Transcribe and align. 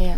Ja. 0.00 0.14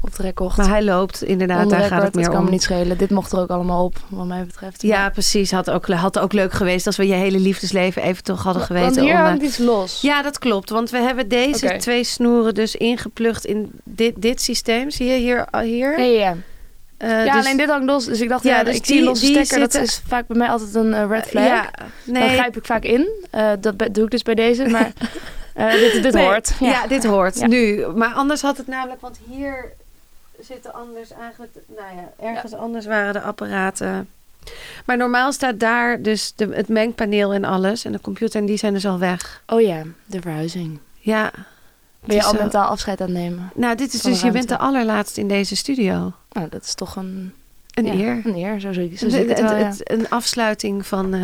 Op 0.00 0.16
de 0.16 0.22
record. 0.22 0.56
Maar 0.56 0.68
hij 0.68 0.82
loopt 0.84 1.22
inderdaad, 1.22 1.70
daar 1.70 1.82
gaat 1.82 2.02
het 2.02 2.14
meer 2.14 2.28
kan 2.28 2.38
om. 2.38 2.44
me 2.44 2.50
niet 2.50 2.62
schelen. 2.62 2.98
Dit 2.98 3.10
mocht 3.10 3.32
er 3.32 3.38
ook 3.38 3.48
allemaal 3.50 3.84
op, 3.84 3.96
wat 4.08 4.26
mij 4.26 4.44
betreft. 4.44 4.82
Ja, 4.82 5.10
precies. 5.10 5.50
Had 5.50 5.70
ook, 5.70 5.86
had 5.86 6.18
ook 6.18 6.32
leuk 6.32 6.52
geweest 6.52 6.86
als 6.86 6.96
we 6.96 7.06
je 7.06 7.12
hele 7.14 7.38
liefdesleven 7.38 8.02
even 8.02 8.22
toch 8.22 8.42
hadden 8.42 8.62
geweten. 8.62 8.94
Want 8.94 9.00
hier 9.00 9.12
om, 9.14 9.18
eh, 9.20 9.24
hangt 9.26 9.42
iets 9.42 9.58
los. 9.58 10.00
Ja, 10.00 10.22
dat 10.22 10.38
klopt. 10.38 10.70
Want 10.70 10.90
we 10.90 10.98
hebben 10.98 11.28
deze 11.28 11.76
twee 11.78 12.04
snoeren 12.04 12.54
dus 12.54 12.74
ingeplucht 12.76 13.44
in 13.44 13.70
dit, 13.84 14.22
dit 14.22 14.42
systeem. 14.42 14.90
Zie 14.90 15.06
je 15.06 15.18
hier? 15.18 15.46
hier? 15.62 16.00
Ja. 16.02 16.36
Eh, 16.96 17.24
ja, 17.24 17.32
dus- 17.32 17.44
alleen 17.44 17.56
dit 17.56 17.68
hangt 17.68 17.86
los. 17.86 18.04
Dus 18.04 18.20
ik 18.20 18.28
dacht, 18.28 18.44
Ja, 18.44 18.56
ja, 18.56 18.64
dus 18.64 18.76
ik 18.76 18.84
zie 18.86 18.96
die- 18.96 19.04
losse 19.04 19.26
die 19.26 19.34
stekker. 19.44 19.58
Dat 19.58 19.74
is 19.82 20.02
vaak 20.06 20.26
bij 20.26 20.36
mij 20.36 20.48
altijd 20.48 20.74
een 20.74 20.94
eh, 20.94 21.06
red 21.08 21.26
flag. 21.26 21.44
Ja, 21.44 21.70
Dan 22.04 22.14
nee. 22.14 22.28
grijp 22.28 22.56
ik 22.56 22.64
vaak 22.66 22.84
in. 22.84 23.08
Dat 23.60 23.74
doe 23.92 24.04
ik 24.04 24.10
dus 24.10 24.22
bij 24.22 24.34
deze. 24.34 24.68
Maar 24.68 24.92
eh, 25.54 25.70
dit, 25.72 26.02
dit 26.02 26.12
Nee. 26.14 26.24
hoort. 26.24 26.52
Ja, 26.60 26.86
dit 26.86 27.04
hoort 27.04 27.38
Ja. 27.38 27.46
nu. 27.46 27.86
Maar 27.86 28.12
anders 28.14 28.42
had 28.42 28.56
het 28.56 28.66
namelijk, 28.66 29.00
want 29.00 29.18
hier 29.30 29.72
zitten 30.40 30.74
anders 30.74 31.10
eigenlijk, 31.12 31.52
nou 31.66 31.96
ja, 31.96 32.26
ergens 32.26 32.54
anders 32.54 32.86
waren 32.86 33.12
de 33.12 33.20
apparaten. 33.20 34.08
Maar 34.86 34.96
normaal 34.96 35.32
staat 35.32 35.60
daar 35.60 36.02
dus 36.02 36.32
de, 36.36 36.48
het 36.52 36.68
mengpaneel 36.68 37.32
en 37.32 37.44
alles 37.44 37.84
en 37.84 37.92
de 37.92 38.00
computer 38.00 38.40
en 38.40 38.46
die 38.46 38.56
zijn 38.56 38.72
dus 38.72 38.86
al 38.86 38.98
weg. 38.98 39.42
Oh 39.46 39.60
ja, 39.60 39.82
de 40.06 40.20
verhuizing. 40.20 40.78
Ja. 40.98 41.30
Ben 42.04 42.16
je 42.16 42.22
al 42.22 42.30
zo. 42.34 42.38
mentaal 42.40 42.66
afscheid 42.68 43.00
aan 43.00 43.06
het 43.08 43.16
nemen? 43.16 43.50
Nou, 43.54 43.74
dit 43.76 43.92
is 43.94 44.00
dus, 44.00 44.20
je 44.20 44.30
bent 44.30 44.48
de 44.48 44.58
allerlaatste 44.58 45.20
in 45.20 45.28
deze 45.28 45.56
studio. 45.56 46.12
Nou, 46.32 46.48
dat 46.48 46.62
is 46.62 46.74
toch 46.74 46.96
een, 46.96 47.34
Een 47.74 47.86
eer. 48.00 48.20
Een 48.24 48.34
eer, 48.36 48.60
zo 48.60 48.72
zo 48.72 48.80
zie 48.90 49.26
ik 49.26 49.36
wel, 49.36 49.54
het- 49.54 49.90
een 49.90 50.08
afsluiting 50.10 50.86
van. 50.86 51.14
eh, 51.14 51.20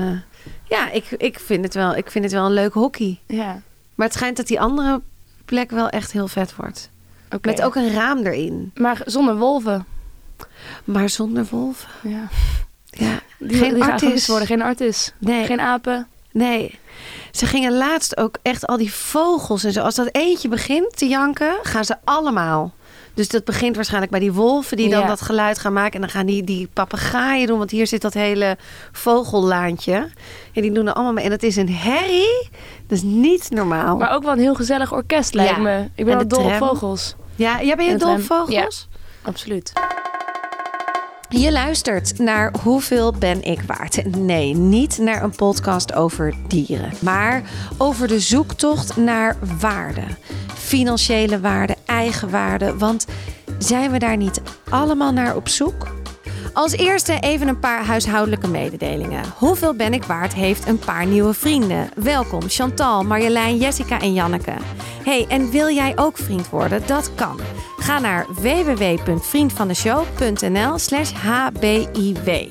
ja, 0.68 0.90
ik, 0.90 1.04
ik, 1.10 1.38
vind 1.38 1.64
het 1.64 1.74
wel, 1.74 1.96
ik 1.96 2.10
vind 2.10 2.24
het 2.24 2.32
wel 2.34 2.44
een 2.46 2.52
leuk 2.52 2.72
hockey. 2.72 3.18
ja. 3.26 3.60
Maar 4.00 4.08
het 4.08 4.18
schijnt 4.18 4.36
dat 4.36 4.46
die 4.46 4.60
andere 4.60 5.00
plek 5.44 5.70
wel 5.70 5.88
echt 5.88 6.12
heel 6.12 6.28
vet 6.28 6.56
wordt. 6.56 6.90
Met 7.42 7.62
ook 7.62 7.74
een 7.74 7.92
raam 7.92 8.18
erin. 8.18 8.70
Maar 8.74 9.02
zonder 9.04 9.36
wolven. 9.36 9.86
Maar 10.84 11.08
zonder 11.08 11.46
wolven. 11.50 11.88
Ja. 12.02 12.28
Ja. 12.84 13.20
Die, 13.38 13.56
Geen 13.58 13.74
die 13.74 13.84
artis. 13.84 14.26
worden. 14.26 14.46
Geen 14.46 14.62
artis. 14.62 15.12
Nee, 15.18 15.44
Geen 15.44 15.60
apen. 15.60 16.06
nee. 16.30 16.78
Ze 17.30 17.46
gingen 17.46 17.72
laatst 17.72 18.16
ook 18.16 18.38
echt 18.42 18.66
al 18.66 18.76
die 18.76 18.92
vogels 18.94 19.64
en 19.64 19.72
zo. 19.72 19.82
Als 19.82 19.94
dat 19.94 20.08
eentje 20.12 20.48
begint 20.48 20.96
te 20.96 21.06
janken, 21.08 21.54
gaan 21.62 21.84
ze 21.84 21.96
allemaal. 22.04 22.74
Dus 23.14 23.28
dat 23.28 23.44
begint 23.44 23.74
waarschijnlijk 23.76 24.10
bij 24.12 24.20
die 24.20 24.32
wolven 24.32 24.76
die 24.76 24.88
dan 24.90 25.00
Ja. 25.00 25.06
dat 25.06 25.20
geluid 25.20 25.58
gaan 25.58 25.72
maken. 25.72 25.92
En 25.94 26.00
dan 26.00 26.10
gaan 26.10 26.26
die, 26.26 26.44
die 26.44 26.68
papegaaien 26.72 27.46
doen. 27.46 27.58
Want 27.58 27.70
hier 27.70 27.86
zit 27.86 28.02
dat 28.02 28.14
hele 28.14 28.56
vogellaantje. 28.92 30.08
En 30.54 30.62
die 30.62 30.72
doen 30.72 30.86
er 30.86 30.92
allemaal 30.92 31.12
mee. 31.12 31.24
En 31.24 31.30
dat 31.30 31.42
is 31.42 31.56
een 31.56 31.70
herrie. 31.74 32.48
Dat 32.86 32.98
is 32.98 33.02
niet 33.02 33.50
normaal. 33.50 33.96
Maar 33.96 34.14
ook 34.14 34.22
wel 34.22 34.32
een 34.32 34.38
heel 34.38 34.54
gezellig 34.54 34.92
orkest 34.92 35.34
lijkt 35.34 35.56
Ja. 35.56 35.62
me. 35.62 35.78
Ik 35.80 35.90
En 35.94 36.04
ben 36.04 36.16
wel 36.16 36.28
dol 36.28 36.44
op 36.44 36.52
vogels. 36.52 37.14
ja, 37.34 37.62
jij 37.62 37.76
ben 37.76 37.86
je 37.86 37.96
dol 37.96 38.12
op 38.12 38.20
vogels? 38.22 38.88
Absoluut. 39.22 39.72
Je 41.36 41.52
luistert 41.52 42.18
naar 42.18 42.54
Hoeveel 42.62 43.12
ben 43.12 43.42
ik 43.42 43.62
waard? 43.66 44.16
Nee, 44.16 44.54
niet 44.54 44.98
naar 44.98 45.22
een 45.22 45.34
podcast 45.36 45.94
over 45.94 46.34
dieren, 46.48 46.92
maar 47.00 47.42
over 47.78 48.08
de 48.08 48.20
zoektocht 48.20 48.96
naar 48.96 49.36
waarde. 49.60 50.02
Financiële 50.54 51.40
waarde, 51.40 51.76
eigen 51.86 52.30
waarde, 52.30 52.76
want 52.76 53.06
zijn 53.58 53.90
we 53.90 53.98
daar 53.98 54.16
niet 54.16 54.40
allemaal 54.70 55.12
naar 55.12 55.36
op 55.36 55.48
zoek? 55.48 55.99
Als 56.52 56.72
eerste 56.72 57.18
even 57.20 57.48
een 57.48 57.58
paar 57.58 57.84
huishoudelijke 57.84 58.48
mededelingen. 58.48 59.24
Hoeveel 59.36 59.74
ben 59.74 59.92
ik 59.92 60.04
waard 60.04 60.34
heeft 60.34 60.68
een 60.68 60.78
paar 60.78 61.06
nieuwe 61.06 61.34
vrienden. 61.34 61.90
Welkom 61.94 62.48
Chantal, 62.48 63.04
Marjolein, 63.04 63.56
Jessica 63.56 64.00
en 64.00 64.14
Janneke. 64.14 64.54
Hey, 65.04 65.26
en 65.28 65.50
wil 65.50 65.70
jij 65.70 65.92
ook 65.96 66.16
vriend 66.16 66.48
worden? 66.48 66.86
Dat 66.86 67.14
kan. 67.14 67.40
Ga 67.76 67.98
naar 67.98 68.26
www.vriendvandeshow.nl 68.28 70.78
slash 70.78 71.12
hbiw. 71.12 72.48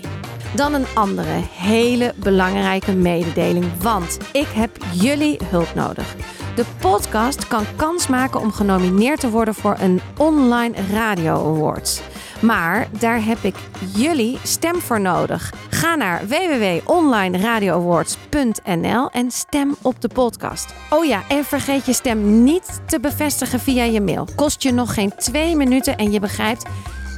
Dan 0.55 0.73
een 0.73 0.85
andere 0.93 1.41
hele 1.53 2.13
belangrijke 2.15 2.91
mededeling, 2.91 3.65
want 3.81 4.17
ik 4.31 4.47
heb 4.47 4.77
jullie 4.93 5.37
hulp 5.45 5.75
nodig. 5.75 6.15
De 6.55 6.65
podcast 6.79 7.47
kan 7.47 7.65
kans 7.75 8.07
maken 8.07 8.39
om 8.39 8.51
genomineerd 8.51 9.19
te 9.19 9.29
worden 9.29 9.53
voor 9.53 9.75
een 9.79 10.01
online 10.17 10.75
radio 10.91 11.55
awards. 11.55 12.01
Maar 12.39 12.87
daar 12.99 13.25
heb 13.25 13.37
ik 13.41 13.55
jullie 13.95 14.37
stem 14.43 14.81
voor 14.81 15.01
nodig. 15.01 15.53
Ga 15.69 15.95
naar 15.95 16.27
www.onlineradioawards.nl 16.27 19.09
en 19.09 19.31
stem 19.31 19.75
op 19.81 20.01
de 20.01 20.07
podcast. 20.07 20.73
Oh 20.89 21.05
ja, 21.05 21.23
en 21.27 21.45
vergeet 21.45 21.85
je 21.85 21.93
stem 21.93 22.43
niet 22.43 22.81
te 22.85 22.99
bevestigen 22.99 23.59
via 23.59 23.83
je 23.83 24.01
mail. 24.01 24.27
Kost 24.35 24.63
je 24.63 24.71
nog 24.71 24.93
geen 24.93 25.15
twee 25.15 25.55
minuten 25.55 25.97
en 25.97 26.11
je 26.11 26.19
begrijpt, 26.19 26.65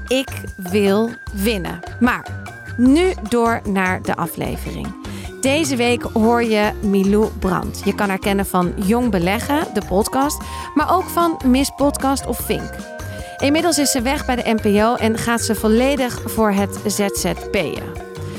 ik 0.07 0.29
wil 0.55 1.09
winnen. 1.33 1.79
Maar 1.99 2.25
nu 2.77 3.13
door 3.29 3.61
naar 3.65 4.01
de 4.01 4.15
aflevering. 4.15 4.99
Deze 5.41 5.75
week 5.75 6.01
hoor 6.01 6.43
je 6.43 6.71
Milou 6.81 7.29
Brandt. 7.39 7.81
Je 7.83 7.95
kan 7.95 8.09
haar 8.09 8.19
kennen 8.19 8.45
van 8.45 8.73
Jong 8.75 9.11
Beleggen, 9.11 9.67
de 9.73 9.81
podcast, 9.87 10.41
maar 10.73 10.95
ook 10.95 11.09
van 11.09 11.39
Miss 11.45 11.71
Podcast 11.75 12.25
of 12.25 12.37
Vink. 12.37 13.00
Inmiddels 13.41 13.77
is 13.77 13.91
ze 13.91 14.01
weg 14.01 14.25
bij 14.25 14.35
de 14.35 14.55
NPO 14.61 14.95
en 14.95 15.17
gaat 15.17 15.41
ze 15.41 15.55
volledig 15.55 16.21
voor 16.25 16.51
het 16.51 16.79
ZZP'en. 16.85 17.83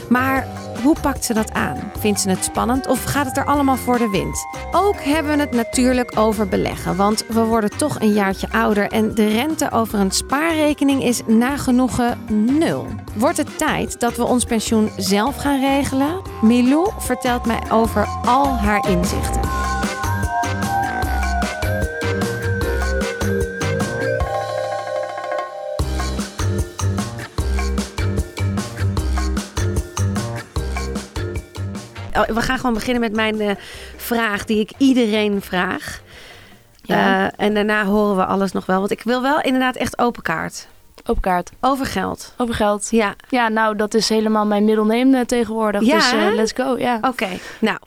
Maar 0.09 0.47
hoe 0.83 0.97
pakt 1.01 1.25
ze 1.25 1.35
dat 1.35 1.53
aan? 1.53 1.93
Vindt 1.99 2.21
ze 2.21 2.29
het 2.29 2.45
spannend 2.45 2.87
of 2.87 3.05
gaat 3.05 3.27
het 3.27 3.37
er 3.37 3.45
allemaal 3.45 3.77
voor 3.77 3.99
de 3.99 4.09
wind? 4.09 4.47
Ook 4.73 5.01
hebben 5.01 5.33
we 5.33 5.41
het 5.41 5.53
natuurlijk 5.53 6.19
over 6.19 6.49
beleggen, 6.49 6.97
want 6.97 7.25
we 7.29 7.45
worden 7.45 7.71
toch 7.77 8.01
een 8.01 8.13
jaartje 8.13 8.51
ouder 8.51 8.91
en 8.91 9.15
de 9.15 9.29
rente 9.29 9.71
over 9.71 9.99
een 9.99 10.11
spaarrekening 10.11 11.05
is 11.05 11.21
nagenoegen 11.27 12.19
nul. 12.59 12.87
Wordt 13.15 13.37
het 13.37 13.59
tijd 13.59 14.01
dat 14.01 14.17
we 14.17 14.25
ons 14.25 14.45
pensioen 14.45 14.91
zelf 14.97 15.37
gaan 15.37 15.61
regelen? 15.61 16.23
Milou 16.43 16.91
vertelt 16.99 17.47
mij 17.47 17.61
over 17.71 18.09
al 18.25 18.47
haar 18.47 18.89
inzichten. 18.91 19.41
We 32.12 32.41
gaan 32.41 32.56
gewoon 32.56 32.75
beginnen 32.75 33.00
met 33.00 33.12
mijn 33.12 33.41
eh, 33.41 33.56
vraag 33.97 34.45
die 34.45 34.61
ik 34.61 34.71
iedereen 34.77 35.43
vraag. 35.43 36.03
Ja. 36.83 37.27
Eh, 37.27 37.45
en 37.47 37.55
daarna 37.55 37.84
horen 37.84 38.17
we 38.17 38.25
alles 38.25 38.53
nog 38.53 38.67
wel. 38.67 38.78
Want 38.78 38.91
ik 38.91 39.03
wil 39.03 39.23
wel 39.23 39.41
inderdaad 39.41 39.77
echt 39.77 39.99
open 39.99 40.22
kaart. 40.22 40.67
Open 41.06 41.22
kaart. 41.22 41.51
Over 41.61 41.87
geld. 41.87 42.34
Over 42.37 42.55
geld. 42.55 42.89
Ja, 42.91 43.15
Ja, 43.28 43.49
nou, 43.49 43.77
dat 43.77 43.95
is 43.95 44.09
helemaal 44.09 44.47
mijn 44.47 44.65
middelneem 44.65 45.27
tegenwoordig. 45.27 45.83
Ja, 45.83 45.97
dus 45.97 46.12
eh, 46.12 46.34
let's 46.34 46.53
go. 46.53 46.78
Ja. 46.78 46.99
oké. 47.03 47.28
Nou, 47.59 47.78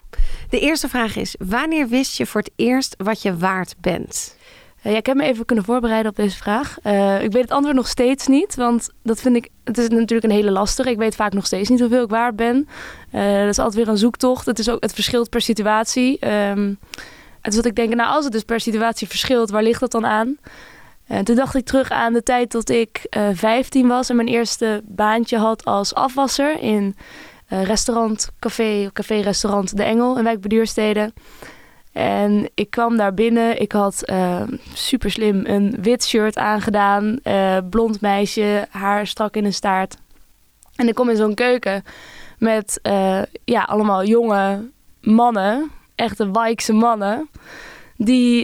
de 0.50 0.60
eerste 0.60 0.90
vraag 0.90 1.16
is: 1.16 1.36
wanneer 1.40 1.88
wist 1.88 2.18
je 2.18 2.26
voor 2.26 2.42
het 2.42 2.52
eerst 2.56 2.96
wat 2.98 3.22
je 3.22 3.38
waard 3.38 3.76
bent? 3.78 4.36
Eh, 4.86 4.92
ja, 4.92 4.98
ik 4.98 5.06
heb 5.06 5.16
me 5.16 5.24
even 5.24 5.46
kunnen 5.46 5.66
voorbereiden 5.66 6.12
op 6.12 6.18
deze 6.18 6.38
vraag. 6.38 6.78
Eh, 6.82 7.24
ik 7.24 7.32
weet 7.32 7.42
het 7.42 7.52
antwoord 7.52 7.76
nog 7.76 7.88
steeds 7.88 8.28
niet, 8.28 8.56
want 8.56 8.90
dat 9.04 9.22
vind 9.22 9.36
ik, 9.36 9.50
het 9.64 9.78
is 9.78 9.88
natuurlijk 9.88 10.24
een 10.24 10.38
hele 10.38 10.52
lastige. 10.52 10.90
Ik 10.90 10.98
weet 10.98 11.16
vaak 11.16 11.34
nog 11.34 11.46
steeds 11.46 11.70
niet 11.70 11.80
hoeveel 11.80 12.04
ik 12.04 12.10
waard 12.10 12.36
ben. 12.36 12.68
Eh, 13.12 13.40
dat 13.40 13.50
is 13.50 13.60
altijd 13.60 13.76
weer 13.76 13.88
een 13.88 13.98
zoektocht. 13.98 14.46
Het, 14.46 14.60
is 14.60 14.70
ook, 14.70 14.82
het 14.82 14.94
verschilt 14.94 15.30
per 15.30 15.42
situatie. 15.42 16.20
Ehm 16.20 16.74
het 17.42 17.54
is 17.54 17.56
wat 17.56 17.70
ik 17.70 17.76
denk, 17.76 17.96
nou 17.96 18.10
als 18.10 18.24
het 18.24 18.34
dus 18.34 18.44
per 18.44 18.60
situatie 18.60 19.08
verschilt, 19.08 19.50
waar 19.50 19.64
ligt 19.64 19.80
dat 19.80 19.92
dan 19.92 20.06
aan? 20.06 20.38
En 21.08 21.24
toen 21.24 21.36
dacht 21.36 21.56
ik 21.56 21.66
terug 21.66 21.90
aan 21.90 22.14
de 22.14 22.24
tijd 22.24 22.52
dat 22.52 22.70
ik 22.70 23.06
eh 23.10 23.28
15 23.34 23.88
was 23.88 24.10
en 24.10 24.16
mijn 24.16 24.28
eerste 24.28 24.82
baantje 24.86 25.38
had 25.38 25.66
als 25.66 25.94
afwasser 25.94 26.60
in 26.60 26.96
restaurant, 27.48 28.30
café, 28.40 28.90
café-restaurant 28.94 29.78
De 29.78 29.84
Engel 29.84 30.18
in 30.18 30.24
Wijk 30.24 30.40
bij 30.40 30.50
Duurstede. 30.50 31.12
En 31.96 32.50
ik 32.54 32.70
kwam 32.70 32.98
daar 32.98 33.14
binnen. 33.14 33.62
Ik 33.62 33.72
had 33.72 34.04
eh, 34.04 34.42
super 34.74 35.12
slim 35.12 35.42
een 35.46 35.78
wit 35.82 36.06
shirt 36.06 36.38
aangedaan. 36.38 37.20
eh, 37.24 37.58
blond 37.70 38.02
meisje, 38.02 38.68
haar 38.70 39.08
strak 39.08 39.36
in 39.36 39.46
een 39.46 39.54
staart. 39.54 39.98
En 40.76 40.88
ik 40.88 40.96
kom 40.96 41.10
in 41.10 41.16
zo'n 41.16 41.34
keuken 41.34 41.84
met 42.40 42.80
eh, 42.82 43.22
ja, 43.46 43.62
allemaal 43.62 44.06
jonge 44.06 44.70
mannen. 45.02 45.72
Echte 45.96 46.32
Wijkse 46.32 46.74
mannen. 46.74 47.30
Die, 47.98 48.42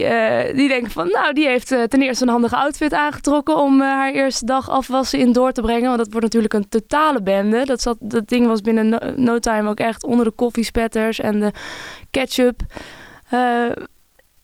die 0.54 0.68
denken 0.68 0.90
van, 0.90 1.08
nou, 1.08 1.32
die 1.32 1.46
heeft 1.46 1.66
ten 1.66 2.02
eerste 2.02 2.24
een 2.24 2.30
handige 2.30 2.56
outfit 2.56 2.92
aangetrokken 2.92 3.56
om 3.56 3.80
haar 3.80 4.12
eerste 4.12 4.44
dag 4.44 4.70
afwassen 4.70 5.18
in 5.18 5.32
door 5.32 5.52
te 5.52 5.60
brengen. 5.60 5.86
Want 5.86 5.98
dat 5.98 6.10
wordt 6.10 6.22
natuurlijk 6.22 6.54
een 6.54 6.68
totale 6.68 7.22
bende. 7.22 7.64
Dat, 7.64 7.80
zat, 7.80 7.96
dat 8.00 8.28
ding 8.28 8.46
was 8.46 8.60
binnen 8.60 8.88
no, 8.88 8.98
no 9.16 9.38
time 9.38 9.68
ook 9.68 9.80
echt 9.80 10.04
onder 10.04 10.24
de 10.24 10.30
koffiespetters 10.30 11.20
en 11.20 11.40
de 11.40 11.52
ketchup. 12.10 12.60
Eh, 13.32 13.70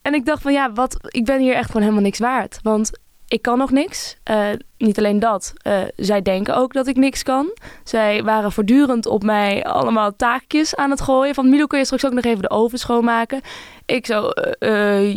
en 0.01 0.13
ik 0.13 0.25
dacht 0.25 0.41
van 0.41 0.53
ja, 0.53 0.71
wat, 0.73 0.97
ik 1.07 1.25
ben 1.25 1.39
hier 1.39 1.53
echt 1.53 1.65
gewoon 1.65 1.81
helemaal 1.81 2.03
niks 2.03 2.19
waard. 2.19 2.59
Want 2.63 2.99
ik 3.27 3.41
kan 3.41 3.57
nog 3.57 3.71
niks. 3.71 4.17
Eh, 4.23 4.47
niet 4.77 4.97
alleen 4.97 5.19
dat. 5.19 5.53
eh, 5.61 5.81
zij 5.95 6.21
denken 6.21 6.55
ook 6.55 6.73
dat 6.73 6.87
ik 6.87 6.95
niks 6.95 7.23
kan. 7.23 7.57
Zij 7.83 8.23
waren 8.23 8.51
voortdurend 8.51 9.05
op 9.05 9.23
mij 9.23 9.63
allemaal 9.63 10.15
taakjes 10.15 10.75
aan 10.75 10.89
het 10.89 11.01
gooien. 11.01 11.33
Van 11.33 11.49
Milo, 11.49 11.65
kun 11.65 11.79
je 11.79 11.85
straks 11.85 12.05
ook 12.05 12.13
nog 12.13 12.23
even 12.23 12.41
de 12.41 12.49
oven 12.49 12.79
schoonmaken? 12.79 13.41
Ik 13.85 14.05
zo, 14.05 14.29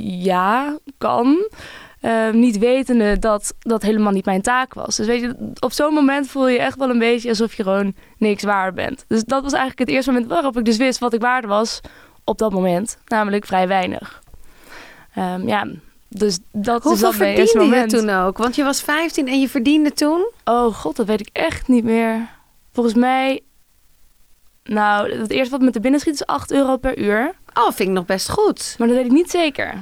ja, 0.02 0.78
kan. 0.98 1.48
Niet 2.32 2.58
wetende 2.58 3.18
dat 3.18 3.54
dat 3.58 3.82
helemaal 3.82 4.12
niet 4.12 4.24
mijn 4.24 4.42
taak 4.42 4.74
was. 4.74 4.96
Dus 4.96 5.06
weet 5.06 5.20
je, 5.20 5.52
op 5.58 5.72
zo'n 5.72 5.94
moment 5.94 6.28
voel 6.28 6.48
je 6.48 6.58
echt 6.58 6.78
wel 6.78 6.90
een 6.90 6.98
beetje 6.98 7.28
alsof 7.28 7.54
je 7.54 7.62
gewoon 7.62 7.94
niks 8.18 8.42
waard 8.42 8.74
bent. 8.74 9.04
Dus 9.08 9.24
dat 9.24 9.42
was 9.42 9.52
eigenlijk 9.52 9.80
het 9.80 9.90
eerste 9.96 10.12
moment 10.12 10.30
waarop 10.30 10.58
ik 10.58 10.64
dus 10.64 10.76
wist 10.76 10.98
wat 10.98 11.12
ik 11.12 11.20
waard 11.20 11.46
was 11.46 11.80
op 12.24 12.38
dat 12.38 12.52
moment. 12.52 12.98
Namelijk 13.06 13.46
vrij 13.46 13.68
weinig. 13.68 14.22
Ehm, 15.14 15.48
ja, 15.48 15.66
dus 16.08 16.38
dat 16.52 16.82
Hoeveel 16.82 16.92
is 16.92 17.00
dat 17.00 17.26
verdiende 17.26 17.52
je 17.52 17.58
moment. 17.58 17.90
toen 17.90 18.10
ook? 18.10 18.38
Want 18.38 18.54
je 18.54 18.64
was 18.64 18.82
15 18.82 19.28
en 19.28 19.40
je 19.40 19.48
verdiende 19.48 19.92
toen? 19.92 20.30
Oh 20.44 20.74
god, 20.74 20.96
dat 20.96 21.06
weet 21.06 21.20
ik 21.20 21.28
echt 21.32 21.68
niet 21.68 21.84
meer. 21.84 22.28
Volgens 22.72 22.94
mij, 22.94 23.40
nou, 24.64 25.18
het 25.18 25.30
eerste 25.30 25.50
wat 25.50 25.60
me 25.60 25.70
te 25.70 25.80
binnen 25.80 26.00
schiet 26.00 26.14
is 26.14 26.26
8 26.26 26.52
euro 26.52 26.76
per 26.76 26.98
uur. 26.98 27.34
Oh, 27.54 27.64
vind 27.64 27.88
ik 27.88 27.94
nog 27.94 28.04
best 28.06 28.28
goed. 28.30 28.74
Maar 28.78 28.88
dat 28.88 28.96
weet 28.96 29.06
ik 29.06 29.12
niet 29.12 29.30
zeker. 29.30 29.74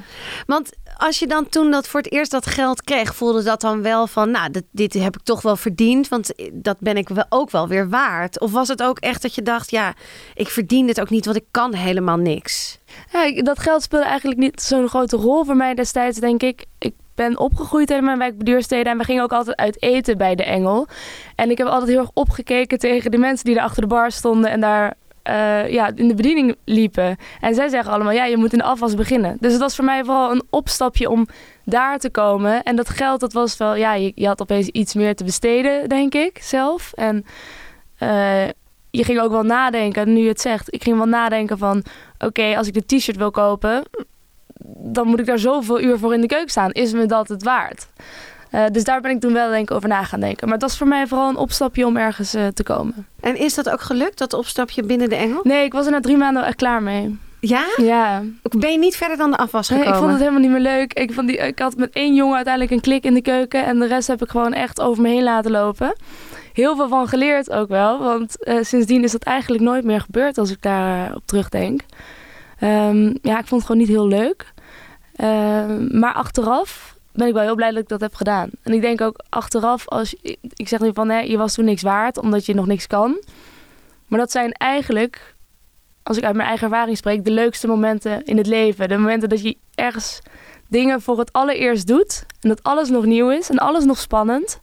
Want 0.46 0.70
als 1.00 1.18
je 1.18 1.26
dan 1.26 1.48
toen 1.48 1.70
dat 1.70 1.88
voor 1.88 2.00
het 2.00 2.12
eerst 2.12 2.30
dat 2.30 2.46
geld 2.46 2.82
kreeg, 2.82 3.14
voelde 3.14 3.42
dat 3.42 3.60
dan 3.60 3.82
wel 3.82 4.06
van, 4.06 4.30
nou, 4.30 4.50
dit, 4.50 4.64
dit 4.70 4.92
heb 4.92 5.16
ik 5.16 5.22
toch 5.22 5.42
wel 5.42 5.56
verdiend, 5.56 6.08
want 6.08 6.32
dat 6.52 6.76
ben 6.78 6.96
ik 6.96 7.08
wel 7.08 7.24
ook 7.28 7.50
wel 7.50 7.68
weer 7.68 7.88
waard? 7.88 8.40
Of 8.40 8.52
was 8.52 8.68
het 8.68 8.82
ook 8.82 8.98
echt 8.98 9.22
dat 9.22 9.34
je 9.34 9.42
dacht, 9.42 9.70
ja, 9.70 9.94
ik 10.34 10.48
verdien 10.48 10.86
dit 10.86 11.00
ook 11.00 11.10
niet, 11.10 11.24
want 11.24 11.36
ik 11.36 11.44
kan 11.50 11.74
helemaal 11.74 12.16
niks? 12.16 12.78
Ja, 13.12 13.42
dat 13.42 13.58
geld 13.58 13.82
speelde 13.82 14.06
eigenlijk 14.06 14.40
niet 14.40 14.62
zo'n 14.62 14.88
grote 14.88 15.16
rol 15.16 15.44
voor 15.44 15.56
mij 15.56 15.74
destijds, 15.74 16.18
denk 16.18 16.42
ik. 16.42 16.64
Ik 16.78 16.94
ben 17.14 17.38
opgegroeid 17.38 17.90
in 17.90 18.04
mijn 18.04 18.18
wijk 18.18 18.38
Beduurstede 18.38 18.90
en 18.90 18.98
we 18.98 19.04
gingen 19.04 19.22
ook 19.22 19.32
altijd 19.32 19.56
uit 19.56 19.82
eten 19.82 20.18
bij 20.18 20.34
de 20.34 20.44
Engel. 20.44 20.86
En 21.34 21.50
ik 21.50 21.58
heb 21.58 21.66
altijd 21.66 21.90
heel 21.90 22.00
erg 22.00 22.10
opgekeken 22.14 22.78
tegen 22.78 23.10
de 23.10 23.18
mensen 23.18 23.44
die 23.44 23.54
daar 23.54 23.64
achter 23.64 23.82
de 23.82 23.88
bar 23.88 24.12
stonden 24.12 24.50
en 24.50 24.60
daar 24.60 24.94
eh, 25.22 25.68
ja, 25.68 25.90
in 25.94 26.08
de 26.08 26.14
bediening 26.14 26.56
liepen. 26.64 27.16
En 27.40 27.54
zij 27.54 27.68
zeggen 27.68 27.92
allemaal, 27.92 28.12
ja, 28.12 28.24
je 28.24 28.36
moet 28.36 28.52
in 28.52 28.58
de 28.58 28.64
afwas 28.64 28.94
beginnen. 28.94 29.36
Dus 29.40 29.52
het 29.52 29.60
was 29.60 29.74
voor 29.74 29.84
mij 29.84 30.04
vooral 30.04 30.30
een 30.30 30.42
opstapje 30.50 31.10
om 31.10 31.26
daar 31.64 31.98
te 31.98 32.10
komen. 32.10 32.62
En 32.62 32.76
dat 32.76 32.88
geld, 32.88 33.20
dat 33.20 33.32
was 33.32 33.56
wel, 33.56 33.74
ja, 33.74 33.94
je, 33.94 34.12
je 34.14 34.26
had 34.26 34.40
opeens 34.40 34.68
iets 34.68 34.94
meer 34.94 35.14
te 35.14 35.24
besteden, 35.24 35.88
denk 35.88 36.14
ik, 36.14 36.38
zelf. 36.42 36.92
En 36.92 37.24
eh, 37.98 38.48
je 38.90 39.04
ging 39.04 39.20
ook 39.20 39.30
wel 39.30 39.42
nadenken, 39.42 40.12
nu 40.12 40.20
je 40.20 40.28
het 40.28 40.40
zegt. 40.40 40.74
Ik 40.74 40.82
ging 40.82 40.96
wel 40.96 41.06
nadenken 41.06 41.58
van, 41.58 41.82
oké, 42.18 42.56
als 42.56 42.66
ik 42.66 42.74
de 42.74 42.96
t-shirt 42.96 43.16
wil 43.16 43.30
kopen, 43.30 43.82
dan 44.78 45.06
moet 45.06 45.20
ik 45.20 45.26
daar 45.26 45.38
zoveel 45.38 45.80
uur 45.80 45.98
voor 45.98 46.14
in 46.14 46.20
de 46.20 46.26
keuken 46.26 46.50
staan. 46.50 46.70
Is 46.70 46.92
me 46.92 47.06
dat 47.06 47.28
het 47.28 47.42
waard? 47.42 47.88
Eh, 48.50 48.64
dus 48.72 48.84
daar 48.84 49.00
ben 49.00 49.10
ik 49.10 49.20
toen 49.20 49.32
wel 49.32 49.50
denk 49.50 49.70
ik 49.70 49.76
over 49.76 49.88
na 49.88 50.04
gaan 50.04 50.20
denken. 50.20 50.44
Maar 50.44 50.54
het 50.54 50.62
was 50.62 50.78
voor 50.78 50.88
mij 50.88 51.06
vooral 51.06 51.28
een 51.28 51.36
opstapje 51.36 51.86
om 51.86 51.96
ergens 51.96 52.34
eh, 52.34 52.46
te 52.46 52.62
komen. 52.62 53.06
En 53.20 53.36
is 53.36 53.54
dat 53.54 53.70
ook 53.70 53.80
gelukt, 53.80 54.18
dat 54.18 54.32
opstapje 54.32 54.82
binnen 54.82 55.08
de 55.08 55.16
Engel? 55.16 55.40
Nee, 55.42 55.64
ik 55.64 55.72
was 55.72 55.86
er 55.86 55.92
na 55.92 56.00
drie 56.00 56.16
maanden 56.16 56.44
echt 56.44 56.56
klaar 56.56 56.82
mee. 56.82 57.18
Ja? 57.40 57.64
Ja, 57.76 58.22
Ben 58.42 58.72
je 58.72 58.78
niet 58.78 58.96
verder 58.96 59.16
dan 59.16 59.30
de 59.30 59.36
afwas 59.36 59.68
nee, 59.68 59.78
gekomen? 59.78 59.98
ik 59.98 60.04
vond 60.04 60.18
het 60.18 60.28
helemaal 60.28 60.50
niet 60.50 60.62
meer 60.62 60.72
leuk. 60.72 60.92
Ik, 60.92 61.12
vond 61.12 61.28
die, 61.28 61.36
ik 61.36 61.58
had 61.58 61.76
met 61.76 61.90
één 61.92 62.14
jongen 62.14 62.34
uiteindelijk 62.34 62.74
een 62.74 62.80
klik 62.80 63.04
in 63.04 63.14
de 63.14 63.22
keuken. 63.22 63.64
En 63.64 63.78
de 63.78 63.86
rest 63.86 64.08
heb 64.08 64.22
ik 64.22 64.28
gewoon 64.28 64.52
echt 64.52 64.80
over 64.80 65.02
me 65.02 65.08
heen 65.08 65.22
laten 65.22 65.50
lopen. 65.50 65.96
Heel 66.52 66.76
veel 66.76 66.88
van 66.88 67.08
geleerd 67.08 67.50
ook 67.50 67.68
wel. 67.68 67.98
Want 67.98 68.44
eh, 68.44 68.56
sindsdien 68.60 69.04
is 69.04 69.12
dat 69.12 69.22
eigenlijk 69.22 69.62
nooit 69.62 69.84
meer 69.84 70.00
gebeurd 70.00 70.38
als 70.38 70.50
ik 70.50 70.62
daar 70.62 71.14
op 71.14 71.22
terugdenk. 71.24 71.80
Ehm, 72.58 73.14
ja, 73.22 73.38
ik 73.38 73.46
vond 73.46 73.50
het 73.50 73.64
gewoon 73.64 73.78
niet 73.78 73.88
heel 73.88 74.08
leuk. 74.08 74.52
Ehm, 75.16 75.98
maar 75.98 76.12
achteraf 76.12 76.89
ben 77.12 77.26
ik 77.26 77.32
wel 77.32 77.42
heel 77.42 77.54
blij 77.54 77.70
dat 77.70 77.82
ik 77.82 77.88
dat 77.88 78.00
heb 78.00 78.14
gedaan. 78.14 78.50
En 78.62 78.72
ik 78.72 78.80
denk 78.80 79.00
ook 79.00 79.20
achteraf, 79.28 79.88
als 79.88 80.14
ik 80.54 80.68
zeg 80.68 80.80
nu 80.80 80.90
van 80.94 81.08
hè, 81.08 81.18
je 81.18 81.36
was 81.36 81.54
toen 81.54 81.64
niks 81.64 81.82
waard 81.82 82.18
omdat 82.18 82.46
je 82.46 82.54
nog 82.54 82.66
niks 82.66 82.86
kan. 82.86 83.22
Maar 84.06 84.18
dat 84.18 84.30
zijn 84.30 84.52
eigenlijk, 84.52 85.34
als 86.02 86.16
ik 86.16 86.24
uit 86.24 86.34
mijn 86.36 86.48
eigen 86.48 86.66
ervaring 86.66 86.96
spreek, 86.96 87.24
de 87.24 87.30
leukste 87.30 87.66
momenten 87.66 88.24
in 88.24 88.36
het 88.36 88.46
leven. 88.46 88.88
De 88.88 88.96
momenten 88.96 89.28
dat 89.28 89.42
je 89.42 89.56
ergens 89.74 90.20
dingen 90.68 91.00
voor 91.00 91.18
het 91.18 91.32
allereerst 91.32 91.86
doet 91.86 92.24
en 92.40 92.48
dat 92.48 92.62
alles 92.62 92.88
nog 92.88 93.04
nieuw 93.04 93.30
is 93.30 93.50
en 93.50 93.58
alles 93.58 93.84
nog 93.84 93.98
spannend. 93.98 94.60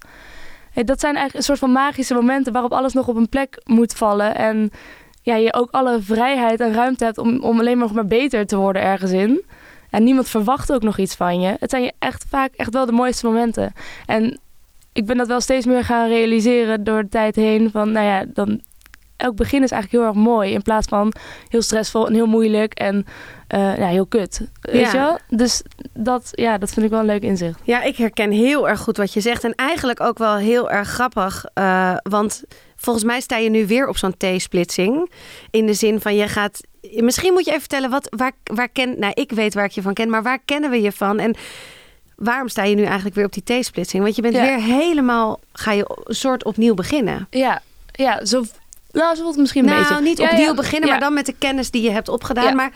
Hé, 0.72 0.84
Dat 0.84 1.00
zijn 1.00 1.16
eigenlijk 1.16 1.36
een 1.36 1.56
soort 1.56 1.72
van 1.72 1.72
magische 1.72 2.14
momenten 2.14 2.54
waarop 2.54 2.72
alles 2.72 2.94
nog 2.94 3.08
op 3.08 3.16
een 3.16 3.30
plek 3.30 3.62
moet 3.64 3.94
vallen. 3.94 4.36
En 4.36 4.72
ja, 5.22 5.36
je 5.36 5.54
ook 5.54 5.72
alle 5.72 6.02
vrijheid 6.02 6.60
en 6.60 6.74
ruimte 6.74 7.04
hebt 7.04 7.18
om, 7.18 7.40
om 7.40 7.60
alleen 7.60 7.78
maar 7.78 7.88
nog 7.88 7.96
maar 7.96 8.08
beter 8.08 8.46
te 8.46 8.58
worden 8.58 8.82
ergens 8.82 9.12
in. 9.12 9.46
En 9.90 10.04
niemand 10.04 10.30
verwacht 10.30 10.72
ook 10.74 10.84
nog 10.84 10.98
iets 10.98 11.16
van 11.16 11.40
je. 11.42 11.56
Het 11.60 11.70
zijn 11.70 11.84
je 11.84 11.94
echt 12.00 12.26
vaak 12.30 12.54
echt 12.56 12.74
wel 12.74 12.86
de 12.86 12.92
mooiste 12.92 13.26
momenten. 13.26 13.74
En 14.06 14.40
ik 14.94 15.06
ben 15.06 15.18
dat 15.18 15.28
wel 15.28 15.42
steeds 15.42 15.66
meer 15.66 15.84
gaan 15.84 16.08
realiseren 16.08 16.84
door 16.84 17.02
de 17.02 17.10
tijd 17.10 17.36
heen. 17.36 17.72
Van 17.72 17.92
nou 17.92 18.06
ja, 18.06 18.26
dan 18.34 18.62
elk 19.18 19.36
begin 19.36 19.64
is 19.64 19.72
eigenlijk 19.72 20.04
heel 20.04 20.14
erg 20.14 20.26
mooi. 20.30 20.52
In 20.52 20.62
plaats 20.62 20.88
van 20.88 21.14
heel 21.48 21.62
stressvol 21.62 22.08
en 22.08 22.14
heel 22.14 22.26
moeilijk 22.26 22.74
en 22.74 23.06
eh, 23.48 23.78
ja, 23.78 23.88
heel 23.88 24.06
kut. 24.06 24.42
Weet 24.62 24.82
Ja. 24.82 24.92
je 24.92 24.98
wel? 24.98 25.18
Dus 25.30 25.62
dat, 25.94 26.30
ja, 26.32 26.58
dat 26.58 26.70
vind 26.72 26.86
ik 26.86 26.92
wel 26.92 27.00
een 27.00 27.06
leuk 27.06 27.22
inzicht. 27.24 27.60
Ja, 27.64 27.84
ik 27.84 27.98
herken 27.98 28.32
heel 28.32 28.70
erg 28.70 28.80
goed 28.80 28.98
wat 28.98 29.14
je 29.14 29.22
zegt. 29.22 29.44
En 29.44 29.56
eigenlijk 29.56 30.00
ook 30.02 30.18
wel 30.18 30.36
heel 30.36 30.70
erg 30.72 30.88
grappig. 30.88 31.46
eh, 31.54 31.96
want 32.04 32.44
volgens 32.76 33.06
mij 33.06 33.20
sta 33.20 33.38
je 33.38 33.50
nu 33.50 33.68
weer 33.68 33.88
op 33.88 33.98
zo'n 33.98 34.18
T-splitsing. 34.18 35.12
In 35.52 35.66
de 35.66 35.74
zin 35.74 36.02
van 36.02 36.16
je 36.16 36.28
gaat. 36.28 36.60
Misschien 36.96 37.34
moet 37.34 37.44
je 37.46 37.50
even 37.50 37.60
vertellen 37.62 37.90
wat, 37.90 38.08
waar, 38.18 38.32
waar 38.44 38.70
ken. 38.70 39.00
Nou, 39.00 39.12
ik 39.16 39.32
weet 39.32 39.54
waar 39.54 39.66
ik 39.66 39.72
je 39.72 39.82
van 39.82 39.94
ken, 39.94 40.10
maar 40.10 40.24
waar 40.24 40.40
kennen 40.46 40.70
we 40.70 40.82
je 40.82 40.92
van? 40.92 41.20
En 41.20 41.36
waarom 42.16 42.48
sta 42.48 42.64
je 42.64 42.76
nu 42.76 42.84
eigenlijk 42.84 43.16
weer 43.16 43.26
op 43.26 43.34
die 43.34 43.60
T-splitsing? 43.60 44.04
Want 44.04 44.16
je 44.16 44.22
bent 44.22 44.36
Ja. 44.36 44.42
weer 44.42 44.62
helemaal. 44.62 45.40
Ga 45.54 45.72
je 45.72 46.02
een 46.04 46.16
soort 46.16 46.44
opnieuw 46.44 46.74
beginnen? 46.74 47.28
Ja, 47.30 47.62
ja 47.92 48.26
zo, 48.26 48.44
nou, 48.92 49.16
zo 49.16 49.22
voelt 49.22 49.34
het 49.34 49.42
misschien 49.42 49.64
een 49.64 49.70
nou, 49.70 49.88
beetje. 49.88 50.02
niet 50.02 50.20
opnieuw 50.20 50.46
ja, 50.46 50.54
beginnen, 50.54 50.90
maar 50.90 51.00
dan 51.00 51.14
met 51.14 51.26
de 51.26 51.36
kennis 51.38 51.72
die 51.72 51.82
je 51.82 51.92
hebt 51.92 52.10
opgedaan. 52.10 52.56
Maar 52.56 52.72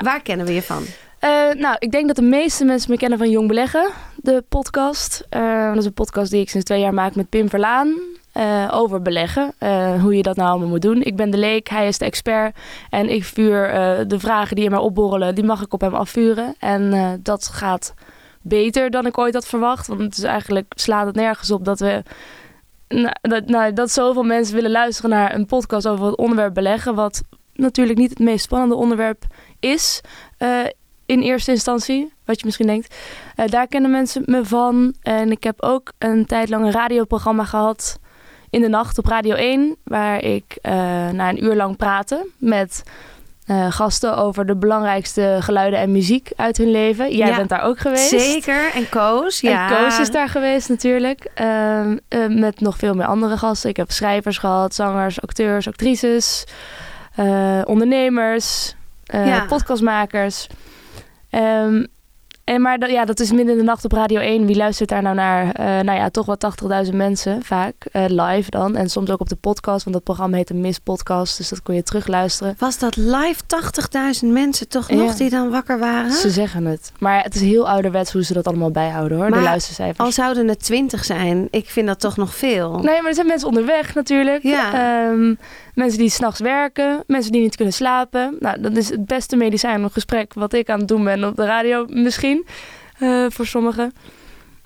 waar 0.00 0.22
kennen 0.22 0.46
we 0.46 0.54
je 0.54 0.62
van? 0.62 0.84
Eh, 1.18 1.30
nou, 1.56 1.76
ik 1.78 1.90
denk 1.90 2.06
dat 2.06 2.16
de 2.16 2.22
meeste 2.22 2.64
mensen 2.64 2.90
me 2.90 2.96
kennen 2.96 3.18
van 3.18 3.30
Jong 3.30 3.48
Beleggen, 3.48 3.90
de 4.16 4.44
podcast. 4.48 5.26
Eh, 5.28 5.68
dat 5.68 5.76
is 5.78 5.84
een 5.84 5.92
podcast 5.92 6.30
die 6.30 6.40
ik 6.40 6.50
sinds 6.50 6.66
twee 6.66 6.80
jaar 6.80 6.94
maak 6.94 7.14
met 7.14 7.28
Pim 7.28 7.48
Verlaan. 7.48 7.94
Eh, 8.34 8.68
over 8.72 9.02
beleggen, 9.02 9.52
eh, 9.58 10.00
hoe 10.02 10.16
je 10.16 10.22
dat 10.22 10.36
nou 10.36 10.48
allemaal 10.48 10.68
moet 10.68 10.82
doen. 10.82 11.02
Ik 11.02 11.16
ben 11.16 11.30
de 11.30 11.38
leek, 11.38 11.68
hij 11.68 11.88
is 11.88 11.98
de 11.98 12.04
expert. 12.04 12.56
En 12.90 13.10
ik 13.10 13.24
vuur 13.24 13.70
eh, 13.70 13.98
de 14.06 14.18
vragen 14.18 14.56
die 14.56 14.64
in 14.64 14.70
mij 14.70 14.80
opborrelen, 14.80 15.34
die 15.34 15.44
mag 15.44 15.62
ik 15.62 15.72
op 15.72 15.80
hem 15.80 15.94
afvuren. 15.94 16.54
En 16.58 17.20
dat 17.22 17.48
gaat 17.48 17.94
beter 18.42 18.90
dan 18.90 19.06
ik 19.06 19.18
ooit 19.18 19.34
had 19.34 19.46
verwacht. 19.46 19.86
Want 19.86 20.00
het 20.00 20.16
is 20.16 20.22
eigenlijk 20.22 20.72
slaat 20.76 21.06
het 21.06 21.14
nergens 21.14 21.50
op 21.50 21.64
dat 21.64 21.78
we... 21.78 22.02
Nou, 22.88 23.14
dat, 23.20 23.46
nou, 23.46 23.72
dat 23.72 23.90
zoveel 23.90 24.22
mensen 24.22 24.54
willen 24.54 24.70
luisteren 24.70 25.10
naar 25.10 25.34
een 25.34 25.46
podcast 25.46 25.88
over 25.88 26.06
het 26.06 26.16
onderwerp 26.16 26.54
beleggen. 26.54 26.94
Wat 26.94 27.22
natuurlijk 27.52 27.98
niet 27.98 28.10
het 28.10 28.18
meest 28.18 28.44
spannende 28.44 28.74
onderwerp 28.74 29.24
is. 29.60 30.00
in 31.06 31.20
eerste 31.20 31.50
instantie, 31.50 32.12
wat 32.24 32.38
je 32.38 32.44
misschien 32.44 32.66
denkt. 32.66 32.94
Daar 33.46 33.66
kennen 33.66 33.90
mensen 33.90 34.22
me 34.26 34.44
van. 34.44 34.94
En 35.02 35.30
ik 35.30 35.44
heb 35.44 35.62
ook 35.62 35.92
een 35.98 36.26
tijd 36.26 36.48
lang 36.48 36.64
een 36.64 36.72
radioprogramma 36.72 37.44
gehad 37.44 37.98
in 38.54 38.60
de 38.60 38.68
nacht 38.68 38.98
op 38.98 39.06
Radio 39.06 39.34
1, 39.34 39.76
waar 39.84 40.22
ik 40.22 40.58
eh 40.62 40.72
na 41.10 41.28
een 41.28 41.44
uur 41.44 41.54
lang 41.56 41.76
praatte 41.76 42.26
met 42.38 42.82
eh, 43.46 43.66
gasten 43.72 44.16
over 44.16 44.46
de 44.46 44.56
belangrijkste 44.56 45.36
geluiden 45.40 45.78
en 45.78 45.92
muziek 45.92 46.30
uit 46.36 46.56
hun 46.56 46.70
leven. 46.70 47.16
Jij 47.16 47.28
Ja, 47.28 47.36
bent 47.36 47.48
daar 47.48 47.62
ook 47.62 47.78
geweest. 47.78 48.08
Zeker. 48.08 48.70
En 48.74 48.88
Koos. 48.88 49.40
Ja. 49.40 49.70
En 49.70 49.76
Koos 49.76 49.98
is 49.98 50.10
daar 50.10 50.28
geweest 50.28 50.68
natuurlijk. 50.68 51.30
Ehm, 51.34 51.96
eh, 52.08 52.26
met 52.28 52.60
nog 52.60 52.76
veel 52.76 52.94
meer 52.94 53.06
andere 53.06 53.36
gasten. 53.36 53.70
Ik 53.70 53.76
heb 53.76 53.90
schrijvers 53.90 54.38
gehad, 54.38 54.74
zangers, 54.74 55.20
acteurs, 55.22 55.68
actrices, 55.68 56.44
ondernemers, 57.64 58.74
Ja. 59.04 59.44
podcastmakers. 59.44 60.46
Ehm, 61.30 61.84
en 62.44 62.60
maar 62.62 62.78
dat, 62.78 62.90
ja, 62.90 63.04
dat 63.04 63.20
is 63.20 63.30
midden 63.32 63.52
in 63.52 63.58
de 63.58 63.64
nacht 63.64 63.84
op 63.84 63.92
Radio 63.92 64.20
1. 64.20 64.46
Wie 64.46 64.56
luistert 64.56 64.88
daar 64.88 65.02
nou 65.02 65.14
naar? 65.14 65.52
Eh, 65.52 65.64
nou 65.64 65.98
ja, 65.98 66.10
toch 66.10 66.26
wel 66.26 66.36
80.000 66.86 66.94
mensen 66.94 67.42
vaak. 67.42 67.74
eh, 67.92 68.04
live 68.08 68.50
dan. 68.50 68.76
En 68.76 68.88
soms 68.90 69.10
ook 69.10 69.20
op 69.20 69.28
de 69.28 69.36
podcast. 69.36 69.84
Want 69.84 69.96
dat 69.96 70.04
programma 70.04 70.36
heet 70.36 70.50
een 70.50 70.60
Miss 70.60 70.78
Podcast. 70.78 71.36
Dus 71.36 71.48
dat 71.48 71.62
kon 71.62 71.74
je 71.74 71.82
terugluisteren. 71.82 72.54
Was 72.58 72.78
dat 72.78 72.96
live 72.96 73.40
80.000 73.46 74.32
mensen 74.32 74.68
toch 74.68 74.90
nog 74.90 75.10
Ja. 75.10 75.16
die 75.16 75.30
dan 75.30 75.50
wakker 75.50 75.78
waren? 75.78 76.12
Ze 76.12 76.30
zeggen 76.30 76.64
het. 76.64 76.92
Maar 76.98 77.22
het 77.22 77.34
is 77.34 77.40
heel 77.40 77.68
ouderwets 77.68 78.12
hoe 78.12 78.24
ze 78.24 78.32
dat 78.32 78.46
allemaal 78.46 78.70
bijhouden 78.70 79.18
hoor. 79.18 79.28
Maar 79.28 79.38
de 79.38 79.44
luistercijfers. 79.44 79.98
Al 79.98 80.12
zouden 80.12 80.48
het 80.48 80.62
20 80.64 81.04
zijn, 81.04 81.48
ik 81.50 81.70
vind 81.70 81.86
dat 81.86 82.00
toch 82.00 82.16
nog 82.16 82.34
veel. 82.34 82.72
Nee, 82.78 82.98
maar 83.00 83.08
er 83.08 83.14
zijn 83.14 83.26
mensen 83.26 83.48
onderweg 83.48 83.94
natuurlijk. 83.94 84.42
Ja. 84.42 84.72
Ehm, 84.72 85.34
mensen 85.74 85.98
die 85.98 86.08
s'nachts 86.10 86.40
werken. 86.40 87.04
Mensen 87.06 87.32
die 87.32 87.40
niet 87.40 87.56
kunnen 87.56 87.74
slapen. 87.74 88.36
Nou, 88.40 88.60
dat 88.60 88.76
is 88.76 88.88
het 88.90 89.06
beste 89.06 89.36
medicijn 89.36 89.82
een 89.82 89.90
gesprek 89.90 90.34
wat 90.34 90.52
ik 90.52 90.70
aan 90.70 90.78
het 90.78 90.88
doen 90.88 91.04
ben 91.04 91.24
op 91.24 91.36
de 91.36 91.44
radio 91.44 91.84
misschien. 91.88 92.33
Eh, 92.98 93.26
voor 93.28 93.46
sommigen. 93.46 93.92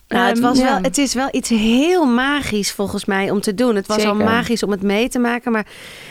Nou, 0.08 0.26
het, 0.28 0.36
Ehm, 0.38 0.46
was 0.46 0.58
ja. 0.58 0.64
wel, 0.64 0.82
het 0.82 0.98
is 0.98 1.14
wel 1.14 1.28
iets 1.30 1.48
heel 1.48 2.04
magisch 2.06 2.72
volgens 2.72 3.04
mij 3.04 3.30
om 3.30 3.40
te 3.40 3.54
doen. 3.54 3.74
Het 3.76 3.86
was 3.86 4.04
al 4.04 4.14
magisch 4.14 4.62
om 4.62 4.70
het 4.70 4.82
mee 4.82 5.08
te 5.08 5.18
maken. 5.18 5.52
Maar 5.52 5.66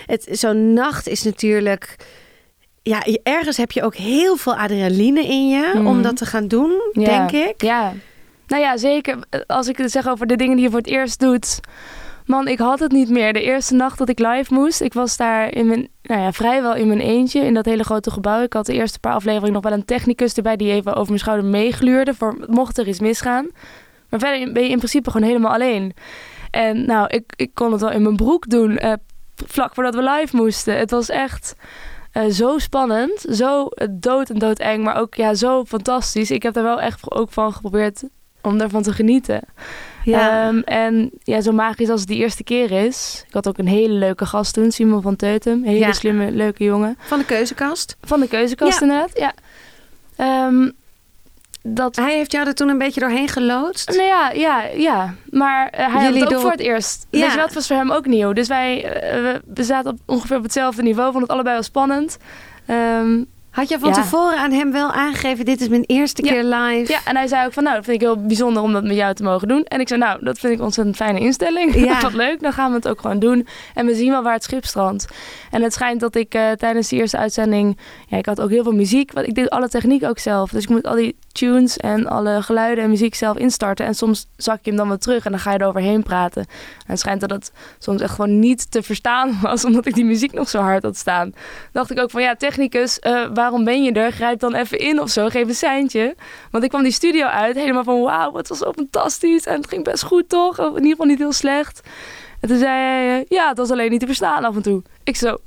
het- 0.05 0.27
zo'n 0.31 0.73
nacht 0.73 1.07
is 1.07 1.23
natuurlijk... 1.23 1.95
Ja, 2.81 3.03
ergens 3.23 3.57
heb 3.57 3.71
je 3.71 3.83
ook 3.83 3.95
heel 3.95 4.35
veel 4.37 4.55
adrenaline 4.55 5.23
in 5.23 5.49
je 5.49 5.71
Mhm. 5.73 5.87
om 5.87 6.01
dat 6.01 6.17
te 6.17 6.25
gaan 6.25 6.47
doen, 6.47 6.71
Ja. 6.91 7.03
denk 7.27 7.31
ik. 7.47 7.61
Ja. 7.61 7.93
Nou 8.47 8.61
ja, 8.61 8.77
zeker. 8.77 9.17
Als 9.47 9.67
ik 9.67 9.77
het 9.77 9.91
zeg 9.91 10.07
over 10.07 10.27
de 10.27 10.35
dingen 10.35 10.55
die 10.55 10.63
je 10.63 10.69
voor 10.71 10.79
het 10.79 10.87
eerst 10.87 11.19
doet. 11.19 11.59
Man, 12.27 12.47
ik 12.47 12.59
had 12.59 12.79
het 12.79 12.91
niet 12.91 13.09
meer. 13.09 13.33
De 13.33 13.41
eerste 13.41 13.73
nacht 13.73 13.97
dat 13.97 14.09
ik 14.09 14.19
live 14.19 14.53
moest, 14.53 14.81
ik 14.81 14.93
was 14.93 15.17
daar 15.17 15.53
in 15.53 15.67
mijn, 15.67 15.87
nou 16.01 16.21
ja, 16.21 16.31
vrijwel 16.31 16.75
in 16.75 16.87
mijn 16.87 16.99
eentje 16.99 17.39
in 17.39 17.53
dat 17.53 17.65
hele 17.65 17.83
grote 17.83 18.11
gebouw. 18.11 18.41
Ik 18.41 18.53
had 18.53 18.65
de 18.65 18.73
eerste 18.73 18.99
paar 18.99 19.13
afleveringen 19.13 19.53
nog 19.53 19.63
wel 19.63 19.71
een 19.71 19.85
technicus 19.85 20.33
erbij 20.33 20.55
die 20.55 20.71
even 20.71 20.93
over 20.93 21.07
mijn 21.07 21.19
schouder 21.19 21.45
meegluurde 21.45 22.13
voor 22.13 22.45
mocht 22.47 22.77
er 22.77 22.87
iets 22.87 22.99
misgaan. 22.99 23.47
Maar 24.09 24.19
verder 24.19 24.51
ben 24.51 24.63
je 24.63 24.69
in 24.69 24.77
principe 24.77 25.11
gewoon 25.11 25.27
helemaal 25.27 25.53
alleen. 25.53 25.93
En 26.51 26.85
nou, 26.85 27.07
ik, 27.07 27.33
ik 27.35 27.51
kon 27.53 27.71
het 27.71 27.81
wel 27.81 27.91
in 27.91 28.01
mijn 28.01 28.15
broek 28.15 28.49
doen, 28.49 28.71
uh, 28.83 28.93
vlak 29.45 29.73
voordat 29.73 29.95
we 29.95 30.03
live 30.03 30.35
moesten. 30.35 30.77
Het 30.77 30.91
was 30.91 31.09
echt 31.09 31.55
uh, 32.13 32.25
zo 32.25 32.57
spannend, 32.57 33.25
zo 33.31 33.67
dood 33.91 34.29
en 34.29 34.39
doodeng, 34.39 34.83
maar 34.83 34.99
ook 34.99 35.15
ja, 35.15 35.33
zo 35.33 35.65
fantastisch. 35.65 36.31
Ik 36.31 36.43
heb 36.43 36.55
er 36.55 36.63
wel 36.63 36.81
echt 36.81 37.11
ook 37.11 37.31
van 37.31 37.53
geprobeerd 37.53 38.03
om 38.41 38.57
daarvan 38.57 38.83
te 38.83 38.93
genieten. 38.93 39.41
Ja. 40.11 40.47
Um, 40.47 40.61
en 40.63 41.11
ja, 41.23 41.41
zo 41.41 41.51
magisch 41.51 41.89
als 41.89 41.99
het 41.99 42.09
die 42.09 42.17
eerste 42.17 42.43
keer 42.43 42.71
is. 42.71 43.23
Ik 43.27 43.33
had 43.33 43.47
ook 43.47 43.57
een 43.57 43.67
hele 43.67 43.93
leuke 43.93 44.25
gast 44.25 44.53
toen, 44.53 44.71
Simon 44.71 45.01
van 45.01 45.15
Teutem. 45.15 45.63
Hele 45.63 45.77
ja. 45.77 45.93
slimme, 45.93 46.31
leuke 46.31 46.63
jongen. 46.63 46.97
Van 46.99 47.19
de 47.19 47.25
keuzekast? 47.25 47.97
Van 48.01 48.19
de 48.19 48.27
keuzekast 48.27 48.79
ja. 48.79 48.81
inderdaad, 48.81 49.11
ja. 49.17 49.33
Um, 50.47 50.71
dat... 51.61 51.95
Hij 51.95 52.15
heeft 52.15 52.31
jou 52.31 52.47
er 52.47 52.55
toen 52.55 52.69
een 52.69 52.77
beetje 52.77 52.99
doorheen 52.99 53.27
geloodst? 53.27 53.89
Nou 53.89 54.07
ja, 54.07 54.31
ja, 54.31 54.63
ja. 54.63 55.13
Maar 55.29 55.73
uh, 55.73 55.93
hij 55.93 56.03
Jullie 56.03 56.19
had 56.19 56.29
het 56.29 56.37
ook 56.37 56.41
voor 56.41 56.51
het 56.51 56.59
eerst. 56.59 57.05
Ja. 57.09 57.19
Weet 57.19 57.47
je 57.47 57.53
was 57.53 57.67
voor 57.67 57.75
hem 57.75 57.91
ook 57.91 58.05
nieuw. 58.05 58.33
Dus 58.33 58.47
wij 58.47 58.85
uh, 58.85 59.35
we 59.53 59.63
zaten 59.63 59.91
op, 59.91 59.97
ongeveer 60.05 60.37
op 60.37 60.43
hetzelfde 60.43 60.81
niveau. 60.81 61.05
Vonden 61.11 61.21
het 61.21 61.31
allebei 61.31 61.53
wel 61.53 61.63
spannend. 61.63 62.17
Um, 62.69 63.27
had 63.57 63.69
je 63.69 63.79
van 63.79 63.93
tevoren 63.93 64.37
aan 64.37 64.51
hem 64.51 64.71
wel 64.71 64.91
aangegeven, 64.91 65.45
dit 65.45 65.61
is 65.61 65.67
mijn 65.67 65.83
eerste 65.85 66.21
keer 66.21 66.43
live? 66.43 66.91
Ja, 66.91 66.99
en 67.05 67.15
hij 67.15 67.27
zei 67.27 67.45
ook 67.45 67.53
van, 67.53 67.63
nou, 67.63 67.75
dat 67.75 67.85
vind 67.85 68.01
ik 68.01 68.07
heel 68.07 68.25
bijzonder 68.25 68.63
om 68.63 68.73
dat 68.73 68.83
met 68.83 68.95
jou 68.95 69.13
te 69.13 69.23
mogen 69.23 69.47
doen. 69.47 69.63
En 69.63 69.79
ik 69.79 69.87
zei, 69.87 69.99
nou, 69.99 70.25
dat 70.25 70.39
vind 70.39 70.53
ik 70.53 70.61
ontzettend 70.61 70.95
fijne 70.95 71.19
instelling. 71.19 71.75
Ja. 71.75 72.01
Wat 72.07 72.13
leuk, 72.13 72.41
dan 72.41 72.53
gaan 72.53 72.69
we 72.69 72.75
het 72.75 72.87
ook 72.87 73.01
gewoon 73.01 73.19
doen. 73.19 73.47
En 73.73 73.85
we 73.85 73.95
zien 73.95 74.09
wel 74.09 74.23
waar 74.23 74.33
het 74.33 74.43
schip 74.43 74.65
strandt. 74.65 75.07
En 75.51 75.61
het 75.61 75.73
schijnt 75.73 75.99
dat 75.99 76.15
ik 76.15 76.35
uh, 76.35 76.51
tijdens 76.51 76.87
de 76.87 76.95
eerste 76.95 77.17
uitzending, 77.17 77.77
ja, 78.07 78.17
ik 78.17 78.25
had 78.25 78.41
ook 78.41 78.49
heel 78.49 78.63
veel 78.63 78.73
muziek. 78.73 79.13
Want 79.13 79.27
ik 79.27 79.35
deed 79.35 79.49
alle 79.49 79.69
techniek 79.69 80.03
ook 80.03 80.19
zelf. 80.19 80.49
Dus 80.49 80.63
ik 80.63 80.69
moet 80.69 80.87
al 80.87 80.95
die 80.95 81.15
tunes 81.37 81.77
en 81.77 82.07
alle 82.07 82.41
geluiden 82.41 82.83
en 82.83 82.89
muziek 82.89 83.15
zelf 83.15 83.37
instarten. 83.37 83.85
En 83.85 83.95
soms 83.95 84.27
zak 84.37 84.59
je 84.61 84.69
hem 84.69 84.77
dan 84.77 84.87
weer 84.87 84.97
terug 84.97 85.25
en 85.25 85.31
dan 85.31 85.39
ga 85.39 85.51
je 85.51 85.57
er 85.57 85.67
overheen 85.67 86.03
praten. 86.03 86.41
En 86.41 86.85
het 86.85 86.99
schijnt 86.99 87.21
dat 87.21 87.29
het 87.29 87.51
soms 87.79 88.01
echt 88.01 88.13
gewoon 88.13 88.39
niet 88.39 88.71
te 88.71 88.83
verstaan 88.83 89.37
was, 89.41 89.65
omdat 89.65 89.85
ik 89.85 89.93
die 89.93 90.05
muziek 90.05 90.33
nog 90.33 90.49
zo 90.49 90.59
hard 90.59 90.83
had 90.83 90.97
staan. 90.97 91.29
Dan 91.29 91.41
dacht 91.71 91.91
ik 91.91 91.99
ook 91.99 92.11
van, 92.11 92.21
ja, 92.21 92.35
technicus, 92.35 92.99
uh, 93.01 93.27
waarom 93.33 93.63
ben 93.63 93.83
je 93.83 93.91
er? 93.91 94.11
Grijp 94.11 94.39
dan 94.39 94.53
even 94.53 94.79
in 94.79 95.01
of 95.01 95.09
zo, 95.09 95.29
geef 95.29 95.47
een 95.47 95.55
seintje. 95.55 96.15
Want 96.51 96.63
ik 96.63 96.69
kwam 96.69 96.83
die 96.83 96.91
studio 96.91 97.25
uit 97.25 97.55
helemaal 97.55 97.83
van, 97.83 98.01
wauw, 98.01 98.33
het 98.33 98.47
was 98.47 98.57
zo 98.57 98.71
fantastisch. 98.71 99.45
En 99.45 99.55
het 99.55 99.69
ging 99.69 99.83
best 99.83 100.03
goed, 100.03 100.29
toch? 100.29 100.57
in 100.59 100.73
ieder 100.73 100.89
geval 100.89 101.05
niet 101.05 101.17
heel 101.17 101.33
slecht. 101.33 101.81
En 102.39 102.47
toen 102.47 102.57
zei 102.57 102.71
hij, 102.71 103.25
ja, 103.29 103.47
het 103.47 103.57
was 103.57 103.71
alleen 103.71 103.91
niet 103.91 103.99
te 103.99 104.05
verstaan 104.05 104.43
af 104.43 104.55
en 104.55 104.61
toe. 104.61 104.83
Ik 105.03 105.15
zo, 105.15 105.37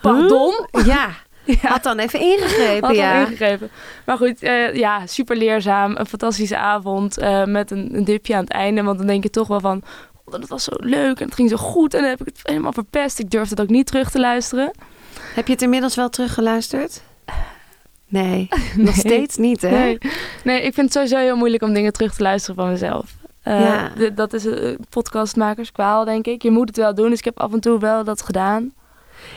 pardon? 0.00 0.66
Ja. 0.84 1.08
Ja. 1.48 1.68
Had 1.68 1.82
dan 1.82 1.98
even 1.98 2.20
ingegrepen, 2.20 2.88
Had 2.88 2.96
ja. 2.96 3.12
Dan 3.12 3.26
ingegrepen. 3.26 3.70
Maar 4.06 4.16
goed, 4.16 4.42
uh, 4.42 4.74
ja, 4.74 5.06
super 5.06 5.36
leerzaam. 5.36 5.96
Een 5.96 6.06
fantastische 6.06 6.56
avond 6.56 7.18
uh, 7.18 7.44
met 7.44 7.70
een, 7.70 7.88
een, 7.92 8.04
dipje 8.04 8.34
aan 8.34 8.40
het 8.44 8.52
einde. 8.52 8.82
Want 8.82 8.98
dan 8.98 9.06
denk 9.06 9.22
je 9.22 9.30
toch 9.30 9.48
wel 9.48 9.60
van, 9.60 9.82
oh, 10.24 10.32
dat 10.32 10.48
was 10.48 10.64
zo 10.64 10.72
leuk 10.76 11.20
en 11.20 11.26
het 11.26 11.34
ging 11.34 11.50
zo 11.50 11.56
goed. 11.56 11.94
En 11.94 12.00
dan 12.00 12.08
heb 12.08 12.20
ik 12.20 12.26
het 12.26 12.40
helemaal 12.42 12.72
verpest. 12.72 13.18
Ik 13.18 13.30
durfde 13.30 13.50
het 13.50 13.60
ook 13.60 13.68
niet 13.68 13.86
terug 13.86 14.10
te 14.10 14.20
luisteren. 14.20 14.70
Heb 15.34 15.46
je 15.46 15.52
het 15.52 15.62
inmiddels 15.62 15.94
wel 15.94 16.08
teruggeluisterd? 16.08 17.02
Nee, 18.08 18.48
nog 18.76 18.94
steeds 18.94 19.36
niet, 19.36 19.62
hè? 19.62 19.70
Nee. 19.70 19.98
nee, 20.44 20.62
ik 20.62 20.74
vind 20.74 20.76
het 20.86 20.92
sowieso 20.92 21.16
heel 21.16 21.36
moeilijk 21.36 21.62
om 21.62 21.72
dingen 21.72 21.92
terug 21.92 22.14
te 22.14 22.22
luisteren 22.22 22.56
van 22.56 22.68
mezelf. 22.68 23.16
Uh, 23.44 23.60
ja. 23.60 24.10
Dat 24.10 24.32
is 24.32 24.44
een 24.44 24.78
podcastmakerskwaal, 24.88 26.04
denk 26.04 26.26
ik. 26.26 26.42
Je 26.42 26.50
moet 26.50 26.68
het 26.68 26.76
wel 26.76 26.94
doen, 26.94 27.10
dus 27.10 27.18
ik 27.18 27.24
heb 27.24 27.40
af 27.40 27.52
en 27.52 27.60
toe 27.60 27.78
wel 27.78 28.04
dat 28.04 28.22
gedaan. 28.22 28.72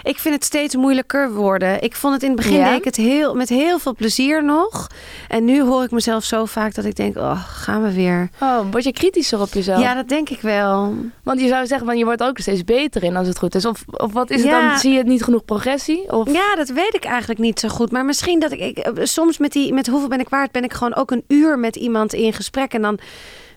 Ik 0.03 0.19
vind 0.19 0.36
het 0.36 0.43
steeds 0.43 0.75
moeilijker 0.75 1.33
worden. 1.33 1.81
Ik 1.81 1.95
vond 1.95 2.13
het 2.13 2.24
in 2.24 2.29
het 2.29 2.38
begin 2.38 2.63
deed 2.63 2.77
ik 2.77 2.83
het 2.83 2.95
heel, 2.95 3.36
met 3.36 3.50
heel 3.50 3.79
veel 3.79 3.95
plezier 3.95 4.43
nog. 4.43 4.88
En 5.27 5.45
nu 5.45 5.62
hoor 5.62 5.83
ik 5.83 5.91
mezelf 5.91 6.24
zo 6.24 6.45
vaak 6.45 6.74
dat 6.74 6.86
ik 6.86 6.95
denk, 6.95 7.17
oh, 7.17 7.43
gaan 7.48 7.83
we 7.83 7.93
weer. 7.93 8.29
Oh, 8.39 8.60
word 8.71 8.83
je 8.83 8.91
kritischer 8.91 9.41
op 9.41 9.53
jezelf? 9.53 9.81
Ja, 9.81 9.93
dat 9.93 10.10
denk 10.10 10.29
ik 10.29 10.41
wel. 10.41 10.95
Want 11.24 11.41
je 11.41 11.48
zou 11.48 11.67
zeggen, 11.67 11.88
van, 11.88 11.98
je 11.98 12.05
wordt 12.05 12.24
ook 12.24 12.38
steeds 12.38 12.63
beter 12.63 13.03
in 13.03 13.15
als 13.15 13.27
het 13.27 13.38
goed 13.38 13.55
is. 13.55 13.65
Of, 13.65 13.83
of 13.91 14.13
wat 14.13 14.29
is 14.29 14.41
het 14.41 14.51
dan? 14.51 14.77
Zie 14.77 14.91
je 14.91 14.98
het 14.98 15.07
niet 15.07 15.24
genoeg 15.24 15.45
progressie? 15.45 16.12
Of? 16.12 16.31
Ja, 16.31 16.55
dat 16.55 16.69
weet 16.69 16.93
ik 16.93 17.03
eigenlijk 17.03 17.39
niet 17.39 17.60
zo 17.60 17.67
goed. 17.67 17.91
Maar 17.91 18.05
misschien 18.05 18.39
dat 18.39 18.51
ik, 18.51 18.60
ik 18.60 18.91
soms 19.01 19.38
met 19.38 19.51
die, 19.51 19.74
met 19.74 19.88
hoeveel 19.88 20.10
ben 20.10 20.19
ik 20.19 20.29
waard, 20.29 20.51
ben 20.51 20.63
ik 20.63 20.74
gewoon 20.74 20.95
ook 20.95 21.12
een 21.12 21.24
uur 21.27 21.60
met 21.60 21.75
iemand 21.75 22.13
in 22.13 22.33
gesprek. 22.33 22.74
En 22.74 22.81
dan 22.81 23.00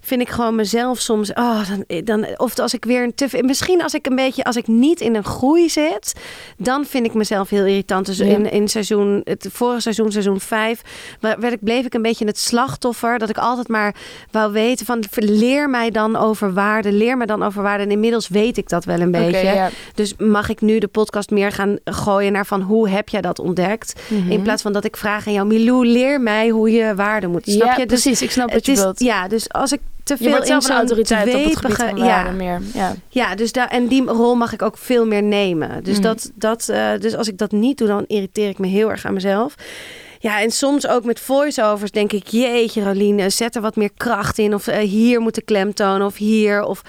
vind 0.04 0.20
ik 0.20 0.28
gewoon 0.28 0.54
mezelf 0.54 1.00
soms. 1.00 1.32
Oh, 1.32 1.60
dan, 1.68 2.02
dan, 2.04 2.26
of 2.36 2.58
als 2.58 2.74
ik 2.74 2.84
weer 2.84 3.02
een 3.02 3.14
te. 3.14 3.28
Misschien 3.40 3.82
als 3.82 3.94
ik 3.94 4.06
een 4.06 4.16
beetje. 4.16 4.44
Als 4.44 4.56
ik 4.56 4.66
niet 4.66 5.00
in 5.00 5.14
een 5.14 5.24
groei 5.24 5.68
zit. 5.70 6.12
Dan 6.56 6.84
vind 6.84 7.06
ik 7.06 7.14
mezelf 7.14 7.50
heel 7.50 7.64
irritant. 7.64 8.06
Dus 8.06 8.20
in, 8.20 8.50
in 8.50 8.68
seizoen. 8.68 9.20
Het 9.24 9.48
vorige 9.52 9.80
seizoen, 9.80 10.12
seizoen 10.12 10.40
5. 10.40 10.80
Werd 11.20 11.52
ik, 11.52 11.64
bleef 11.64 11.84
ik 11.84 11.94
een 11.94 12.02
beetje 12.02 12.26
het 12.26 12.38
slachtoffer. 12.38 13.18
Dat 13.18 13.28
ik 13.28 13.38
altijd 13.38 13.68
maar 13.68 13.94
wou 14.30 14.52
weten. 14.52 14.86
Van 14.86 15.02
leer 15.14 15.70
mij 15.70 15.90
dan 15.90 16.16
over 16.16 16.52
waarde. 16.52 16.92
Leer 16.92 17.16
me 17.16 17.26
dan 17.26 17.42
over 17.42 17.62
waarde. 17.62 17.84
En 17.84 17.90
inmiddels 17.90 18.28
weet 18.28 18.56
ik 18.56 18.68
dat 18.68 18.84
wel 18.84 19.00
een 19.00 19.10
beetje. 19.10 19.70
Dus 19.94 20.14
mag 20.18 20.48
ik 20.48 20.60
nu 20.60 20.78
de 20.78 20.88
podcast 20.88 21.30
meer 21.30 21.52
gaan 21.52 21.78
gooien 21.84 22.32
naar 22.32 22.46
van 22.46 22.60
hoe 22.60 22.88
heb 22.88 23.08
jij 23.08 23.20
dat 23.20 23.38
ontdekt? 23.38 24.00
Mhm. 24.08 24.30
In 24.30 24.42
plaats 24.42 24.62
van 24.62 24.72
dat 24.72 24.84
ik 24.84 24.96
vraag 24.96 25.26
aan 25.26 25.32
jou, 25.32 25.46
Milou, 25.46 25.86
leer 25.86 26.20
mij 26.20 26.48
hoe 26.48 26.70
je 26.70 26.94
waarde 26.94 27.26
moet. 27.26 27.42
Snap 27.44 27.66
ja, 27.66 27.76
je? 27.76 27.86
Dus 27.86 28.02
precies. 28.02 28.22
Ik 28.22 28.30
snap 28.30 28.52
wat 28.52 28.66
je 28.66 28.72
is, 28.72 28.78
wilt. 28.78 29.00
Ja, 29.00 29.28
dus 29.28 29.48
als 29.52 29.72
ik 29.72 29.80
te 30.04 30.16
veel 30.16 30.44
zelf 30.46 30.68
een 30.68 30.76
autoriteit 30.76 31.34
op 31.34 31.44
het 31.44 31.56
gebied 31.56 31.76
van 31.76 31.96
ja. 31.96 32.30
meer. 32.30 32.60
Ja, 32.74 32.94
ja 33.08 33.34
dus 33.34 33.52
daar, 33.52 33.68
en 33.68 33.86
die 33.86 34.04
rol 34.04 34.34
mag 34.34 34.52
ik 34.52 34.62
ook 34.62 34.78
veel 34.78 35.06
meer 35.06 35.22
nemen. 35.22 35.84
Dus, 35.84 35.96
mm. 35.96 36.02
dat, 36.02 36.30
dat, 36.34 36.68
uh, 36.70 36.90
dus 36.98 37.16
als 37.16 37.28
ik 37.28 37.38
dat 37.38 37.52
niet 37.52 37.78
doe, 37.78 37.88
dan 37.88 38.04
irriteer 38.06 38.48
ik 38.48 38.58
me 38.58 38.66
heel 38.66 38.90
erg 38.90 39.04
aan 39.06 39.14
mezelf. 39.14 39.54
Ja, 40.18 40.40
en 40.40 40.50
soms 40.50 40.86
ook 40.86 41.04
met 41.04 41.20
voiceovers 41.20 41.90
denk 41.90 42.12
ik... 42.12 42.26
jeetje, 42.26 42.82
Roline, 42.82 43.30
zet 43.30 43.54
er 43.54 43.62
wat 43.62 43.76
meer 43.76 43.90
kracht 43.96 44.38
in. 44.38 44.54
Of 44.54 44.66
uh, 44.66 44.76
hier 44.76 45.20
moet 45.20 45.34
de 45.34 45.42
klemtoon, 45.42 46.02
of 46.02 46.16
hier, 46.16 46.64
of 46.64 46.82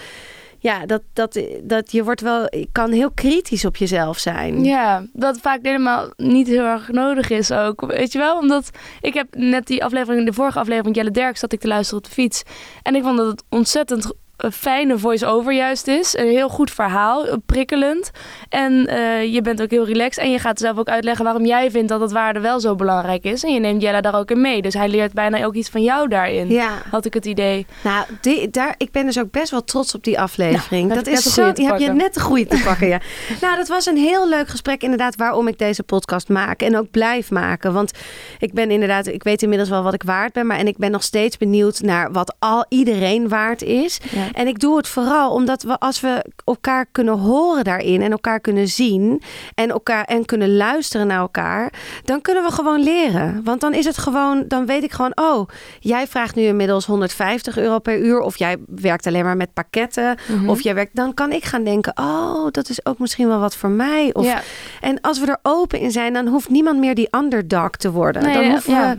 ja, 0.66 0.86
dat, 0.86 1.02
dat, 1.14 1.40
dat 1.64 1.92
je 1.92 2.04
wordt 2.04 2.22
wel, 2.22 2.50
kan 2.72 2.92
heel 2.92 3.12
kritisch 3.12 3.66
op 3.66 3.76
jezelf 3.76 4.18
zijn. 4.18 4.64
Ja, 4.64 5.06
dat 5.14 5.38
vaak 5.38 5.60
helemaal 5.62 6.10
niet 6.18 6.48
heel 6.48 6.64
erg 6.64 6.92
nodig 6.92 7.30
is 7.30 7.52
ook. 7.52 7.82
Weet 7.82 8.12
je 8.12 8.18
wel, 8.18 8.38
omdat 8.38 8.70
ik 9.02 9.14
heb 9.14 9.36
net 9.36 9.68
die 9.68 9.84
aflevering, 9.84 10.26
de 10.26 10.34
vorige 10.34 10.60
aflevering, 10.60 10.96
Jelle 10.96 11.12
Derk, 11.12 11.38
zat 11.38 11.54
ik 11.54 11.60
te 11.60 11.68
luisteren 11.68 12.04
op 12.04 12.06
de 12.06 12.14
fiets. 12.14 12.44
En 12.82 12.96
ik 12.96 13.04
vond 13.04 13.18
dat 13.18 13.28
het 13.28 13.44
ontzettend 13.50 14.14
een 14.38 14.52
fijne 14.52 14.98
voice-over 14.98 15.54
juist 15.54 15.88
is. 15.88 16.18
Een 16.18 16.28
heel 16.28 16.50
goed 16.50 16.72
verhaal, 16.72 17.26
prikkelend. 17.46 18.12
En 18.50 18.74
uh, 18.74 19.34
je 19.34 19.42
bent 19.42 19.62
ook 19.62 19.70
heel 19.70 19.86
relaxed. 19.86 20.24
En 20.24 20.32
je 20.32 20.40
gaat 20.40 20.60
zelf 20.60 20.78
ook 20.78 20.90
uitleggen 20.90 21.24
waarom 21.24 21.46
jij 21.46 21.72
vindt 21.72 21.90
dat 21.90 22.02
het 22.02 22.12
waarde 22.12 22.40
wel 22.40 22.60
zo 22.60 22.76
belangrijk 22.76 23.24
is. 23.24 23.44
En 23.44 23.54
je 23.54 23.60
neemt 23.60 23.82
Jella 23.82 24.02
daar 24.02 24.16
ook 24.16 24.32
in 24.32 24.42
mee. 24.42 24.62
Dus 24.62 24.74
hij 24.74 24.90
leert 24.90 25.14
bijna 25.14 25.46
ook 25.46 25.54
iets 25.54 25.70
van 25.70 25.84
jou 25.84 26.08
daarin. 26.08 26.50
Ja. 26.50 26.82
Had 26.90 27.06
ik 27.06 27.14
het 27.14 27.26
idee. 27.26 27.66
Nou, 27.84 28.06
die, 28.22 28.50
daar, 28.50 28.76
ik 28.78 28.92
ben 28.92 29.06
dus 29.06 29.20
ook 29.20 29.32
best 29.32 29.52
wel 29.52 29.64
trots 29.64 29.96
op 29.96 30.04
die 30.04 30.20
aflevering. 30.20 30.94
dat 30.94 31.08
is 31.08 31.24
zo. 31.34 31.52
Die 31.52 31.68
heb 31.68 31.80
je 31.80 31.92
net 31.92 32.14
de 32.14 32.20
goede 32.20 32.46
te 32.46 32.62
pakken. 32.64 32.88
ja. 32.88 33.00
nou, 33.42 33.56
dat 33.56 33.68
was 33.68 33.86
een 33.86 33.98
heel 33.98 34.30
leuk 34.30 34.48
gesprek, 34.48 34.84
inderdaad, 34.84 35.16
waarom 35.16 35.48
ik 35.48 35.58
deze 35.58 35.84
podcast 35.84 36.30
maak. 36.30 36.62
En 36.62 36.78
ook 36.78 36.92
blijf 36.92 37.32
maken. 37.32 37.74
Want 37.74 37.92
ik 38.40 38.54
ben 38.54 38.72
inderdaad, 38.72 39.08
ik 39.08 39.24
weet 39.24 39.42
inmiddels 39.42 39.70
wel 39.70 39.84
wat 39.84 39.94
ik 39.94 40.04
waard 40.04 40.34
ben. 40.34 40.48
Maar 40.48 40.58
en 40.58 40.68
ik 40.68 40.78
ben 40.78 40.92
nog 40.92 41.04
steeds 41.04 41.38
benieuwd 41.38 41.82
naar 41.82 42.12
wat 42.12 42.36
al 42.40 42.66
iedereen 42.70 43.28
waard 43.28 43.62
is. 43.62 44.00
Ja. 44.12 44.25
En 44.34 44.48
ik 44.48 44.60
doe 44.60 44.78
het 44.78 44.88
vooral 44.88 45.32
omdat 45.32 45.64
we 45.64 45.80
als 45.80 46.00
we 46.00 46.26
elkaar 46.44 46.86
kunnen 46.92 47.18
horen 47.18 47.64
daarin 47.64 48.02
en 48.02 48.12
elkaar 48.12 48.40
kunnen 48.40 48.68
zien 48.68 49.22
en 49.56 49.70
elkaar 49.70 50.04
en 50.04 50.26
kunnen 50.26 50.56
luisteren 50.56 51.08
naar 51.08 51.20
elkaar, 51.20 51.74
dan 52.04 52.22
kunnen 52.22 52.44
we 52.44 52.52
gewoon 52.52 52.84
leren. 52.84 53.42
Want 53.44 53.62
dan 53.62 53.74
is 53.74 53.86
het 53.86 53.98
gewoon, 53.98 54.44
dan 54.48 54.66
weet 54.66 54.84
ik 54.84 54.92
gewoon, 54.92 55.12
oh, 55.16 55.48
jij 55.80 56.08
vraagt 56.08 56.36
nu 56.36 56.44
inmiddels 56.44 56.86
150 56.86 57.58
euro 57.58 57.80
per 57.80 58.00
uur 58.00 58.20
of 58.20 58.38
jij 58.38 58.58
werkt 58.68 59.08
alleen 59.08 59.24
maar 59.24 59.38
met 59.38 59.54
pakketten 59.54 60.18
mhm. 60.28 60.50
of 60.50 60.62
jij 60.62 60.76
werkt, 60.76 60.96
dan 60.96 61.14
kan 61.14 61.32
ik 61.32 61.46
gaan 61.46 61.64
denken, 61.64 61.94
oh, 61.96 62.48
dat 62.52 62.70
is 62.70 62.86
ook 62.86 63.00
misschien 63.00 63.28
wel 63.28 63.40
wat 63.40 63.56
voor 63.56 63.70
mij. 63.70 64.10
Of, 64.14 64.26
ja. 64.26 64.42
En 64.82 65.02
als 65.02 65.20
we 65.20 65.26
er 65.26 65.40
open 65.42 65.80
in 65.80 65.92
zijn, 65.92 66.14
dan 66.14 66.28
hoeft 66.28 66.50
niemand 66.50 66.80
meer 66.80 66.96
die 66.96 67.08
underdog 67.12 67.70
te 67.70 67.92
worden. 67.92 68.24
Nee, 68.24 68.34
dan 68.34 68.50
hoeven 68.50 68.74
we 68.74 68.98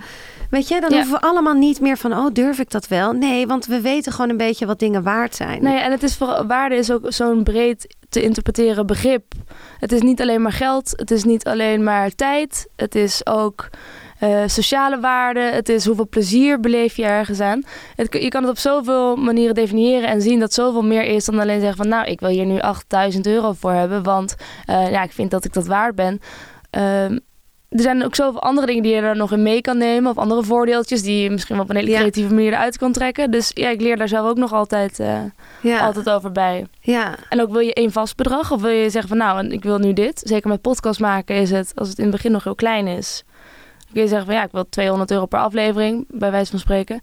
Weet 0.50 0.69
je, 0.69 0.81
dan 0.81 0.93
hoeven 0.93 1.12
we 1.12 1.21
allemaal 1.21 1.55
niet 1.55 1.81
meer 1.81 1.97
van, 1.97 2.12
oh, 2.12 2.26
durf 2.33 2.59
ik 2.59 2.71
dat 2.71 2.88
wel? 2.88 3.12
Nee, 3.12 3.47
want 3.47 3.67
we 3.67 3.81
weten 3.81 4.12
gewoon 4.12 4.31
een 4.31 4.37
beetje 4.37 4.67
wat 4.67 4.79
dingen 4.79 5.03
waard 5.03 5.35
zijn. 5.35 5.62
Nee, 5.62 5.79
en 5.79 5.91
het 5.91 6.03
is 6.03 6.17
voor, 6.17 6.45
waarde 6.47 6.76
is 6.76 6.91
ook 6.91 7.05
zo'n 7.09 7.43
breed 7.43 7.97
te 8.09 8.23
interpreteren 8.23 8.87
begrip. 8.87 9.33
Het 9.79 9.93
is 9.93 10.00
niet 10.00 10.21
alleen 10.21 10.43
maar 10.43 10.53
geld, 10.53 10.93
het 10.97 11.11
is 11.11 11.25
niet 11.25 11.45
alleen 11.45 11.85
maar 11.85 12.15
tijd, 12.15 12.69
het 12.76 12.95
is 12.95 13.26
ook 13.26 13.69
uh, 14.21 14.43
sociale 14.47 15.00
waarde, 15.00 15.41
het 15.41 15.69
is 15.69 15.87
hoeveel 15.87 16.09
plezier 16.09 16.61
beleef 16.61 16.97
je 16.97 17.05
ergens 17.05 17.41
aan. 17.41 17.62
Het, 17.95 18.12
je 18.21 18.29
kan 18.29 18.43
het 18.43 18.50
op 18.50 18.59
zoveel 18.59 19.17
manieren 19.17 19.55
definiëren 19.55 20.09
en 20.09 20.23
zien 20.23 20.41
dat 20.41 20.53
zoveel 20.53 20.83
meer 20.83 21.05
is 21.05 21.25
dan 21.25 21.38
alleen 21.38 21.61
zeggen 21.61 21.76
van, 21.76 21.88
nou, 21.88 22.07
ik 22.07 22.21
wil 22.21 22.29
hier 22.29 22.47
nu 22.47 22.61
8000 22.61 23.26
euro 23.26 23.53
voor 23.53 23.73
hebben, 23.73 24.03
want 24.03 24.35
uh, 24.71 24.91
ja, 24.91 25.03
ik 25.03 25.12
vind 25.12 25.31
dat 25.31 25.45
ik 25.45 25.53
dat 25.53 25.67
waard 25.67 25.95
ben. 25.95 26.21
Uh, 26.79 27.19
er 27.76 27.83
zijn 27.83 28.04
ook 28.04 28.14
zoveel 28.14 28.42
andere 28.42 28.66
dingen 28.66 28.83
die 28.83 28.95
je 28.95 29.00
er 29.00 29.16
nog 29.16 29.33
in 29.33 29.42
mee 29.42 29.61
kan 29.61 29.78
nemen. 29.78 30.11
Of 30.11 30.16
andere 30.18 30.42
voordeeltjes 30.42 31.02
die 31.02 31.23
je 31.23 31.30
misschien 31.30 31.54
wel 31.54 31.64
op 31.64 31.71
een 31.71 31.76
hele 31.76 31.90
Ja. 31.90 31.97
creatieve 31.99 32.35
manier 32.35 32.52
eruit 32.52 32.78
kan 32.78 32.92
trekken. 32.92 33.30
Dus 33.30 33.50
ja, 33.54 33.68
ik 33.68 33.80
leer 33.80 33.97
daar 33.97 34.09
zelf 34.09 34.28
ook 34.28 34.37
nog 34.37 34.52
altijd, 34.52 35.00
eh, 35.00 35.18
Ja. 35.61 35.78
altijd 35.80 36.11
over 36.11 36.33
bij. 36.33 36.66
ja. 36.80 37.14
En 37.28 37.40
ook 37.40 37.50
wil 37.50 37.61
je 37.61 37.75
één 37.75 37.92
vast 37.92 38.16
bedrag 38.16 38.52
of 38.52 38.61
wil 38.61 38.71
je 38.71 38.90
zeggen 38.90 39.09
van 39.09 39.18
nou, 39.18 39.47
ik 39.49 39.62
wil 39.62 39.78
nu 39.78 39.92
dit. 39.92 40.21
Zeker 40.25 40.49
met 40.49 40.61
podcast 40.61 41.00
maken 41.00 41.37
is 41.37 41.50
het, 41.50 41.73
als 41.75 41.88
het 41.88 41.97
in 41.99 42.04
het 42.04 42.12
begin 42.12 42.33
nog 42.33 42.45
heel 42.45 42.54
klein 42.54 42.87
is. 42.87 43.23
Dan 43.78 43.92
kun 43.92 44.02
je 44.02 44.09
zeggen 44.09 44.26
van 44.26 44.35
ja, 44.37 44.42
ik 44.45 44.52
wil 44.52 44.68
200 44.68 45.11
euro 45.11 45.26
per 45.26 45.38
aflevering, 45.38 46.04
bij 46.09 46.30
wijze 46.30 46.50
van 46.50 46.59
spreken. 46.61 47.00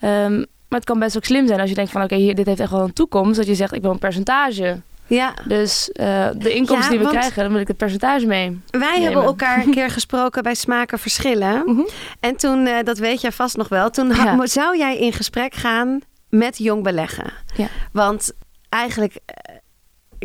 Ehm, 0.00 0.36
maar 0.68 0.78
het 0.78 0.84
kan 0.84 0.98
best 0.98 1.16
ook 1.16 1.24
slim 1.24 1.46
zijn 1.46 1.60
als 1.60 1.68
je 1.68 1.74
denkt 1.74 1.90
van 1.90 2.02
oké, 2.02 2.14
hier 2.14 2.34
dit 2.34 2.46
heeft 2.46 2.60
echt 2.60 2.70
wel 2.70 2.80
een 2.82 2.92
toekomst. 2.92 3.36
Dat 3.36 3.46
je 3.46 3.54
zegt 3.54 3.72
ik 3.74 3.82
wil 3.82 3.90
een 3.90 3.98
percentage. 3.98 4.80
Ja. 5.06 5.34
Dus 5.44 5.92
eh, 5.92 6.28
de 6.36 6.54
inkomsten 6.54 6.92
Ja, 6.92 6.98
die 6.98 7.06
we 7.08 7.12
krijgen, 7.18 7.42
dan 7.42 7.52
wil 7.52 7.60
ik 7.60 7.68
het 7.68 7.76
percentage 7.76 8.26
mee. 8.26 8.60
Wij 8.70 8.80
nemen. 8.90 9.02
hebben 9.02 9.22
elkaar 9.22 9.64
een 9.64 9.70
keer 9.70 9.90
gesproken 9.90 10.42
bij 10.42 10.54
Smaken 10.54 10.98
Verschillen. 10.98 11.62
Mhm. 11.66 11.80
En 12.20 12.36
toen, 12.36 12.66
eh, 12.66 12.84
dat 12.84 12.98
weet 12.98 13.20
jij 13.20 13.32
vast 13.32 13.56
nog 13.56 13.68
wel, 13.68 13.90
toen 13.90 14.08
Ja. 14.14 14.46
zou 14.46 14.78
jij 14.78 14.98
in 14.98 15.12
gesprek 15.12 15.54
gaan 15.54 16.00
met 16.28 16.58
jong 16.58 16.82
beleggen. 16.82 17.32
Ja. 17.56 17.66
Want 17.92 18.32
eigenlijk 18.68 19.14
eh, 19.24 19.54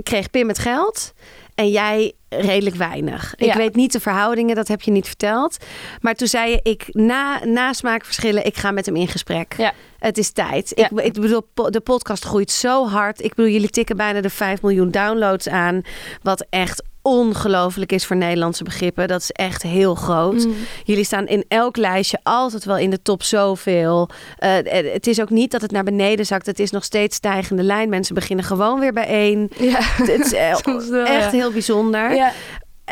kreeg 0.04 0.30
Pim 0.30 0.48
het 0.48 0.60
geld 0.60 1.14
en 1.62 1.70
jij 1.70 2.14
redelijk 2.30 2.76
weinig. 2.76 3.34
Ik 3.36 3.54
weet 3.54 3.76
niet 3.76 3.92
de 3.92 4.00
verhoudingen, 4.00 4.56
dat 4.56 4.68
heb 4.68 4.82
je 4.82 4.92
niet 4.92 5.08
verteld. 5.08 5.58
Maar 6.00 6.16
toen 6.16 6.28
zei 6.28 6.52
je, 6.52 6.60
ik 6.64 6.86
na, 6.92 7.46
na 7.46 7.74
Smaakverschillen, 7.74 8.46
ik 8.46 8.58
ga 8.58 8.72
met 8.72 8.86
hem 8.86 8.96
in 8.96 9.08
gesprek. 9.08 9.54
Ja. 9.58 9.74
Het 10.00 10.18
is 10.18 10.32
tijd. 10.32 10.72
Ja. 10.76 10.90
Ik, 10.90 11.00
ik 11.00 11.14
bedoel, 11.14 11.48
po- 11.54 11.70
de 11.70 11.80
podcast 11.80 12.24
groeit 12.24 12.52
zo 12.52 12.88
hard. 12.88 13.24
Ik 13.24 13.34
bedoel, 13.34 13.52
jullie 13.52 13.70
tikken 13.70 13.98
bijna 13.98 14.22
de 14.22 14.30
5 14.30 14.62
miljoen 14.62 14.92
downloads 14.92 15.48
aan. 15.48 15.82
Wat 16.22 16.46
echt 16.50 16.84
ongelooflijk 17.02 17.92
is 17.92 18.06
voor 18.06 18.16
Nederlandse 18.16 18.64
begrippen. 18.64 19.08
Dat 19.08 19.22
is 19.22 19.32
echt 19.32 19.62
heel 19.64 19.96
groot. 19.96 20.46
Mm. 20.46 20.56
Jullie 20.84 21.04
staan 21.04 21.28
in 21.28 21.46
elk 21.48 21.78
lijstje 21.78 22.20
altijd 22.24 22.66
wel 22.66 22.78
in 22.78 22.90
de 22.90 23.02
top 23.02 23.24
zoveel. 23.24 24.10
Eh, 24.38 24.54
het 24.94 25.08
is 25.08 25.22
ook 25.22 25.30
niet 25.30 25.52
dat 25.52 25.62
het 25.62 25.72
naar 25.72 25.84
beneden 25.84 26.26
zakt. 26.26 26.46
Het 26.46 26.60
is 26.60 26.72
nog 26.72 26.84
steeds 26.84 27.16
stijgende 27.16 27.64
lijn. 27.64 27.90
Mensen 27.90 28.16
beginnen 28.16 28.46
gewoon 28.46 28.80
weer 28.80 28.94
bijeen. 28.94 29.52
Ja, 29.58 29.80
Het 29.82 30.10
is 30.10 30.34
eh, 30.44 30.56
wel, 30.90 31.06
echt 31.06 31.32
ja. 31.32 31.38
heel 31.38 31.52
bijzonder. 31.52 32.14
ja. 32.16 32.32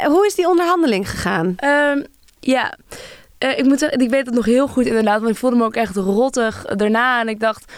Hoe 0.05 0.25
is 0.25 0.35
die 0.35 0.47
onderhandeling 0.47 1.09
gegaan? 1.09 1.53
Ehm, 1.57 2.03
ja, 2.39 2.77
ik 3.37 3.63
moet 3.63 3.79
zeggen, 3.79 3.99
ik 3.99 4.09
weet 4.09 4.25
het 4.25 4.35
nog 4.35 4.45
heel 4.45 4.67
goed 4.67 4.85
inderdaad. 4.85 5.19
Want 5.19 5.31
ik 5.31 5.37
voelde 5.37 5.55
me 5.55 5.63
ook 5.63 5.75
echt 5.75 5.95
rottig 5.95 6.65
daarna. 6.65 7.19
En 7.19 7.27
ik 7.27 7.39
dacht, 7.39 7.71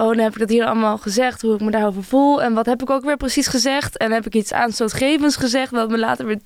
oh, 0.00 0.06
dan 0.06 0.18
heb 0.18 0.32
ik 0.32 0.38
dat 0.38 0.48
hier 0.48 0.64
allemaal 0.64 0.98
gezegd. 0.98 1.42
Hoe 1.42 1.54
ik 1.54 1.60
me 1.60 1.70
daarover 1.70 2.04
voel. 2.04 2.42
En 2.42 2.54
wat 2.54 2.66
heb 2.66 2.82
ik 2.82 2.90
ook 2.90 3.04
weer 3.04 3.16
precies 3.16 3.46
gezegd? 3.46 3.96
En 3.96 4.12
heb 4.12 4.26
ik 4.26 4.34
iets 4.34 4.52
aanstootgevends 4.52 5.36
gezegd. 5.36 5.70
Wat 5.70 5.90
me 5.90 5.98
later 5.98 6.26
weer 6.26 6.38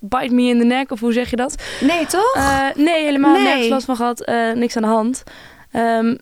bite 0.00 0.34
me 0.34 0.42
in 0.42 0.58
the 0.58 0.64
neck. 0.64 0.90
Of 0.90 1.00
hoe 1.00 1.12
zeg 1.12 1.30
je 1.30 1.36
dat? 1.36 1.54
Nee, 1.80 2.06
toch? 2.06 2.34
Eh, 2.34 2.66
nee, 2.74 3.04
helemaal 3.04 3.32
Nee. 3.32 3.42
nergens 3.42 3.68
last 3.68 3.86
van 3.86 3.96
gehad. 3.96 4.20
Eh, 4.24 4.52
niks 4.52 4.76
aan 4.76 4.82
de 4.82 4.88
hand. 4.88 5.22
Ehm, 5.72 6.16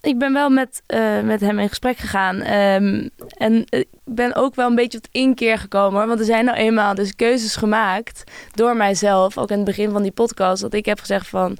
ik 0.00 0.18
ben 0.18 0.32
wel 0.32 0.50
met, 0.50 0.82
eh, 0.86 1.20
met 1.20 1.40
hem 1.40 1.58
in 1.58 1.68
gesprek 1.68 1.96
gegaan. 1.96 2.40
Ehm, 2.40 3.08
en 3.36 3.64
ik 3.68 3.86
ben 4.04 4.34
ook 4.34 4.54
wel 4.54 4.68
een 4.68 4.74
beetje 4.74 5.00
tot 5.00 5.12
inkeer 5.12 5.58
gekomen. 5.58 5.98
hoor. 5.98 6.06
Want 6.08 6.18
er 6.20 6.24
zijn 6.26 6.44
nou 6.44 6.56
eenmaal 6.56 6.94
dus 6.94 7.16
keuzes 7.16 7.56
gemaakt 7.56 8.24
door 8.54 8.76
mijzelf. 8.76 9.38
Ook 9.38 9.50
in 9.50 9.56
het 9.56 9.64
begin 9.64 9.90
van 9.90 10.02
die 10.02 10.12
podcast. 10.12 10.62
Dat 10.62 10.74
ik 10.74 10.84
heb 10.86 11.00
gezegd 11.00 11.28
van... 11.28 11.56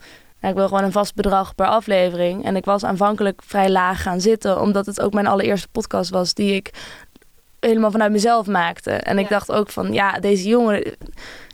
ik 0.49 0.55
wil 0.55 0.69
gewoon 0.69 0.85
een 0.85 0.93
vast 0.93 1.15
bedrag 1.15 1.55
per 1.55 1.67
aflevering. 1.67 2.45
En 2.45 2.57
ik 2.57 2.65
was 2.65 2.85
aanvankelijk 2.85 3.43
vrij 3.45 3.71
laag 3.71 4.03
gaan 4.03 4.21
zitten. 4.21 4.61
Omdat 4.61 4.87
het 4.87 5.01
ook 5.01 5.13
mijn 5.13 5.27
allereerste 5.27 5.69
podcast 5.69 6.11
was 6.11 6.35
die 6.35 6.55
ik 6.55 6.71
helemaal 7.61 7.91
vanuit 7.91 8.13
mezelf 8.13 8.47
maakte. 8.47 8.91
En 8.91 9.19
ik 9.19 9.29
Ja. 9.29 9.31
dacht 9.31 9.53
ook 9.53 9.71
van, 9.71 9.93
ja, 9.93 10.13
deze 10.13 10.49
jongen... 10.49 10.97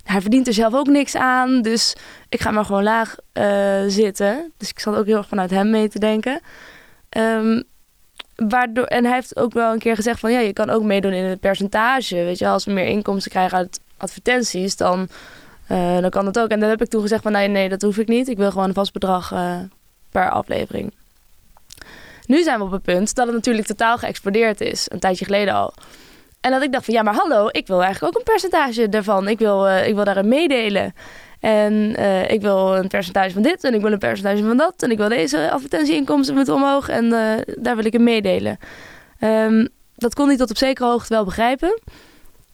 Hij 0.02 0.20
verdient 0.20 0.46
er 0.46 0.52
zelf 0.52 0.74
ook 0.74 0.86
niks 0.86 1.16
aan. 1.16 1.62
Dus 1.62 1.96
ik 2.28 2.40
ga 2.40 2.50
maar 2.50 2.64
gewoon 2.64 2.82
laag 2.82 3.16
eh, 3.32 3.80
zitten. 3.86 4.52
Dus 4.56 4.68
ik 4.68 4.78
zat 4.80 4.96
ook 4.96 5.06
heel 5.06 5.16
erg 5.16 5.28
vanuit 5.28 5.50
hem 5.50 5.70
mee 5.70 5.88
te 5.88 5.98
denken. 5.98 6.40
Ehm, 7.08 7.62
waardoor, 8.36 8.84
en 8.84 9.04
hij 9.04 9.14
heeft 9.14 9.36
ook 9.36 9.52
wel 9.52 9.72
een 9.72 9.78
keer 9.78 9.94
gezegd 9.94 10.20
van... 10.20 10.32
ja, 10.32 10.38
je 10.38 10.52
kan 10.52 10.70
ook 10.70 10.82
meedoen 10.82 11.12
in 11.12 11.24
het 11.24 11.40
percentage. 11.40 12.14
Weet 12.14 12.38
je, 12.38 12.48
als 12.48 12.64
we 12.64 12.72
meer 12.72 12.86
inkomsten 12.86 13.30
krijgen 13.30 13.58
uit 13.58 13.80
advertenties... 13.96 14.76
dan, 14.76 15.08
eh, 15.72 16.00
dan 16.00 16.10
kan 16.10 16.24
dat 16.24 16.38
ook. 16.38 16.48
En 16.48 16.60
dan 16.60 16.68
heb 16.68 16.82
ik 16.82 16.88
toen 16.88 17.00
gezegd 17.00 17.22
van... 17.22 17.32
nee, 17.32 17.48
nee, 17.48 17.68
dat 17.68 17.82
hoef 17.82 17.98
ik 17.98 18.08
niet. 18.08 18.28
Ik 18.28 18.36
wil 18.36 18.50
gewoon 18.50 18.68
een 18.68 18.74
vast 18.74 18.92
bedrag 18.92 19.32
eh, 19.32 19.56
per 20.10 20.30
aflevering. 20.30 20.92
Nu 22.26 22.42
zijn 22.42 22.58
we 22.58 22.64
op 22.64 22.70
het 22.70 22.82
punt 22.82 23.14
dat 23.14 23.26
het 23.26 23.34
natuurlijk 23.34 23.66
totaal 23.66 23.98
geëxplodeerd 23.98 24.60
is. 24.60 24.86
Een 24.88 24.98
tijdje 24.98 25.24
geleden 25.24 25.54
al. 25.54 25.72
En 26.40 26.50
dat 26.50 26.62
ik 26.62 26.72
dacht 26.72 26.84
van 26.84 26.94
ja, 26.94 27.02
maar 27.02 27.14
hallo, 27.14 27.48
ik 27.50 27.66
wil 27.66 27.82
eigenlijk 27.82 28.14
ook 28.14 28.18
een 28.18 28.32
percentage 28.32 28.88
daarvan. 28.88 29.28
Ik 29.28 29.38
wil, 29.38 29.68
eh, 29.68 29.88
ik 29.88 29.94
wil 29.94 30.04
daarin 30.04 30.28
meedelen. 30.28 30.94
En 31.40 31.96
ik 32.30 32.40
wil 32.40 32.76
een 32.76 32.88
percentage 32.88 33.30
van 33.30 33.42
dit 33.42 33.64
en 33.64 33.74
ik 33.74 33.80
wil 33.80 33.92
een 33.92 33.98
percentage 33.98 34.44
van 34.44 34.56
dat. 34.56 34.82
En 34.82 34.90
ik 34.90 34.98
wil 34.98 35.08
deze 35.08 35.50
advertentieinkomsten 35.50 36.34
met 36.34 36.48
omhoog 36.48 36.88
en 36.88 37.10
daar 37.58 37.76
wil 37.76 37.84
ik 37.84 37.92
in 37.92 38.02
meedelen. 38.02 38.58
Ehm, 39.18 39.66
dat 39.96 40.14
kon 40.14 40.28
hij 40.28 40.36
tot 40.36 40.50
op 40.50 40.56
zekere 40.56 40.88
hoogte 40.88 41.14
wel 41.14 41.24
begrijpen. 41.24 41.80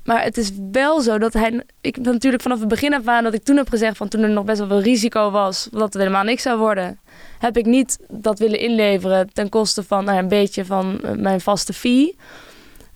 Maar 0.04 0.22
het 0.22 0.37
is 0.37 0.50
wel 0.72 1.00
zo 1.00 1.18
dat 1.18 1.32
hij... 1.32 1.62
Ik 1.80 1.94
heb 1.94 2.04
natuurlijk 2.04 2.42
vanaf 2.42 2.58
het 2.58 2.68
begin 2.68 2.94
af 2.94 3.06
aan 3.06 3.24
dat 3.24 3.34
ik 3.34 3.42
toen 3.44 3.56
heb 3.56 3.68
gezegd... 3.68 3.96
van 3.96 4.08
toen 4.08 4.22
er 4.22 4.30
nog 4.30 4.44
best 4.44 4.58
wel 4.58 4.68
veel 4.68 4.80
risico 4.80 5.30
was... 5.30 5.68
dat 5.70 5.80
het 5.92 5.94
helemaal 6.02 6.24
niks 6.24 6.42
zou 6.42 6.58
worden... 6.58 7.00
heb 7.38 7.56
ik 7.56 7.66
niet 7.66 7.98
dat 8.08 8.38
willen 8.38 8.58
inleveren... 8.58 9.32
ten 9.32 9.48
koste 9.48 9.82
van 9.82 10.04
nou, 10.04 10.18
een 10.18 10.28
beetje 10.28 10.64
van 10.64 11.00
eh, 11.02 11.11
mijn 11.12 11.40
vaste 11.40 11.72
fee... 11.72 12.16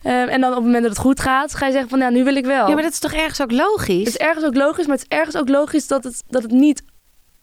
Ehm, 0.03 0.29
en 0.29 0.41
dan 0.41 0.51
op 0.51 0.57
het 0.57 0.65
moment 0.65 0.83
dat 0.83 0.93
het 0.93 1.01
goed 1.01 1.21
gaat, 1.21 1.55
ga 1.55 1.67
je 1.67 1.73
zeggen 1.73 1.91
van 1.91 1.99
ja, 1.99 2.09
nu 2.11 2.25
wil 2.25 2.37
ik 2.37 2.45
wel. 2.45 2.69
Ja, 2.69 2.75
maar 2.75 2.83
dat 2.83 2.93
is 2.93 2.99
toch 2.99 3.13
ergens 3.13 3.43
ook 3.43 3.51
logisch? 3.53 3.99
Het 3.99 4.07
is 4.09 4.17
ergens 4.17 4.45
ook 4.45 4.55
logisch, 4.55 4.87
maar 4.87 4.97
het 4.97 5.07
is 5.11 5.17
ergens 5.19 5.37
ook 5.37 5.49
logisch 5.49 5.87
dat 5.87 6.05
het, 6.05 6.23
dat 6.29 6.43
het 6.43 6.51
niet. 6.51 6.83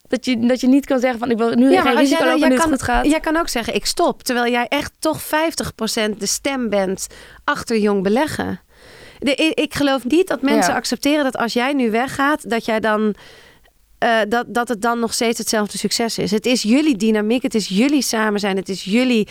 Dat 0.07 0.25
je, 0.25 0.39
dat 0.47 0.59
je 0.61 0.67
niet 0.67 0.85
kan 0.85 0.99
zeggen 0.99 1.19
van 1.19 1.31
ik 1.31 1.37
wil 1.37 1.49
nu 1.53 1.71
Ja, 1.71 1.81
geen 1.81 1.91
als 1.91 1.99
risico 1.99 2.23
jij- 2.23 2.39
lopen 2.39 2.57
kan- 2.57 2.69
goed 2.69 2.81
gaat. 2.81 3.05
Jij 3.05 3.19
kan 3.19 3.37
ook 3.37 3.47
zeggen, 3.49 3.75
ik 3.75 3.85
stop. 3.85 4.23
Terwijl 4.23 4.51
jij 4.51 4.65
echt 4.67 4.91
toch 4.99 5.21
50% 5.23 5.25
de 6.17 6.25
stem 6.25 6.69
bent 6.69 7.07
achter 7.43 7.77
jong 7.77 8.03
beleggen. 8.03 8.59
De, 9.19 9.35
ik, 9.55 9.73
geloof 9.73 10.03
niet 10.05 10.27
dat 10.27 10.41
mensen 10.41 10.71
Ja. 10.71 10.77
accepteren 10.77 11.23
dat 11.23 11.37
als 11.37 11.53
jij 11.53 11.73
nu 11.73 11.91
weggaat, 11.91 12.49
dat 12.49 12.65
jij 12.65 12.79
dan. 12.79 13.15
eh, 13.97 14.17
dat, 14.29 14.45
dat 14.47 14.67
het 14.67 14.81
dan 14.81 14.99
nog 14.99 15.13
steeds 15.13 15.37
hetzelfde 15.37 15.77
succes 15.77 16.17
is. 16.17 16.31
Het 16.31 16.45
is 16.45 16.61
jullie 16.61 16.95
dynamiek, 16.97 17.43
het 17.43 17.55
is 17.55 17.67
jullie 17.67 18.01
samen 18.01 18.39
zijn, 18.39 18.55
het 18.57 18.69
is 18.69 18.83
jullie 18.83 19.27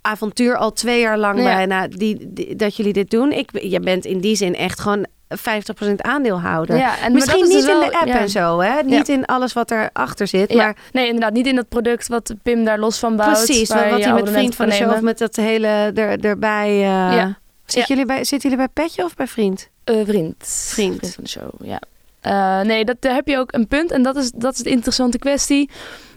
avontuur 0.00 0.56
al 0.56 0.72
twee 0.72 1.00
jaar 1.00 1.18
lang 1.18 1.38
Ja. 1.38 1.44
bijna 1.44 1.88
die, 1.88 2.16
die- 2.32 2.56
dat 2.56 2.76
jullie 2.76 2.92
dit 2.92 3.10
doen. 3.10 3.32
Ik, 3.32 3.50
je 3.62 3.80
bent 3.80 4.04
in 4.04 4.18
die 4.20 4.36
zin 4.36 4.54
echt 4.56 4.80
gewoon 4.80 5.06
50% 5.34 6.00
aandeelhouder. 6.02 6.76
Ja, 6.76 6.94
en 6.94 7.00
maar 7.02 7.10
Misschien 7.12 7.42
niet 7.42 7.52
dus 7.52 7.60
in 7.60 7.66
wel- 7.66 7.80
de 7.90 7.92
app 7.98 8.06
ja. 8.06 8.18
en 8.18 8.28
zo, 8.28 8.60
hè? 8.60 8.82
Niet 8.82 9.08
in 9.08 9.24
alles 9.24 9.52
wat 9.52 9.70
erachter 9.70 10.26
zit. 10.26 10.54
Maar 10.54 10.76
Nee, 10.92 11.04
inderdaad, 11.06 11.32
niet 11.32 11.46
in 11.46 11.54
dat 11.56 11.68
product 11.68 12.08
wat 12.08 12.34
Pim 12.42 12.64
daar 12.64 12.78
los 12.78 12.98
van 12.98 13.16
bouwt. 13.16 13.44
Precies, 13.44 13.68
wat 13.68 13.78
hij 14.04 14.12
met 14.12 14.30
vriend 14.30 14.54
van 14.54 14.66
de 14.66 14.72
show 14.72 14.92
of 14.92 15.00
met 15.00 15.18
dat 15.18 15.36
hele 15.36 15.66
er, 15.94 16.24
erbij. 16.24 16.68
eh 16.68 16.82
Ja. 17.16 17.38
Zitten, 17.74 17.94
Ja. 17.96 18.00
jullie 18.00 18.06
bij, 18.06 18.24
zitten 18.24 18.50
jullie 18.50 18.66
bij 18.74 18.84
Petje 18.84 19.04
of 19.04 19.14
bij 19.14 19.26
Vriend? 19.26 19.68
Eh, 19.84 19.96
vriend. 20.04 20.34
Vriend. 20.46 21.14
van 21.14 21.24
de 21.24 21.30
show, 21.30 21.48
ja. 21.62 21.80
Eh, 22.20 22.60
nee, 22.66 22.84
dat, 22.84 22.96
daar 23.00 23.14
heb 23.14 23.28
je 23.28 23.38
ook 23.38 23.52
een 23.52 23.68
punt. 23.68 23.90
En 23.90 24.02
dat 24.02 24.16
is, 24.16 24.30
dat 24.34 24.52
is 24.54 24.58
de 24.60 24.70
interessante 24.70 25.18
kwestie. 25.18 25.70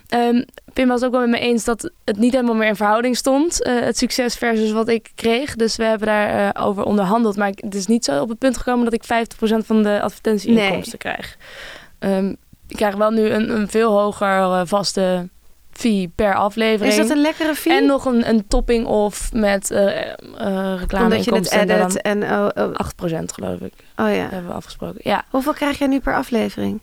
Ehm, 0.08 0.44
Pim 0.74 0.88
was 0.88 1.04
ook 1.04 1.12
wel 1.12 1.20
met 1.22 1.30
me 1.30 1.40
eens 1.40 1.64
dat 1.64 1.92
het 2.06 2.18
niet 2.18 2.34
helemaal 2.34 2.56
meer 2.56 2.68
in 2.68 2.76
verhouding 2.76 3.18
stond. 3.18 3.64
eh, 3.64 3.80
het 3.80 3.98
succes 3.98 4.36
versus 4.36 4.72
wat 4.72 4.88
ik 4.88 5.12
kreeg. 5.16 5.56
Dus 5.56 5.76
we 5.76 5.84
hebben 5.84 6.08
daarover 6.08 6.62
over 6.68 6.84
onderhandeld. 6.84 7.36
Maar 7.36 7.48
ik- 7.48 7.62
het 7.64 7.76
is 7.76 7.86
niet 7.88 8.06
zo 8.06 8.22
op 8.22 8.30
het 8.30 8.38
punt 8.38 8.58
gekomen 8.58 8.84
dat 8.84 8.94
ik 8.94 9.04
50% 9.04 9.66
van 9.66 9.84
de 9.84 10.02
advertentieinkomsten 10.02 10.98
krijg. 10.98 11.38
Ehm, 12.00 12.28
ik 12.68 12.76
krijg 12.76 12.96
wel 12.96 13.12
nu 13.12 13.30
een, 13.30 13.50
een 13.50 13.68
veel 13.70 14.00
hoger 14.00 14.68
vaste 14.68 15.30
fee 15.78 16.12
per 16.16 16.36
aflevering. 16.36 16.94
Is 16.94 17.08
dat 17.08 17.18
een 17.18 17.22
lekkere 17.22 17.56
fee? 17.56 17.74
En 17.74 17.86
nog 17.86 18.06
een, 18.06 18.30
een 18.30 18.48
topping 18.48 18.86
of 18.86 19.34
met 19.34 19.72
eh 19.72 20.12
eh 20.12 20.80
reclame 20.80 21.04
Omdat 21.04 21.26
je 21.26 21.36
het 21.36 21.52
edit 21.52 22.02
en... 22.02 22.24
Oh, 22.24 22.48
oh, 22.56 22.74
8% 22.74 23.24
geloof 23.26 23.60
ik, 23.60 23.74
oh 23.96 24.16
ja. 24.16 24.28
hebben 24.30 24.48
we 24.48 24.54
afgesproken. 24.54 25.00
Ja. 25.04 25.26
Hoeveel 25.30 25.54
krijg 25.54 25.78
jij 25.78 25.88
nu 25.88 26.00
per 26.00 26.16
aflevering? 26.16 26.80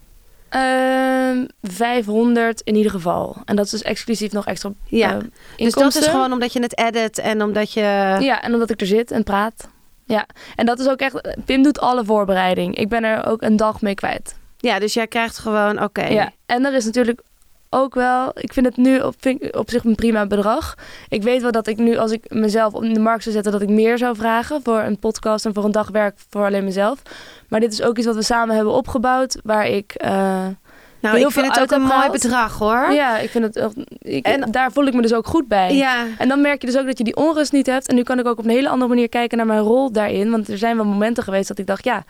Ehm 0.48 1.44
500 1.62 2.60
in 2.60 2.76
ieder 2.76 2.90
geval. 2.90 3.36
En 3.44 3.56
dat 3.56 3.64
is 3.64 3.70
dus 3.70 3.82
exclusief 3.82 4.32
nog 4.32 4.46
extra 4.46 4.70
Ja. 4.84 5.10
eh, 5.10 5.18
dus 5.56 5.72
dat 5.72 5.94
is 5.94 6.06
gewoon 6.06 6.32
omdat 6.32 6.52
je 6.52 6.60
het 6.62 6.78
edit 6.78 7.18
en 7.18 7.42
omdat 7.42 7.72
je... 7.72 7.80
Ja, 8.20 8.42
en 8.42 8.52
omdat 8.52 8.70
ik 8.70 8.80
er 8.80 8.86
zit 8.86 9.10
en 9.10 9.22
praat. 9.22 9.68
Ja, 10.06 10.26
en 10.56 10.66
dat 10.66 10.78
is 10.78 10.88
ook 10.88 10.98
echt... 11.00 11.36
Pim 11.44 11.62
doet 11.62 11.80
alle 11.80 12.04
voorbereiding. 12.04 12.76
Ik 12.76 12.88
ben 12.88 13.04
er 13.04 13.26
ook 13.26 13.42
een 13.42 13.56
dag 13.56 13.80
mee 13.80 13.94
kwijt. 13.94 14.36
Ja, 14.58 14.78
dus 14.78 14.94
jij 14.94 15.06
krijgt 15.06 15.38
gewoon... 15.38 15.82
Oké. 15.82 16.04
Ja, 16.04 16.32
en 16.46 16.64
er 16.64 16.74
is 16.74 16.84
natuurlijk 16.84 17.20
ook 17.74 17.94
wel... 17.94 18.30
Ik 18.34 18.52
vind 18.52 18.66
het 18.66 18.76
nu 18.76 18.98
op, 19.00 19.14
op 19.50 19.70
zich 19.70 19.84
een 19.84 19.94
prima 19.94 20.26
bedrag. 20.26 20.74
Ik 21.08 21.22
weet 21.22 21.42
wel 21.42 21.50
dat 21.52 21.66
ik 21.66 21.76
nu, 21.76 21.96
als 21.96 22.10
ik 22.10 22.24
mezelf 22.28 22.72
op 22.74 22.82
de 22.94 23.00
markt 23.00 23.22
zou 23.22 23.34
zetten... 23.34 23.52
dat 23.52 23.62
ik 23.62 23.68
meer 23.68 23.98
zou 23.98 24.16
vragen 24.16 24.60
voor 24.62 24.78
een 24.80 24.98
podcast 24.98 25.44
en 25.46 25.54
voor 25.54 25.64
een 25.64 25.72
dag 25.72 25.88
werk 25.88 26.16
voor 26.30 26.44
alleen 26.44 26.64
mezelf. 26.64 27.02
Maar 27.48 27.60
dit 27.60 27.72
is 27.72 27.82
ook 27.82 27.96
iets 27.96 28.06
wat 28.06 28.16
we 28.16 28.22
samen 28.22 28.54
hebben 28.54 28.72
opgebouwd... 28.74 29.38
waar 29.42 29.66
ik... 29.66 29.92
eh, 29.94 30.10
Nou, 31.00 31.16
Heel 31.16 31.26
ik 31.26 31.32
vind 31.32 31.46
het 31.46 31.60
ook 31.60 31.70
een 31.70 31.86
mooi 31.86 32.10
bedrag, 32.10 32.58
hoor. 32.58 32.92
ja, 32.92 33.18
ik 33.18 33.30
vind 33.30 33.44
het... 33.54 33.72
Ik, 33.98 34.24
En- 34.26 34.50
daar 34.50 34.72
voel 34.72 34.86
ik 34.86 34.94
me 34.94 35.02
dus 35.02 35.14
ook 35.14 35.26
goed 35.26 35.48
bij. 35.48 35.74
Ja. 35.74 36.06
En 36.18 36.28
dan 36.28 36.40
merk 36.40 36.60
je 36.60 36.66
dus 36.66 36.78
ook 36.78 36.86
dat 36.86 36.98
je 36.98 37.04
die 37.04 37.16
onrust 37.16 37.52
niet 37.52 37.66
hebt. 37.66 37.88
En 37.88 37.94
nu 37.94 38.02
kan 38.02 38.18
ik 38.18 38.26
ook 38.26 38.38
op 38.38 38.44
een 38.44 38.50
hele 38.50 38.68
andere 38.68 38.88
manier 38.88 39.08
kijken 39.08 39.36
naar 39.36 39.46
mijn 39.46 39.60
rol 39.60 39.92
daarin. 39.92 40.30
Want 40.30 40.48
er 40.48 40.58
zijn 40.58 40.76
wel 40.76 40.84
momenten 40.84 41.22
geweest 41.22 41.48
dat 41.48 41.58
ik 41.58 41.66
dacht, 41.66 41.84
ja, 41.84 42.04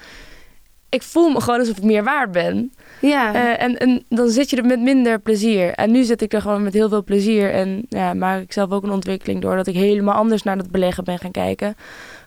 ik 0.94 1.02
voel 1.02 1.28
me 1.28 1.40
gewoon 1.40 1.58
alsof 1.58 1.76
ik 1.76 1.82
meer 1.82 2.04
waard 2.04 2.32
ben. 2.32 2.72
Ja. 3.00 3.34
Eh, 3.34 3.62
en, 3.62 3.78
en 3.78 4.04
dan 4.08 4.28
zit 4.28 4.50
je 4.50 4.56
er 4.56 4.64
met 4.64 4.80
minder 4.80 5.18
plezier. 5.18 5.72
En 5.72 5.90
nu 5.90 6.02
zit 6.02 6.22
ik 6.22 6.32
er 6.32 6.40
gewoon 6.40 6.62
met 6.62 6.72
heel 6.72 6.88
veel 6.88 7.04
plezier. 7.04 7.52
En 7.52 7.86
ja, 7.88 8.14
maak 8.14 8.42
ik 8.42 8.52
zelf 8.52 8.70
ook 8.70 8.82
een 8.82 8.90
ontwikkeling 8.90 9.40
doordat 9.40 9.66
ik 9.66 9.74
helemaal 9.74 10.14
anders 10.14 10.42
naar 10.42 10.56
het 10.56 10.70
beleggen 10.70 11.04
ben 11.04 11.18
gaan 11.18 11.30
kijken. 11.30 11.76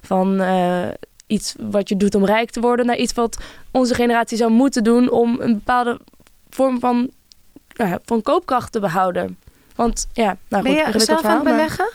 Van 0.01 0.39
eh, 0.41 0.87
iets 1.27 1.55
wat 1.59 1.89
je 1.89 1.97
doet 1.97 2.15
om 2.15 2.25
rijk 2.25 2.49
te 2.49 2.59
worden, 2.59 2.85
naar 2.85 2.97
iets 2.97 3.13
wat 3.13 3.37
onze 3.71 3.93
generatie 3.93 4.37
zou 4.37 4.51
moeten 4.51 4.83
doen 4.83 5.09
om 5.09 5.37
een 5.39 5.53
bepaalde 5.53 5.99
vorm 6.49 6.79
van, 6.79 7.09
nou 7.73 7.89
ja, 7.89 7.99
van 8.05 8.21
koopkracht 8.21 8.71
te 8.71 8.79
behouden. 8.79 9.37
Want 9.75 10.07
ja, 10.13 10.37
nou 10.47 10.65
goed, 10.65 10.73
ben 10.75 10.91
je 10.93 10.99
zelf 10.99 11.09
aan 11.09 11.15
het 11.15 11.19
verhaal, 11.19 11.43
maar- 11.43 11.53
beleggen? 11.53 11.89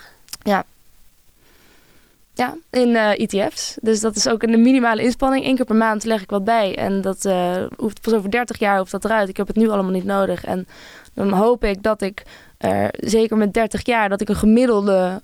Ja, 2.35 2.57
in 2.71 2.97
eh, 2.97 3.21
ETF's. 3.21 3.77
Dus 3.81 4.01
dat 4.01 4.17
is 4.17 4.29
ook 4.29 4.43
een 4.43 4.63
minimale 4.63 5.03
inspanning. 5.03 5.45
Eén 5.45 5.57
keer 5.57 5.65
per 5.65 5.77
maand 5.77 6.05
leg 6.05 6.23
ik 6.23 6.31
wat 6.31 6.45
bij. 6.45 6.77
En 6.77 7.01
dat 7.01 7.25
eh, 7.25 7.65
hoeft 7.77 8.01
pas 8.01 8.13
over 8.13 8.31
30 8.31 8.59
jaar 8.59 8.79
hoeft 8.79 8.91
dat 8.91 9.05
eruit. 9.05 9.29
Ik 9.29 9.37
heb 9.37 9.47
het 9.47 9.57
nu 9.57 9.69
allemaal 9.69 9.93
niet 9.93 10.05
nodig. 10.05 10.45
En 10.45 10.67
dan 11.15 11.33
hoop 11.33 11.65
ik 11.65 11.83
dat 11.83 12.03
ik 12.03 12.23
er, 12.59 12.95
zeker 12.99 13.37
met 13.37 13.55
30 13.55 13.87
jaar, 13.87 14.09
dat 14.09 14.21
ik 14.21 14.29
een 14.29 14.37
gemiddelde 14.37 15.21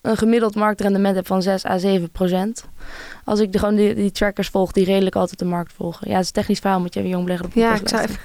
een 0.00 0.16
gemiddeld 0.16 0.54
marktrendement 0.54 1.16
heb 1.16 1.26
van 1.26 1.42
6 1.42 1.66
à 1.66 1.78
7 1.78 2.10
procent. 2.10 2.64
Als 3.24 3.40
ik 3.40 3.52
de, 3.52 3.58
gewoon 3.58 3.74
die, 3.74 3.94
die 3.94 4.10
trackers 4.10 4.48
volg 4.48 4.72
die 4.72 4.84
redelijk 4.84 5.16
altijd 5.16 5.38
de 5.38 5.44
markt 5.44 5.72
volgen. 5.72 6.08
Ja, 6.08 6.12
het 6.12 6.22
is 6.22 6.26
een 6.26 6.32
technisch 6.32 6.58
verhaal, 6.58 6.80
moet 6.80 6.94
je 6.94 7.00
even 7.00 7.12
jong 7.12 7.24
beleggen 7.24 7.46
op 7.46 7.54
Ja, 7.54 7.74
ik 7.74 7.88
zou 7.88 8.02
even... 8.02 8.18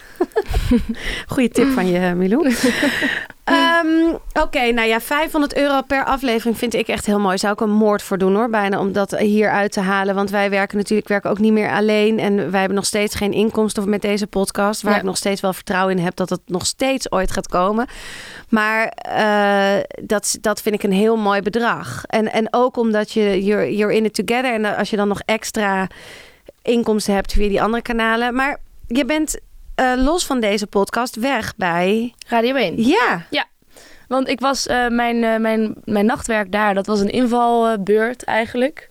Goeie 1.34 1.50
tip 1.50 1.68
van 1.68 1.88
je, 1.88 2.14
Milou. 2.16 2.54
Ehm, 3.46 4.14
Oké, 4.42 4.72
nou 4.72 4.88
ja, 4.88 5.02
500 5.02 5.56
euro 5.56 5.82
per 5.82 6.06
aflevering 6.06 6.58
vind 6.58 6.74
ik 6.74 6.88
echt 6.88 7.06
heel 7.06 7.20
mooi. 7.20 7.38
Zou 7.38 7.54
ik 7.54 7.60
een 7.60 7.70
moord 7.72 8.02
voor 8.02 8.18
doen 8.18 8.36
hoor, 8.36 8.50
bijna 8.50 8.80
om 8.80 8.92
dat 8.92 9.18
hier 9.18 9.50
uit 9.50 9.72
te 9.72 9.80
halen. 9.80 10.16
Want 10.16 10.30
wij 10.30 10.50
werken 10.50 10.78
natuurlijk 10.78 11.08
werken 11.08 11.30
ook 11.30 11.40
niet 11.40 11.52
meer 11.52 11.70
alleen. 11.72 12.20
En 12.20 12.36
wij 12.52 12.60
hebben 12.60 12.76
nog 12.78 12.86
steeds 12.86 13.16
geen 13.16 13.32
inkomsten 13.32 13.90
met 13.90 14.02
deze 14.02 14.28
podcast. 14.28 14.82
Waar 14.82 14.92
Ja. 14.94 14.98
ik 15.00 15.06
nog 15.06 15.18
steeds 15.18 15.42
wel 15.42 15.54
vertrouwen 15.54 15.98
in 15.98 16.04
heb 16.04 16.16
dat 16.16 16.30
het 16.30 16.40
nog 16.46 16.66
steeds 16.66 17.12
ooit 17.12 17.32
gaat 17.32 17.48
komen. 17.48 17.88
Maar 18.50 18.88
eh, 18.88 19.84
dat, 20.02 20.38
dat 20.42 20.62
vind 20.62 20.76
ik 20.76 20.84
een 20.84 20.92
heel 20.92 21.18
mooi 21.18 21.42
bedrag. 21.42 22.04
En, 22.06 22.32
en 22.32 22.48
ook 22.52 22.78
omdat 22.78 23.12
je, 23.12 23.44
you're, 23.44 23.76
you're 23.76 23.96
in 23.96 24.06
it 24.06 24.14
together. 24.14 24.54
En 24.54 24.78
als 24.78 24.90
je 24.90 24.96
dan 24.98 25.08
nog 25.08 25.22
extra 25.26 25.88
inkomsten 26.62 27.14
hebt 27.14 27.34
via 27.34 27.48
die 27.48 27.62
andere 27.62 27.82
kanalen. 27.84 28.36
Maar 28.36 28.58
je 28.88 29.06
bent 29.06 29.40
eh, 29.76 29.94
los 29.96 30.26
van 30.26 30.40
deze 30.40 30.68
podcast 30.68 31.16
weg 31.16 31.56
bij... 31.56 32.14
Radio 32.28 32.56
1. 32.56 32.84
Ja, 32.84 33.26
Want 34.08 34.28
ik 34.28 34.40
was 34.40 34.68
eh, 34.68 34.88
mijn, 34.88 35.24
eh, 35.24 35.38
mijn, 35.38 35.76
mijn 35.84 36.06
nachtwerk 36.06 36.52
daar, 36.52 36.74
dat 36.74 36.86
was 36.86 37.00
een 37.00 37.12
invalbeurt 37.12 38.24
eigenlijk. 38.24 38.90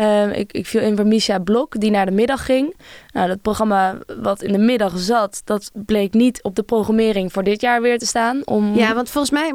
Eh, 0.00 0.38
ik, 0.38 0.52
ik 0.52 0.66
viel 0.66 0.80
in 0.80 0.96
voor 0.96 1.06
Misha 1.06 1.38
Blok, 1.38 1.80
die 1.80 1.90
naar 1.90 2.06
de 2.06 2.12
middag 2.12 2.44
ging. 2.44 2.76
Nou, 3.12 3.28
dat 3.28 3.42
programma 3.42 3.98
wat 4.20 4.42
in 4.42 4.52
de 4.52 4.58
middag 4.58 4.98
zat, 4.98 5.42
dat 5.44 5.70
bleek 5.74 6.12
niet 6.12 6.42
op 6.42 6.54
de 6.54 6.62
programmering 6.62 7.32
voor 7.32 7.42
dit 7.42 7.60
jaar 7.60 7.82
weer 7.82 7.98
te 7.98 8.06
staan. 8.06 8.46
Om... 8.46 8.74
ja, 8.74 8.94
want 8.94 9.10
volgens 9.10 9.32
mij 9.32 9.52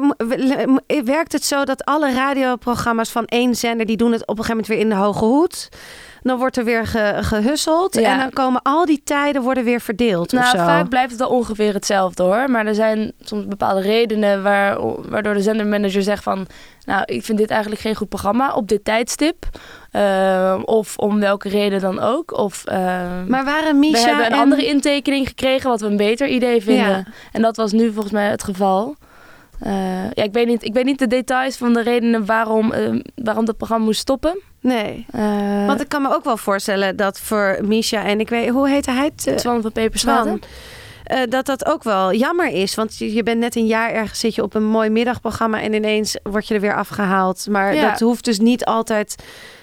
werkt 1.04 1.32
het 1.32 1.44
zo 1.44 1.64
dat 1.64 1.84
alle 1.84 2.12
radioprogramma's 2.12 3.10
van 3.10 3.24
één 3.24 3.54
zender... 3.54 3.86
die 3.86 3.96
doen 3.96 4.12
het 4.12 4.26
op 4.26 4.38
een 4.38 4.44
gegeven 4.44 4.56
moment 4.56 4.66
weer 4.66 4.78
in 4.78 4.88
de 4.88 5.04
hoge 5.04 5.24
hoed. 5.24 5.68
Dan 6.26 6.38
wordt 6.38 6.56
er 6.56 6.64
weer 6.64 6.86
ge, 6.86 7.16
gehusseld. 7.20 7.94
Ja. 7.94 8.12
En 8.12 8.18
dan 8.18 8.30
komen 8.30 8.62
al 8.62 8.84
die 8.84 9.00
tijden 9.04 9.42
worden 9.42 9.64
weer 9.64 9.80
verdeeld 9.80 10.32
Nou, 10.32 10.44
of 10.44 10.50
zo. 10.50 10.56
vaak 10.56 10.88
blijft 10.88 11.10
het 11.10 11.18
wel 11.20 11.28
ongeveer 11.28 11.74
hetzelfde 11.74 12.22
hoor. 12.22 12.50
Maar 12.50 12.66
er 12.66 12.74
zijn 12.74 13.12
soms 13.20 13.46
bepaalde 13.46 13.80
redenen 13.80 14.42
waar, 14.42 14.78
waardoor 15.08 15.34
de 15.34 15.42
zendermanager 15.42 16.02
zegt 16.02 16.22
van... 16.22 16.46
Nou, 16.84 17.02
ik 17.04 17.24
vind 17.24 17.38
dit 17.38 17.50
eigenlijk 17.50 17.80
geen 17.80 17.94
goed 17.94 18.08
programma 18.08 18.52
op 18.54 18.68
dit 18.68 18.84
tijdstip. 18.84 19.46
Eh, 19.90 20.58
of 20.64 20.98
om 20.98 21.20
welke 21.20 21.48
reden 21.48 21.80
dan 21.80 22.00
ook. 22.00 22.38
Of, 22.38 22.64
eh, 22.64 22.76
Maar 23.26 23.44
waren 23.44 23.78
Misha 23.78 24.00
we 24.02 24.08
hebben 24.08 24.26
een 24.26 24.32
en... 24.32 24.38
andere 24.38 24.66
intekening 24.66 25.28
gekregen 25.28 25.70
wat 25.70 25.80
we 25.80 25.86
een 25.86 25.96
beter 25.96 26.28
idee 26.28 26.62
vinden. 26.62 26.86
Ja. 26.86 27.04
En 27.32 27.42
dat 27.42 27.56
was 27.56 27.72
nu 27.72 27.92
volgens 27.92 28.12
mij 28.12 28.28
het 28.28 28.42
geval. 28.44 28.96
Eh, 29.60 30.10
ja, 30.12 30.22
ik 30.22 30.32
weet, 30.32 30.46
niet, 30.46 30.64
ik 30.64 30.72
weet 30.74 30.84
niet 30.84 30.98
de 30.98 31.06
details 31.06 31.56
van 31.56 31.72
de 31.72 31.82
redenen 31.82 32.26
waarom, 32.26 32.72
eh, 32.72 33.00
waarom 33.14 33.44
dat 33.44 33.56
programma 33.56 33.84
moest 33.84 34.00
stoppen. 34.00 34.40
Nee. 34.60 35.06
Eh 35.12 35.66
Want 35.66 35.80
ik 35.80 35.88
kan 35.88 36.02
me 36.02 36.14
ook 36.14 36.24
wel 36.24 36.36
voorstellen 36.36 36.96
dat 36.96 37.20
voor 37.20 37.58
Misha 37.62 38.04
en 38.04 38.20
ik 38.20 38.28
weet... 38.28 38.48
Hoe 38.48 38.68
heette 38.68 38.90
hij 38.90 39.10
het? 39.14 39.38
Twan 39.38 39.62
van 39.62 39.72
Peperswater. 39.72 40.22
Twan. 40.22 40.40
Eh, 41.04 41.20
dat 41.28 41.46
dat 41.46 41.66
ook 41.66 41.82
wel 41.82 42.14
jammer 42.14 42.48
is. 42.48 42.74
Want 42.74 42.98
je, 42.98 43.14
je 43.14 43.22
bent 43.22 43.38
net 43.38 43.56
een 43.56 43.66
jaar 43.66 43.90
ergens 43.90 44.20
zit 44.20 44.34
je 44.34 44.42
op 44.42 44.54
een 44.54 44.64
mooi 44.66 44.90
middagprogramma 44.90 45.60
en 45.60 45.72
ineens 45.72 46.18
word 46.22 46.48
je 46.48 46.54
er 46.54 46.60
weer 46.60 46.76
afgehaald. 46.76 47.46
Maar 47.50 47.74
Ja. 47.74 47.90
dat 47.90 48.00
hoeft 48.00 48.24
dus 48.24 48.38
niet 48.38 48.64
altijd 48.64 49.14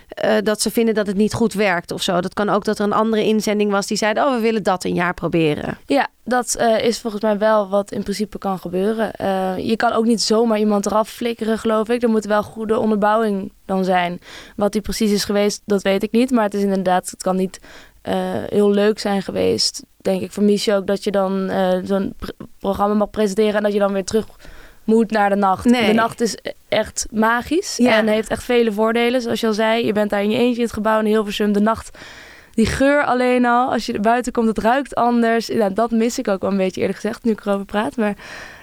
eh, 0.07 0.35
dat 0.43 0.61
ze 0.61 0.71
vinden 0.71 0.93
dat 0.93 1.07
het 1.07 1.15
niet 1.15 1.33
goed 1.33 1.53
werkt 1.53 1.91
of 1.91 2.01
zo. 2.01 2.21
Dat 2.21 2.33
kan 2.33 2.49
ook 2.49 2.65
dat 2.65 2.79
er 2.79 2.85
een 2.85 2.93
andere 2.93 3.23
inzending 3.23 3.71
was 3.71 3.87
die 3.87 3.97
zei: 3.97 4.19
Oh, 4.19 4.35
we 4.35 4.39
willen 4.39 4.63
dat 4.63 4.83
een 4.83 4.93
jaar 4.93 5.13
proberen. 5.13 5.77
Ja, 5.85 6.07
dat 6.23 6.55
eh, 6.55 6.85
is 6.85 6.99
volgens 6.99 7.23
mij 7.23 7.37
wel 7.37 7.69
wat 7.69 7.91
in 7.91 8.03
principe 8.03 8.37
kan 8.37 8.59
gebeuren. 8.59 9.13
Eh, 9.13 9.57
je 9.57 9.75
kan 9.75 9.91
ook 9.91 10.05
niet 10.05 10.21
zomaar 10.21 10.59
iemand 10.59 10.85
eraf 10.85 11.09
flikkeren, 11.09 11.57
geloof 11.57 11.89
ik. 11.89 12.03
Er 12.03 12.09
moet 12.09 12.25
wel 12.25 12.43
goede 12.43 12.79
onderbouwing 12.79 13.51
dan 13.65 13.83
zijn. 13.83 14.19
Wat 14.55 14.71
die 14.71 14.81
precies 14.81 15.11
is 15.11 15.23
geweest, 15.23 15.61
dat 15.65 15.81
weet 15.81 16.03
ik 16.03 16.11
niet. 16.11 16.31
Maar 16.31 16.43
het 16.43 16.53
is 16.53 16.61
inderdaad, 16.61 17.09
het 17.09 17.23
kan 17.23 17.35
niet 17.35 17.59
heel 18.49 18.69
leuk 18.69 18.99
zijn 18.99 19.21
geweest. 19.21 19.83
Denk 20.01 20.21
ik 20.21 20.31
voor 20.31 20.43
Michel 20.43 20.77
ook 20.77 20.87
dat 20.87 21.03
je 21.03 21.11
dan 21.11 21.51
zo'n 21.83 22.13
pr- 22.17 22.29
programma 22.59 22.95
mag 22.95 23.09
presenteren 23.09 23.53
en 23.55 23.63
dat 23.63 23.73
je 23.73 23.79
dan 23.79 23.93
weer 23.93 24.03
terug 24.03 24.25
moet 24.83 25.11
naar 25.11 25.29
de 25.29 25.35
nacht. 25.35 25.65
Nee. 25.65 25.85
De 25.85 25.93
nacht 25.93 26.21
is 26.21 26.37
echt 26.67 27.05
magisch 27.11 27.77
Ja. 27.77 27.97
en 27.97 28.07
heeft 28.07 28.29
echt 28.29 28.43
vele 28.43 28.71
voordelen. 28.71 29.21
Zoals 29.21 29.39
je 29.39 29.47
al 29.47 29.53
zei, 29.53 29.85
je 29.85 29.93
bent 29.93 30.09
daar 30.09 30.23
in 30.23 30.29
je 30.29 30.37
eentje 30.37 30.57
in 30.57 30.63
het 30.63 30.73
gebouw 30.73 30.99
in 30.99 31.05
Hilversum. 31.05 31.51
De 31.51 31.59
nacht 31.59 31.97
die 32.53 32.65
geur 32.65 33.03
alleen 33.03 33.45
al, 33.45 33.71
als 33.71 33.85
je 33.85 33.93
er 33.93 34.01
buiten 34.01 34.31
komt, 34.31 34.47
het 34.47 34.57
ruikt 34.57 34.95
anders. 34.95 35.47
Ja, 35.47 35.69
dat 35.69 35.91
mis 35.91 36.19
ik 36.19 36.27
ook 36.27 36.41
wel 36.41 36.51
een 36.51 36.57
beetje 36.57 36.81
eerlijk 36.81 36.99
gezegd, 36.99 37.23
nu 37.23 37.31
ik 37.31 37.45
erover 37.45 37.65
praat. 37.65 37.95
Maar, 37.95 38.15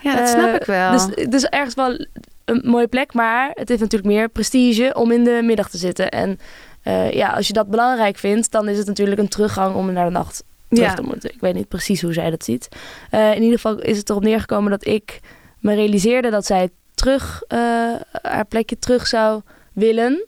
Ja, 0.02 0.16
dat 0.16 0.28
eh, 0.28 0.35
snap 0.35 0.54
ik 0.54 0.64
wel. 0.64 0.92
Dus, 0.92 1.28
dus 1.28 1.44
ergens 1.44 1.74
wel 1.74 2.06
een 2.44 2.62
mooie 2.64 2.88
plek, 2.88 3.14
maar 3.14 3.50
het 3.54 3.68
heeft 3.68 3.80
natuurlijk 3.80 4.12
meer 4.12 4.28
prestige 4.28 4.92
om 4.94 5.11
in 5.11 5.24
de 5.24 5.40
middag 5.42 5.70
te 5.70 5.78
zitten. 5.78 6.11
En 6.11 6.38
eh, 6.83 7.12
ja, 7.12 7.28
als 7.28 7.46
je 7.46 7.52
dat 7.52 7.70
belangrijk 7.70 8.16
vindt, 8.16 8.50
dan 8.50 8.68
is 8.68 8.78
het 8.78 8.87
natuurlijk 8.87 9.20
een 9.20 9.28
teruggang 9.28 9.74
om 9.74 9.92
naar 9.92 10.04
de 10.04 10.12
nacht 10.12 10.44
terug 10.68 10.88
ja. 10.88 10.94
te 10.94 11.02
moeten. 11.02 11.33
Ik 11.33 11.40
weet 11.40 11.54
niet 11.54 11.68
precies 11.68 12.02
hoe 12.02 12.12
zij 12.12 12.30
dat 12.30 12.44
ziet. 12.44 12.68
Eh, 13.11 13.35
in 13.35 13.42
ieder 13.42 13.59
geval 13.59 13.80
is 13.80 13.96
het 13.96 14.11
erop 14.11 14.22
neergekomen 14.22 14.70
dat 14.70 14.87
ik 14.87 15.20
me 15.61 15.75
realiseerde 15.75 16.31
dat 16.31 16.46
zij 16.46 16.70
terug, 16.94 17.42
eh, 17.49 17.59
haar 18.23 18.44
plekje 18.49 18.79
terug 18.79 19.07
zou 19.07 19.42
willen. 19.73 20.27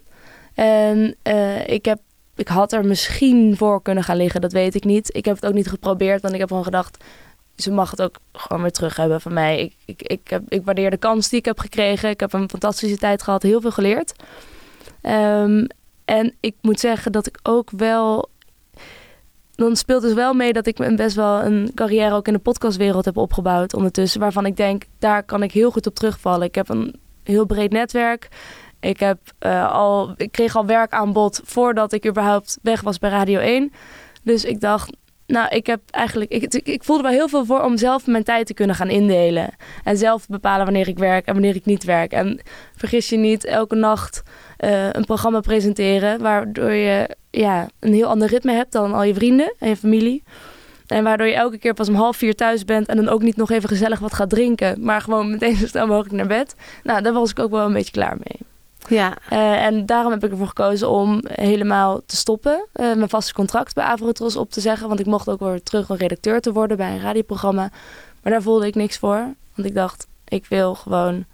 En 0.54 1.16
eh, 1.22 1.68
ik, 1.68 1.84
heb, 1.84 1.98
ik 2.36 2.48
had 2.48 2.72
er 2.72 2.84
misschien 2.84 3.56
voor 3.56 3.82
kunnen 3.82 4.04
gaan 4.04 4.16
liggen, 4.16 4.40
dat 4.40 4.52
weet 4.52 4.74
ik 4.74 4.84
niet. 4.84 5.16
Ik 5.16 5.24
heb 5.24 5.34
het 5.34 5.46
ook 5.46 5.54
niet 5.54 5.68
geprobeerd, 5.68 6.22
want 6.22 6.34
ik 6.34 6.40
heb 6.40 6.48
gewoon 6.48 6.64
gedacht... 6.64 7.04
ze 7.56 7.70
mag 7.70 7.90
het 7.90 8.02
ook 8.02 8.16
gewoon 8.32 8.62
weer 8.62 8.72
terug 8.72 8.96
hebben 8.96 9.20
van 9.20 9.32
mij. 9.32 9.60
Ik, 9.60 9.74
ik, 9.84 10.02
ik, 10.02 10.28
heb, 10.28 10.42
ik 10.48 10.64
waardeer 10.64 10.90
de 10.90 10.96
kans 10.96 11.28
die 11.28 11.38
ik 11.38 11.44
heb 11.44 11.58
gekregen. 11.58 12.10
Ik 12.10 12.20
heb 12.20 12.32
een 12.32 12.50
fantastische 12.50 12.98
tijd 12.98 13.22
gehad, 13.22 13.42
heel 13.42 13.60
veel 13.60 13.70
geleerd. 13.70 14.14
Ehm, 15.00 15.66
en 16.04 16.34
ik 16.40 16.54
moet 16.60 16.80
zeggen 16.80 17.12
dat 17.12 17.26
ik 17.26 17.38
ook 17.42 17.70
wel 17.70 18.30
dan 19.62 19.76
speelt 19.76 20.02
dus 20.02 20.12
wel 20.12 20.34
mee 20.34 20.52
dat 20.52 20.66
ik 20.66 20.96
best 20.96 21.16
wel 21.16 21.42
een 21.42 21.70
carrière 21.74 22.14
ook 22.14 22.26
in 22.26 22.32
de 22.32 22.38
podcastwereld 22.38 23.04
heb 23.04 23.16
opgebouwd 23.16 23.74
ondertussen. 23.74 24.20
Waarvan 24.20 24.46
ik 24.46 24.56
denk, 24.56 24.84
daar 24.98 25.22
kan 25.22 25.42
ik 25.42 25.52
heel 25.52 25.70
goed 25.70 25.86
op 25.86 25.94
terugvallen. 25.94 26.46
Ik 26.46 26.54
heb 26.54 26.68
een 26.68 26.94
heel 27.22 27.46
breed 27.46 27.72
netwerk. 27.72 28.28
Ik, 28.80 29.00
heb, 29.00 29.18
eh, 29.38 29.72
al, 29.72 30.14
ik 30.16 30.32
kreeg 30.32 30.56
al 30.56 30.66
werk 30.66 30.92
aan 30.92 31.12
bod 31.12 31.40
voordat 31.44 31.92
ik 31.92 32.06
überhaupt 32.06 32.58
weg 32.62 32.80
was 32.80 32.98
bij 32.98 33.10
Radio 33.10 33.38
1. 33.38 33.72
Dus 34.22 34.44
ik 34.44 34.60
dacht, 34.60 34.96
nou, 35.32 35.48
ik 35.48 35.66
heb 35.66 35.80
eigenlijk. 35.90 36.30
Ik, 36.30 36.54
ik, 36.54 36.84
voelde 36.84 37.02
wel 37.02 37.12
heel 37.12 37.28
veel 37.28 37.44
voor 37.44 37.62
om 37.62 37.76
zelf 37.76 38.06
mijn 38.06 38.24
tijd 38.24 38.46
te 38.46 38.54
kunnen 38.54 38.76
gaan 38.76 38.88
indelen. 38.88 39.54
En 39.84 39.96
zelf 39.96 40.26
bepalen 40.26 40.64
wanneer 40.64 40.88
ik 40.88 40.98
werk 40.98 41.26
en 41.26 41.32
wanneer 41.32 41.54
ik 41.54 41.64
niet 41.64 41.84
werk. 41.84 42.12
En 42.12 42.40
vergis 42.76 43.08
je 43.08 43.16
niet, 43.16 43.44
elke 43.44 43.74
nacht 43.74 44.22
eh, 44.56 44.92
een 44.92 45.04
programma 45.04 45.40
presenteren. 45.40 46.20
Waardoor 46.20 46.72
je 46.72 47.16
ja, 47.30 47.68
een 47.80 47.92
heel 47.92 48.08
ander 48.08 48.28
ritme 48.28 48.52
hebt 48.52 48.72
dan 48.72 48.92
al 48.92 49.02
je 49.02 49.14
vrienden 49.14 49.54
en 49.58 49.68
je 49.68 49.76
familie. 49.76 50.22
En 50.86 51.04
waardoor 51.04 51.26
je 51.26 51.34
elke 51.34 51.58
keer 51.58 51.74
pas 51.74 51.88
om 51.88 51.94
half 51.94 52.16
vier 52.16 52.34
thuis 52.34 52.64
bent 52.64 52.86
en 52.86 52.96
dan 52.96 53.08
ook 53.08 53.22
niet 53.22 53.36
nog 53.36 53.50
even 53.50 53.68
gezellig 53.68 53.98
wat 53.98 54.14
gaat 54.14 54.30
drinken. 54.30 54.84
Maar 54.84 55.00
gewoon 55.00 55.30
meteen 55.30 55.56
zo 55.56 55.66
snel 55.66 55.86
mogelijk 55.86 56.14
naar 56.14 56.26
bed. 56.26 56.54
Nou, 56.82 57.02
daar 57.02 57.12
was 57.12 57.30
ik 57.30 57.38
ook 57.38 57.50
wel 57.50 57.66
een 57.66 57.72
beetje 57.72 57.92
klaar 57.92 58.16
mee. 58.16 58.51
Ja. 58.88 59.16
Eh, 59.28 59.64
en 59.64 59.86
daarom 59.86 60.12
heb 60.12 60.24
ik 60.24 60.30
ervoor 60.30 60.46
gekozen 60.46 60.90
om 60.90 61.20
helemaal 61.24 62.00
te 62.06 62.16
stoppen. 62.16 62.66
eh, 62.72 62.94
mijn 62.94 63.08
vaste 63.08 63.32
contract 63.32 63.74
bij 63.74 63.84
Avrotros 63.84 64.36
op 64.36 64.50
te 64.50 64.60
zeggen. 64.60 64.88
Want 64.88 65.00
ik 65.00 65.06
mocht 65.06 65.28
ook 65.28 65.40
weer 65.40 65.62
terug 65.62 65.88
een 65.88 65.96
redacteur 65.96 66.40
te 66.40 66.52
worden 66.52 66.76
bij 66.76 66.90
een 66.90 67.00
radioprogramma. 67.00 67.70
Maar 68.22 68.32
daar 68.32 68.42
voelde 68.42 68.66
ik 68.66 68.74
niks 68.74 68.98
voor. 68.98 69.34
Want 69.54 69.68
ik 69.68 69.74
dacht, 69.74 70.06
ik 70.28 70.46
wil 70.46 70.74
gewoon 70.74 71.24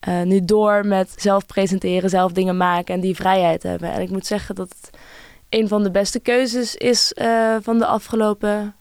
eh, 0.00 0.22
nu 0.22 0.44
door 0.44 0.86
met 0.86 1.12
zelf 1.16 1.46
presenteren, 1.46 2.10
zelf 2.10 2.32
dingen 2.32 2.56
maken 2.56 2.94
en 2.94 3.00
die 3.00 3.14
vrijheid 3.14 3.62
hebben. 3.62 3.92
En 3.92 4.00
ik 4.00 4.10
moet 4.10 4.26
zeggen 4.26 4.54
dat 4.54 4.68
het 4.80 4.90
een 5.48 5.68
van 5.68 5.82
de 5.82 5.90
beste 5.90 6.20
keuzes 6.20 6.74
is 6.76 7.12
van 7.62 7.78
de 7.78 7.86
afgelopen 7.86 8.74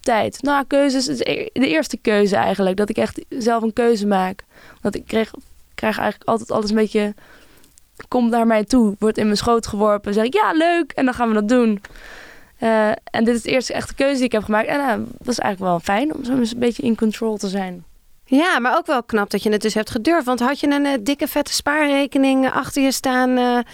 tijd. 0.00 0.42
Nou, 0.42 0.64
keuzes 0.66 1.08
e- 1.08 1.48
de 1.52 1.68
eerste 1.68 1.96
keuze 1.96 2.36
eigenlijk. 2.36 2.76
Dat 2.76 2.88
ik 2.88 2.96
echt 2.96 3.24
zelf 3.28 3.62
een 3.62 3.72
keuze 3.72 4.06
maak. 4.06 4.44
Want 4.80 4.94
ik 4.94 5.06
kreeg, 5.06 5.30
krijg 5.76 5.98
eigenlijk 5.98 6.30
altijd 6.30 6.50
alles 6.50 6.70
een 6.70 6.76
beetje... 6.76 7.14
Komt 8.08 8.30
naar 8.30 8.46
mij 8.46 8.64
toe, 8.64 8.96
wordt 8.98 9.18
in 9.18 9.24
mijn 9.24 9.36
schoot 9.36 9.66
geworpen. 9.66 10.14
zeg 10.14 10.24
ik, 10.24 10.34
ja, 10.34 10.52
leuk. 10.52 10.92
En 10.92 11.04
dan 11.04 11.14
gaan 11.14 11.28
we 11.28 11.34
dat 11.34 11.48
doen. 11.48 11.82
Eh, 12.58 12.88
en 12.88 13.24
dit 13.24 13.34
is 13.34 13.42
de 13.42 13.50
eerste 13.50 13.72
echte 13.72 13.94
keuze 13.94 14.14
die 14.14 14.24
ik 14.24 14.32
heb 14.32 14.44
gemaakt. 14.44 14.68
En 14.68 14.80
uh, 14.80 14.88
dat 15.18 15.28
is 15.28 15.38
eigenlijk 15.38 15.58
wel 15.58 15.80
fijn 15.80 16.14
om 16.14 16.24
zo 16.24 16.32
een 16.32 16.48
beetje 16.56 16.82
in 16.82 16.96
control 16.96 17.36
te 17.36 17.48
zijn. 17.48 17.84
Ja, 18.24 18.58
maar 18.58 18.76
ook 18.76 18.86
wel 18.86 19.02
knap 19.02 19.30
dat 19.30 19.42
je 19.42 19.50
het 19.50 19.62
dus 19.62 19.74
hebt 19.74 19.90
gedurfd. 19.90 20.26
Want 20.26 20.40
had 20.40 20.60
je 20.60 20.70
een 20.70 21.04
dikke 21.04 21.28
vette 21.28 21.52
spaarrekening 21.52 22.50
achter 22.50 22.82
je 22.82 22.92
staan 22.92 23.64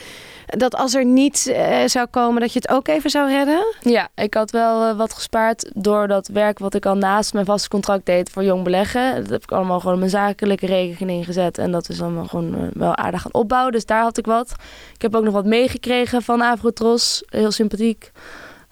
dat 0.56 0.76
als 0.76 0.94
er 0.94 1.04
niets 1.04 1.46
uh, 1.46 1.76
zou 1.86 2.06
komen, 2.06 2.40
dat 2.40 2.52
je 2.52 2.58
het 2.58 2.70
ook 2.70 2.88
even 2.88 3.10
zou 3.10 3.30
redden? 3.30 3.74
Ja, 3.80 4.08
ik 4.14 4.34
had 4.34 4.50
wel 4.50 4.88
uh, 4.88 4.96
wat 4.96 5.12
gespaard 5.12 5.70
door 5.74 6.08
dat 6.08 6.28
werk 6.28 6.58
wat 6.58 6.74
ik 6.74 6.86
al 6.86 6.94
naast 6.94 7.32
mijn 7.32 7.44
vaste 7.44 7.68
contract 7.68 8.06
deed 8.06 8.30
voor 8.30 8.44
jong 8.44 8.64
beleggen. 8.64 9.14
Dat 9.14 9.30
heb 9.30 9.42
ik 9.42 9.52
allemaal 9.52 9.80
gewoon 9.80 9.98
mijn 9.98 10.10
zakelijke 10.10 10.66
rekening 10.66 11.24
gezet. 11.24 11.58
En 11.58 11.72
dat 11.72 11.88
is 11.88 12.02
allemaal 12.02 12.26
gewoon 12.26 12.54
uh, 12.54 12.68
wel 12.72 12.96
aardig 12.96 13.22
gaan 13.22 13.34
opbouwen. 13.34 13.72
Dus 13.72 13.86
daar 13.86 14.02
had 14.02 14.18
ik 14.18 14.26
wat. 14.26 14.54
Ik 14.94 15.02
heb 15.02 15.14
ook 15.14 15.24
nog 15.24 15.34
wat 15.34 15.46
meegekregen 15.46 16.22
van 16.22 16.42
Avrotros. 16.42 17.22
Heel 17.28 17.50
sympathiek. 17.50 18.12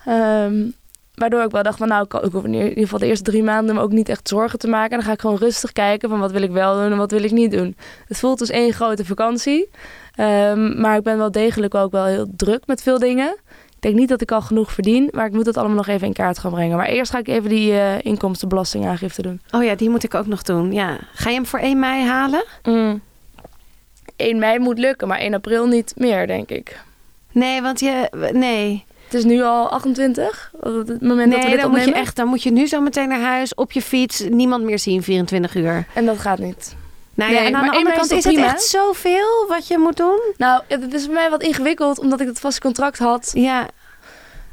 Um, 0.09 0.75
waardoor 1.15 1.43
ik 1.43 1.51
wel 1.51 1.63
dacht 1.63 1.79
van 1.79 1.89
nou, 1.89 2.05
ik 2.05 2.33
hoef 2.33 2.45
in 2.45 2.55
ieder 2.55 2.79
geval 2.79 2.99
de 2.99 3.07
eerste 3.07 3.31
drie 3.31 3.43
maanden 3.43 3.75
me 3.75 3.81
ook 3.81 3.93
niet 3.93 4.09
echt 4.09 4.29
zorgen 4.29 4.59
te 4.59 4.69
maken. 4.69 4.91
Dan 4.91 5.07
ga 5.07 5.13
ik 5.13 5.21
gewoon 5.21 5.37
rustig 5.37 5.73
kijken 5.73 6.09
van 6.09 6.21
wat 6.21 6.33
wil 6.33 6.43
ik 6.43 6.51
wel 6.51 6.75
doen 6.75 6.93
en 6.93 6.97
wat 6.97 7.11
wil 7.11 7.23
ik 7.23 7.31
niet 7.31 7.51
doen. 7.51 7.77
Het 8.07 8.19
voelt 8.19 8.39
dus 8.39 8.51
één 8.51 8.73
grote 8.73 9.05
vakantie. 9.05 9.71
Um, 10.17 10.81
maar 10.81 10.97
ik 10.97 11.03
ben 11.03 11.19
wel 11.19 11.31
degelijk 11.31 11.75
ook 11.75 11.93
wel 11.93 12.05
heel 12.05 12.27
druk 12.37 12.67
met 12.67 12.83
veel 12.83 12.99
dingen. 12.99 13.37
Ik 13.81 13.87
denk 13.87 13.95
niet 13.95 14.09
dat 14.09 14.21
ik 14.21 14.33
al 14.33 14.41
genoeg 14.41 14.73
verdien, 14.73 15.09
maar 15.13 15.27
ik 15.27 15.33
moet 15.33 15.47
het 15.47 15.57
allemaal 15.57 15.77
nog 15.77 15.87
even 15.87 16.07
in 16.07 16.13
kaart 16.13 16.39
gaan 16.39 16.51
brengen. 16.51 16.77
Maar 16.77 16.87
eerst 16.87 17.11
ga 17.11 17.19
ik 17.19 17.29
even 17.29 17.49
die 17.49 17.73
uh, 17.73 18.03
inkomstenbelastingaangifte 18.03 19.23
doen. 19.23 19.41
Oh 19.51 19.65
ja, 19.65 19.75
die 19.75 19.91
moet 19.91 20.03
ik 20.03 20.15
ook 20.15 20.27
nog 20.27 20.43
doen. 20.43 20.73
Ja. 20.73 20.99
Ga 21.13 21.29
je 21.29 21.35
hem 21.35 21.47
voor 21.47 21.59
1 21.59 21.79
mei 21.79 22.05
halen? 22.05 22.45
Mm. 22.63 23.01
1 24.17 24.39
mei 24.39 24.59
moet 24.59 24.79
lukken, 24.79 25.09
maar 25.09 25.19
1 25.19 25.35
april 25.35 25.67
niet 25.67 25.93
meer, 25.97 26.27
denk 26.27 26.51
ik. 26.51 26.81
Nee, 27.33 27.63
want 27.63 27.81
je. 27.81 28.09
Nee. 28.33 28.85
Het 29.05 29.15
is 29.15 29.25
nu 29.25 29.43
al 29.43 29.71
28, 29.71 30.51
op 30.61 30.87
het 30.87 31.01
moment 31.01 31.29
nee, 31.29 31.37
dat 31.37 31.45
we 31.45 31.51
dit 31.51 31.61
dan 31.61 31.71
opnemen. 31.71 31.89
moet 31.89 31.97
je 31.97 32.01
echt, 32.01 32.17
dan 32.17 32.29
moet 32.29 32.43
je 32.43 32.51
nu 32.51 32.67
zo 32.67 32.81
meteen 32.81 33.09
naar 33.09 33.21
huis, 33.21 33.55
op 33.55 33.73
je 33.73 33.83
fiets, 33.83 34.25
niemand 34.29 34.65
meer 34.65 34.79
zien 34.79 35.03
24 35.03 35.55
uur. 35.55 35.87
En 35.95 36.05
dat 36.05 36.19
gaat 36.19 36.39
niet. 36.39 36.77
Nou 37.15 37.33
ja, 37.33 37.39
Nee, 37.39 37.49
en 37.49 37.55
aan 37.55 37.61
maar 37.61 37.71
de 37.71 37.77
andere 37.77 37.97
kant 37.97 38.11
is 38.11 38.25
het 38.25 38.33
prima? 38.35 38.49
echt 38.49 38.63
zoveel 38.63 39.45
wat 39.49 39.67
je 39.69 39.79
moet 39.79 39.97
doen. 39.97 40.21
Nou, 40.37 40.63
het 40.69 40.95
is 40.95 41.05
voor 41.05 41.15
mij 41.15 41.31
wat 41.31 41.43
ingewikkeld, 41.43 41.99
omdat 41.99 42.21
ik 42.21 42.27
het 42.27 42.41
vaste 42.41 42.61
contract 42.61 42.99
had. 42.99 43.31
Ja, 43.35 43.69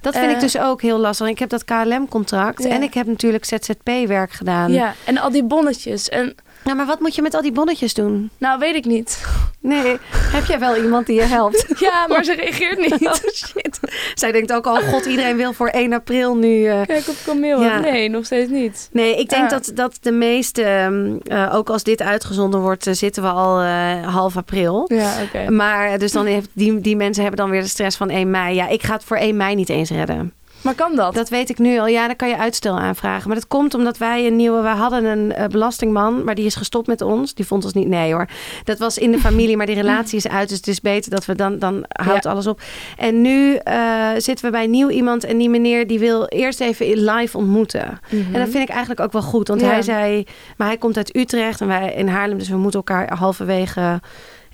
dat 0.02 0.14
vind 0.14 0.26
Eh. 0.26 0.32
ik 0.32 0.40
dus 0.40 0.58
ook 0.58 0.82
heel 0.82 0.98
lastig. 0.98 1.28
Ik 1.28 1.40
heb 1.40 1.50
dat 1.50 1.66
KLM-contract 1.66 2.64
Ja. 2.64 2.70
en 2.70 2.84
ik 2.84 2.94
heb 2.94 3.06
natuurlijk 3.08 3.46
ZZP-werk 3.46 4.32
gedaan. 4.32 4.72
Ja, 4.72 4.94
en 5.06 5.18
al 5.18 5.32
die 5.32 5.44
bonnetjes. 5.44 6.10
En 6.10 6.36
Nou, 6.68 6.80
maar 6.80 6.88
wat 6.88 7.00
moet 7.00 7.16
je 7.16 7.22
met 7.22 7.34
al 7.34 7.42
die 7.42 7.52
bonnetjes 7.52 7.94
doen? 7.94 8.30
nou, 8.38 8.60
weet 8.60 8.76
ik 8.76 8.86
niet. 8.86 9.26
Nee, 9.60 9.98
heb 10.12 10.46
jij 10.46 10.60
wel 10.60 10.76
iemand 10.76 11.06
die 11.06 11.16
je 11.16 11.22
helpt? 11.22 11.66
Ja, 11.80 12.08
maar 12.08 12.24
ze 12.24 12.34
reageert 12.34 12.78
niet. 12.80 13.08
Oh 13.08 13.14
shit. 13.34 13.80
Zij 14.14 14.32
denkt 14.32 14.54
ook 14.54 14.66
al, 14.68 14.78
oh 14.78 14.90
god, 14.90 15.06
iedereen 15.06 15.38
wil 15.38 15.54
voor 15.54 15.68
1 15.68 15.94
april 15.94 16.36
nu... 16.36 16.64
Kijk 16.86 17.08
op 17.08 17.16
Camille. 17.26 17.64
Ja. 17.64 17.80
Nee, 17.80 18.10
nog 18.10 18.26
steeds 18.26 18.50
niet. 18.52 18.90
Nee, 18.92 19.20
ik 19.20 19.30
denk 19.30 19.44
Ja. 19.44 19.48
dat, 19.58 19.72
dat 19.76 19.98
de 20.02 20.12
meeste, 20.12 20.64
ehm, 20.64 21.16
eh, 21.24 21.56
ook 21.56 21.70
als 21.70 21.84
dit 21.84 22.02
uitgezonden 22.02 22.60
wordt, 22.60 22.88
eh, 22.88 22.94
zitten 22.94 23.24
we 23.24 23.30
al 23.30 23.60
eh, 23.62 24.14
half 24.14 24.38
april. 24.38 24.86
Ja, 24.94 25.14
oké. 25.24 25.50
Maar 25.52 26.00
dus 26.00 26.12
dan 26.12 26.26
heeft 26.26 26.50
die, 26.54 26.80
die 26.82 26.96
mensen 26.96 27.22
hebben 27.24 27.40
dan 27.42 27.50
weer 27.50 27.62
de 27.62 27.68
stress 27.68 27.98
van 27.98 28.10
1 28.10 28.32
mei. 28.32 28.56
Ja, 28.56 28.68
ik 28.68 28.84
ga 28.84 28.94
het 28.94 29.04
voor 29.04 29.18
1 29.18 29.38
mei 29.38 29.56
niet 29.56 29.70
eens 29.70 29.90
redden. 29.90 30.34
Maar 30.62 30.76
kan 30.76 30.96
dat? 30.96 31.14
Dat 31.14 31.30
weet 31.30 31.50
ik 31.50 31.58
nu 31.58 31.80
al. 31.80 31.88
Ja, 31.88 32.08
dan 32.08 32.16
kan 32.16 32.30
je 32.30 32.38
uitstel 32.38 32.80
aanvragen. 32.80 33.28
Maar 33.28 33.36
dat 33.38 33.48
komt 33.48 33.74
omdat 33.74 33.98
wij 33.98 34.28
een 34.28 34.36
nieuwe... 34.36 34.62
We 34.62 34.68
hadden 34.68 35.06
een 35.06 35.34
eh, 35.34 35.48
belastingman, 35.48 36.24
maar 36.24 36.36
die 36.36 36.46
is 36.46 36.56
gestopt 36.56 36.88
met 36.88 37.02
ons. 37.02 37.34
Die 37.34 37.46
vond 37.46 37.64
ons 37.64 37.74
niet... 37.74 37.88
Nee 37.88 38.14
hoor. 38.14 38.28
Dat 38.64 38.78
was 38.80 38.98
in 38.98 39.12
de 39.12 39.20
familie, 39.20 39.58
maar 39.58 39.66
die 39.66 39.76
relatie 39.84 40.18
is 40.18 40.28
uit. 40.28 40.50
Dus 40.50 40.58
het 40.58 40.68
is 40.68 40.82
beter 40.82 41.12
dat 41.12 41.26
we 41.26 41.36
dan... 41.36 41.60
Dan 41.60 41.86
houdt 41.88 42.24
Ja. 42.24 42.30
alles 42.30 42.48
op. 42.48 42.62
En 42.98 43.22
nu 43.22 43.56
eh, 43.56 44.10
zitten 44.18 44.46
we 44.46 44.52
bij 44.52 44.68
nieuw 44.68 44.90
iemand. 44.90 45.24
En 45.24 45.38
die 45.38 45.50
meneer 45.50 45.88
die 45.88 46.00
wil 46.00 46.26
eerst 46.26 46.60
even 46.62 47.04
live 47.04 47.38
ontmoeten. 47.38 48.00
Mhm. 48.12 48.34
En 48.36 48.40
dat 48.40 48.50
vind 48.50 48.64
ik 48.64 48.70
eigenlijk 48.70 49.00
ook 49.00 49.12
wel 49.12 49.22
goed. 49.22 49.48
Want 49.48 49.62
Ja. 49.62 49.68
hij 49.68 49.82
zei... 49.82 50.24
Maar 50.58 50.68
hij 50.68 50.78
komt 50.78 50.98
uit 50.98 51.16
Utrecht 51.16 51.62
en 51.62 51.68
wij 51.68 51.94
in 51.94 52.08
Haarlem. 52.08 52.38
Dus 52.38 52.50
we 52.50 52.58
moeten 52.58 52.80
elkaar 52.80 53.18
halverwege 53.18 54.02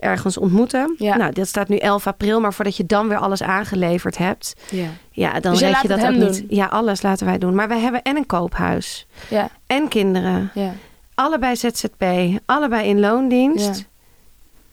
ergens 0.03 0.37
ontmoeten. 0.37 0.95
Ja. 0.97 1.17
Nou, 1.17 1.31
dat 1.33 1.47
staat 1.47 1.67
nu 1.67 1.77
11 1.77 2.07
april. 2.07 2.39
Maar 2.39 2.53
voordat 2.53 2.77
je 2.77 2.85
dan 2.85 3.07
weer 3.07 3.17
alles 3.17 3.43
aangeleverd 3.43 4.17
hebt... 4.17 4.53
Ja. 4.69 4.87
Ja, 5.11 5.39
dan 5.39 5.51
Dus 5.51 5.61
red 5.61 5.81
je 5.81 5.87
dat 5.87 6.03
ook 6.05 6.09
niet. 6.11 6.19
doen? 6.37 6.45
Ja, 6.49 6.65
alles 6.65 7.01
laten 7.01 7.25
wij 7.25 7.37
doen. 7.37 7.55
Maar 7.55 7.67
we 7.67 7.75
hebben 7.75 8.01
en 8.01 8.15
een 8.17 8.25
koophuis. 8.25 9.07
Ja. 9.29 9.49
En 9.67 9.87
kinderen. 9.87 10.51
Ja. 10.53 10.71
Allebei 11.15 11.55
ZZP. 11.55 12.03
Allebei 12.45 12.87
in 12.89 12.99
loondienst. 12.99 13.85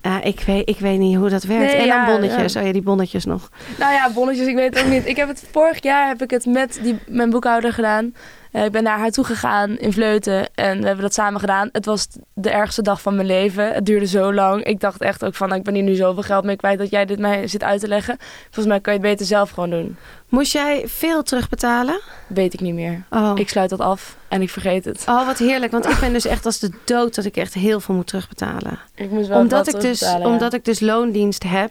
Ja. 0.03 0.23
ik, 0.23 0.41
weet, 0.41 0.69
ik 0.69 0.79
weet 0.79 0.99
niet 0.99 1.17
hoe 1.17 1.29
dat 1.29 1.43
werkt. 1.43 1.73
Nee, 1.73 1.81
en 1.81 1.87
ja, 1.87 2.05
dan 2.07 2.15
bonnetjes. 2.15 2.53
ja. 2.53 2.61
Oh 2.61 2.67
ja, 2.67 2.73
die 2.73 2.83
bonnetjes 2.83 3.25
nog. 3.25 3.51
Nou 3.79 3.93
ja, 3.93 4.11
bonnetjes, 4.15 4.47
ik 4.47 4.55
weet 4.55 4.75
het 4.75 4.85
ook 4.85 4.91
niet. 4.91 5.07
Ik 5.07 5.17
heb 5.17 5.29
het 5.29 5.45
vorig 5.53 5.83
jaar 5.83 6.09
heb 6.09 6.23
ik 6.23 6.31
het 6.31 6.47
met 6.47 6.79
die, 6.83 6.99
mijn 7.07 7.31
boekhouder 7.31 7.73
gedaan. 7.73 8.15
Eh, 8.51 8.65
ik 8.65 8.73
ben 8.73 8.83
naar 8.83 8.99
haar 8.99 9.11
toe 9.11 9.25
gegaan 9.25 9.79
in 9.79 9.93
Vleuten 9.93 10.55
en 10.55 10.81
we 10.81 10.87
hebben 10.87 11.05
dat 11.05 11.15
samen 11.15 11.41
gedaan. 11.41 11.69
Het 11.73 11.85
was 11.85 12.09
de 12.35 12.51
ergste 12.51 12.83
dag 12.83 13.01
van 13.01 13.15
mijn 13.15 13.27
leven. 13.27 13.73
Het 13.73 13.87
duurde 13.87 14.07
zo 14.07 14.33
lang. 14.35 14.65
Ik 14.65 14.81
dacht 14.81 15.01
echt 15.01 15.25
ook 15.25 15.35
van, 15.35 15.47
nou, 15.49 15.59
ik 15.59 15.67
ben 15.67 15.75
hier 15.75 15.83
nu 15.83 15.95
zoveel 15.95 16.23
geld 16.23 16.45
mee 16.45 16.57
kwijt 16.57 16.79
dat 16.79 16.91
jij 16.91 17.05
dit 17.05 17.19
mij 17.19 17.47
zit 17.47 17.63
uit 17.63 17.81
te 17.81 17.89
leggen. 17.89 18.17
Volgens 18.43 18.67
mij 18.67 18.81
kan 18.81 18.93
je 18.93 18.99
het 18.99 19.09
beter 19.09 19.27
zelf 19.27 19.51
gewoon 19.51 19.71
doen. 19.71 19.97
Moest 20.29 20.53
jij 20.53 20.83
veel 20.87 21.23
terugbetalen? 21.23 22.01
Weet 22.27 22.55
ik 22.55 22.61
niet 22.61 22.75
meer. 22.75 23.03
Oh. 23.11 23.33
Ik 23.35 23.49
sluit 23.49 23.71
dat 23.71 23.81
af 23.81 24.17
en 24.29 24.43
ik 24.43 24.51
vergeet 24.51 24.85
het. 24.85 25.05
oh, 25.09 25.27
wat 25.27 25.39
heerlijk. 25.39 25.73
Want 25.73 25.87
ik 25.89 25.99
ben 26.01 26.13
dus 26.13 26.27
echt 26.27 26.47
als 26.47 26.59
de 26.59 26.71
dood 26.85 27.15
dat 27.15 27.25
ik 27.25 27.37
echt 27.37 27.55
heel 27.55 27.81
veel 27.81 27.95
moet 27.95 28.07
terugbetalen. 28.07 28.79
Ik 28.95 29.11
moest 29.11 29.29
wel 29.29 29.39
Omdat 29.39 29.75
ik, 29.75 29.81
dus, 29.81 30.01
ja. 30.01 30.19
omdat 30.19 30.53
ik 30.53 30.65
dus 30.65 30.81
loondienst 30.81 31.43
heb. 31.43 31.71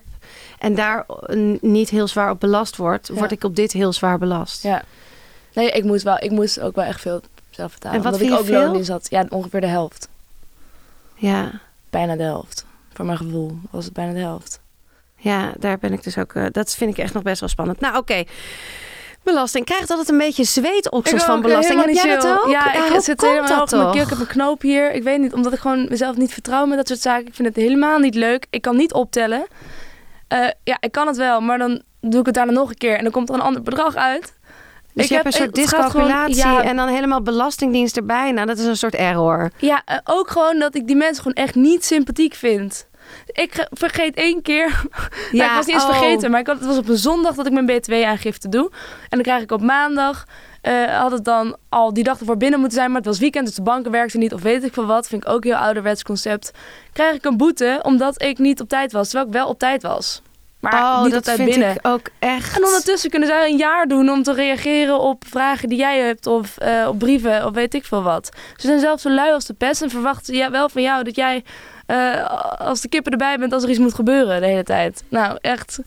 En 0.60 0.76
daar 0.76 1.06
niet 1.62 1.90
heel 1.90 2.08
zwaar 2.08 2.32
op 2.32 2.40
belast 2.40 2.76
word. 2.76 3.08
Ja. 3.08 3.14
Word 3.14 3.32
ik 3.32 3.44
op 3.44 3.56
dit 3.56 3.72
heel 3.72 3.94
zwaar 3.94 4.18
belast. 4.18 4.64
Ja. 4.64 4.84
Nee, 5.54 5.72
ik 5.72 5.84
moest, 5.84 6.04
wel, 6.04 6.18
ik 6.20 6.32
moest 6.32 6.60
ook 6.60 6.76
wel 6.76 6.86
echt 6.86 7.02
veel 7.02 7.22
zelf 7.50 7.74
betalen. 7.74 7.98
En 7.98 8.04
wat 8.04 8.14
omdat 8.14 8.28
ik 8.28 8.38
ook 8.40 8.46
veel? 8.46 8.62
loondienst 8.62 8.90
had. 8.90 9.08
Ja, 9.10 9.26
ongeveer 9.30 9.62
de 9.62 9.68
helft. 9.68 10.08
Ja. 11.16 11.52
Bijna 11.90 12.16
de 12.16 12.24
helft. 12.24 12.66
Voor 12.94 13.06
mijn 13.06 13.18
gevoel 13.18 13.58
was 13.72 13.86
het 13.86 13.94
bijna 13.94 14.14
de 14.14 14.20
helft. 14.20 14.60
Ja, 15.16 15.54
daar 15.60 15.78
ben 15.78 15.94
ik 15.94 16.04
dus 16.04 16.18
ook. 16.18 16.34
eh, 16.34 16.46
dat 16.52 16.76
vind 16.76 16.92
ik 16.92 16.98
echt 16.98 17.14
nog 17.14 17.24
best 17.24 17.40
wel 17.40 17.50
spannend. 17.50 17.80
Nou, 17.80 17.98
oké. 17.98 18.24
Belasting. 19.24 19.66
Krijgt 19.66 19.90
altijd 19.90 20.10
een 20.10 20.18
beetje 20.18 20.44
zweetoksels 20.44 21.24
van 21.24 21.42
belasting. 21.42 21.86
Heb 21.86 21.94
jij 21.94 22.16
dat 22.16 22.26
ook? 22.26 22.50
Ja, 22.50 22.94
ik 22.96 23.02
zit 23.02 23.22
helemaal 23.22 23.58
hoog 23.58 23.72
in 23.72 23.78
mijn 23.78 23.92
keel. 23.92 24.02
Ik 24.02 24.10
heb 24.10 24.20
een 24.20 24.28
knoop 24.28 24.62
hier. 24.62 24.92
Ik 24.92 25.04
weet 25.04 25.20
niet, 25.20 25.34
omdat 25.34 25.54
ik 25.54 25.60
gewoon 25.60 25.86
mezelf 25.90 26.16
niet 26.18 26.34
vertrouw 26.34 26.66
met 26.66 26.78
dat 26.78 26.88
soort 26.88 27.00
zaken. 27.00 27.28
Ik 27.28 27.34
vind 27.36 27.48
het 27.48 27.58
helemaal 27.58 28.00
niet 28.00 28.16
leuk. 28.16 28.46
Ik 28.50 28.62
kan 28.62 28.76
niet 28.76 28.94
optellen. 28.94 29.46
Eh, 30.28 30.48
ja, 30.64 30.78
ik 30.80 30.92
kan 30.92 31.08
het 31.08 31.18
wel, 31.18 31.42
maar 31.42 31.58
dan 31.58 31.82
doe 32.02 32.20
ik 32.20 32.26
het 32.26 32.36
daarna 32.36 32.52
nog 32.52 32.70
een 32.70 32.78
keer. 32.78 32.98
En 32.98 33.04
dan 33.04 33.12
komt 33.12 33.30
er 33.30 33.36
een 33.36 33.42
ander 33.42 33.62
bedrag 33.62 33.96
uit. 33.96 34.34
Dus 34.94 35.04
Ik 35.04 35.10
je 35.10 35.16
hebt 35.16 35.26
heb- 35.26 35.34
een 35.34 35.40
soort 35.40 35.56
discalculatie 35.56 36.36
ja. 36.36 36.64
en 36.64 36.76
dan 36.76 36.88
helemaal 36.88 37.22
belastingdienst 37.22 37.98
erbij. 37.98 38.32
Nou, 38.32 38.48
dat 38.48 38.58
is 38.58 38.66
een 38.66 38.78
soort 38.78 38.96
error. 38.96 39.52
Ja, 39.58 39.82
eh, 39.86 39.98
ook 40.04 40.30
gewoon 40.30 40.60
dat 40.60 40.76
ik 40.76 40.88
die 40.88 40.96
mensen 40.96 41.24
gewoon 41.24 41.44
echt 41.46 41.56
niet 41.56 41.86
sympathiek 41.86 42.34
vind. 42.34 42.88
Ik 43.26 43.54
ge- 43.54 43.68
vergeet 43.72 44.16
één 44.16 44.42
keer. 44.42 44.82
Ja, 45.32 45.46
ik 45.50 45.56
was 45.56 45.66
niet 45.66 45.76
eens 45.76 45.84
oh. 45.84 45.90
vergeten, 45.98 46.32
maar 46.32 46.40
ik 46.40 46.48
had, 46.48 46.58
het 46.58 46.66
was 46.68 46.78
op 46.78 46.90
een 46.90 46.98
zondag 46.98 47.36
dat 47.36 47.46
ik 47.46 47.52
mijn 47.52 47.66
BTW-aangifte 47.66 48.50
doe. 48.50 48.70
En 49.02 49.08
dan 49.10 49.22
krijg 49.22 49.42
ik 49.42 49.52
op 49.52 49.62
maandag, 49.62 50.26
eh, 50.62 51.00
had 51.00 51.12
het 51.12 51.26
dan 51.26 51.56
al 51.70 51.94
die 51.94 52.04
dag 52.04 52.20
ervoor 52.20 52.38
binnen 52.38 52.60
moeten 52.60 52.78
zijn, 52.78 52.90
maar 52.92 52.98
het 53.00 53.10
was 53.10 53.20
weekend, 53.20 53.46
dus 53.46 53.56
de 53.56 53.62
banken 53.62 53.92
werkten 53.92 54.20
niet 54.20 54.34
of 54.34 54.42
weet 54.42 54.64
ik 54.64 54.74
veel 54.74 54.86
wat. 54.86 55.08
Vind 55.08 55.24
ik 55.24 55.30
ook 55.30 55.44
een 55.46 55.52
heel 55.52 55.60
ouderwets 55.60 56.04
concept. 56.04 56.52
Krijg 56.94 57.16
ik 57.16 57.26
een 57.26 57.38
boete 57.38 57.80
omdat 57.84 58.22
ik 58.22 58.38
niet 58.38 58.62
op 58.62 58.70
tijd 58.70 58.92
was, 58.92 59.08
terwijl 59.10 59.28
ik 59.30 59.34
wel 59.34 59.48
op 59.48 59.60
tijd 59.60 59.82
was. 59.82 60.22
Maar 60.60 60.74
oh, 60.74 61.04
niet 61.04 61.12
dat 61.12 61.32
vind 61.32 61.50
binnen. 61.50 61.72
ik 61.72 61.88
ook 61.88 62.10
echt. 62.20 62.58
En 62.58 62.66
ondertussen 62.66 63.10
kunnen 63.10 63.30
zij 63.30 63.50
een 63.50 63.58
jaar 63.58 63.88
doen 63.88 64.10
om 64.10 64.24
te 64.24 64.34
reageren 64.34 65.00
op 65.00 65.24
vragen 65.28 65.70
die 65.70 65.78
jij 65.78 66.00
hebt 66.00 66.28
of 66.28 66.58
eh, 66.58 66.88
op 66.88 67.00
brieven 67.00 67.46
of 67.46 67.54
weet 67.54 67.74
ik 67.74 67.86
veel 67.86 68.04
wat. 68.04 68.30
Ze 68.56 68.68
zijn 68.68 68.80
zelfs 68.80 69.02
zo 69.02 69.10
lui 69.10 69.34
als 69.34 69.46
de 69.46 69.54
pest 69.54 69.82
en 69.82 69.90
verwachten 69.90 70.36
ja, 70.36 70.52
wel 70.52 70.70
van 70.70 70.82
jou 70.82 71.04
dat 71.04 71.16
jij 71.16 71.44
eh, 71.86 72.26
als 72.58 72.82
de 72.82 72.90
kippen 72.90 73.12
erbij 73.12 73.38
bent 73.38 73.54
als 73.54 73.64
er 73.64 73.70
iets 73.70 73.80
moet 73.80 73.94
gebeuren 73.94 74.42
de 74.42 74.48
hele 74.48 74.64
tijd. 74.64 75.04
Nou, 75.10 75.38
echt. 75.42 75.80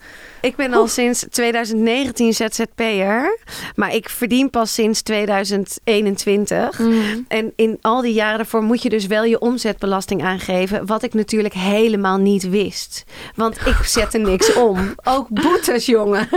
Ik 0.43 0.57
ben 0.57 0.75
al 0.75 0.89
sinds 0.89 1.27
2019 1.31 2.33
ZZP'er, 2.33 3.39
maar 3.75 3.95
ik 3.95 4.09
verdien 4.09 4.51
pas 4.51 4.75
sinds 4.75 5.03
2021. 5.03 6.81
En 7.29 7.53
in 7.57 7.79
al 7.81 8.01
die 8.01 8.13
jaren 8.13 8.37
daarvoor 8.37 8.63
moet 8.63 8.83
je 8.83 8.89
dus 8.89 9.07
wel 9.07 9.25
je 9.25 9.41
omzetbelasting 9.41 10.23
aangeven. 10.23 10.87
Wat 10.87 11.03
ik 11.03 11.15
natuurlijk 11.15 11.55
helemaal 11.55 12.19
niet 12.19 12.49
wist. 12.49 13.05
Want 13.35 13.67
ik 13.67 13.77
zette 13.85 14.19
niks 14.19 14.55
om. 14.55 14.95
Ook 15.05 15.29
boetes, 15.29 15.87
jongen. 15.87 16.29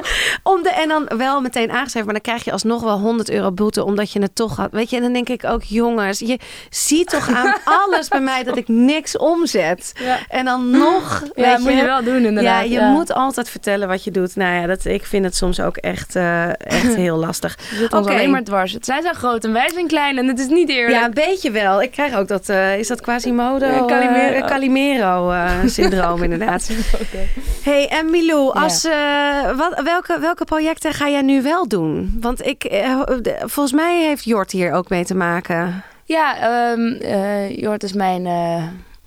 Om 0.43 0.63
de, 0.63 0.69
en 0.69 0.87
dan 0.87 1.09
wel 1.17 1.41
meteen 1.41 1.71
aangeschreven. 1.71 2.05
Maar 2.05 2.21
dan 2.21 2.33
krijg 2.33 2.43
je 2.43 2.51
alsnog 2.51 2.83
wel 2.83 2.99
100 2.99 3.29
euro 3.29 3.51
boete. 3.51 3.83
Omdat 3.83 4.11
je 4.11 4.21
het 4.21 4.35
toch 4.35 4.55
had. 4.55 4.71
Weet 4.71 4.89
je, 4.89 4.95
en 4.95 5.01
dan 5.01 5.13
denk 5.13 5.29
ik 5.29 5.43
ook, 5.43 5.63
jongens. 5.63 6.19
Je 6.19 6.39
ziet 6.69 7.09
toch 7.09 7.29
aan 7.29 7.55
alles 7.89 8.07
bij 8.07 8.21
mij 8.21 8.43
dat 8.43 8.57
ik 8.57 8.67
niks 8.67 9.17
omzet. 9.17 9.93
zet. 9.95 10.25
En 10.29 10.45
dan 10.45 10.69
nog. 10.69 11.23
Ja, 11.35 11.43
weet 11.43 11.59
moet 11.59 11.79
je 11.79 11.85
wel 11.85 12.03
doen 12.03 12.25
inderdaad. 12.25 12.69
Ja, 12.69 12.85
je 12.85 12.91
moet 12.91 13.13
altijd 13.13 13.49
vertellen 13.49 13.87
wat 13.87 13.94
je 14.03 14.11
doet. 14.11 14.35
Nou 14.35 14.55
ja, 14.61 14.67
dat, 14.67 14.85
ik 14.85 15.05
vind 15.05 15.25
het 15.25 15.35
soms 15.35 15.59
ook 15.59 15.77
echt, 15.77 16.15
eh, 16.15 16.47
echt 16.49 16.95
heel 17.05 17.17
lastig. 17.17 17.57
Je 17.69 17.75
zit 17.75 17.93
ons 17.93 18.05
Oké. 18.05 18.15
alleen 18.15 18.31
maar 18.31 18.43
dwars. 18.43 18.77
Zij 18.79 19.01
zijn 19.01 19.15
groot 19.15 19.43
en 19.43 19.53
wij 19.53 19.69
zijn 19.73 19.87
klein 19.87 20.17
en 20.17 20.27
het 20.27 20.39
is 20.39 20.47
niet 20.47 20.69
eerlijk. 20.69 20.99
Ja, 20.99 21.05
een 21.05 21.13
beetje 21.13 21.51
wel. 21.51 21.81
Ik 21.81 21.91
krijg 21.91 22.15
ook 22.15 22.27
dat, 22.27 22.49
eh, 22.49 22.77
is 22.79 22.87
dat 22.87 23.01
Quasimodo? 23.01 23.65
Ja, 23.65 23.85
Calimero. 23.85 24.33
eh, 24.35 24.45
Calimero-syndroom 24.45 26.23
inderdaad. 26.27 26.69
hey, 27.63 27.87
en 27.87 28.09
Milou, 28.09 28.53
als, 28.53 28.85
eh, 28.85 29.57
wat, 29.57 29.81
welke, 29.83 30.17
welke 30.19 30.45
projecten 30.45 30.93
ga 30.93 31.09
jij 31.09 31.21
nu 31.21 31.41
wel 31.41 31.67
doen? 31.67 32.17
Want 32.21 32.45
ik, 32.45 32.63
eh, 32.63 33.01
de- 33.21 33.37
volgens 33.39 33.75
mij 33.75 34.01
heeft 34.05 34.23
Jort 34.23 34.51
hier 34.51 34.71
ook 34.71 34.89
mee 34.89 35.05
te 35.05 35.15
maken. 35.15 35.83
Ja, 36.07 36.37
ehm 36.37 36.91
eh, 37.01 37.57
Jort 37.57 37.83
is 37.83 37.93
mijn, 37.93 38.25
eh, 38.25 38.63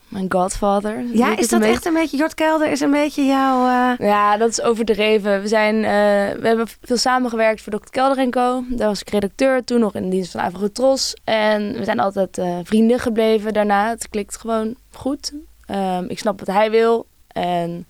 mijn 0.08 0.32
godfather. 0.32 1.04
Ja, 1.12 1.36
is 1.36 1.48
dat 1.48 1.62
echt 1.62 1.84
een 1.86 1.94
beetje... 1.94 2.16
Jort 2.16 2.34
Kelder 2.34 2.70
is 2.70 2.80
een 2.80 2.90
beetje 2.90 3.24
jouw... 3.24 3.66
eh, 3.66 4.06
Ja, 4.06 4.36
dat 4.36 4.48
is 4.50 4.62
overdreven. 4.62 5.40
We, 5.42 5.48
zijn, 5.48 5.74
eh, 5.74 6.40
we 6.40 6.46
hebben 6.46 6.66
veel 6.82 6.96
samengewerkt 6.96 7.62
voor 7.62 7.72
Dr. 7.72 7.90
Kelder 7.90 8.18
en 8.18 8.30
Co. 8.30 8.64
Daar 8.68 8.88
was 8.88 9.00
ik 9.00 9.10
redacteur, 9.10 9.64
toen 9.64 9.80
nog 9.80 9.94
in 9.94 10.02
de 10.02 10.08
dienst 10.08 10.30
van 10.32 10.40
Avrotros. 10.40 11.14
En 11.24 11.72
we 11.72 11.84
zijn 11.84 12.00
altijd 12.00 12.38
eh, 12.38 12.58
vrienden 12.62 12.98
gebleven 12.98 13.52
daarna. 13.52 13.88
Het 13.88 14.08
klikt 14.08 14.36
gewoon 14.36 14.74
goed. 14.92 15.32
Ehm, 15.66 16.04
ik 16.08 16.18
snap 16.18 16.38
wat 16.38 16.54
hij 16.54 16.70
wil. 16.70 17.06
En 17.28 17.86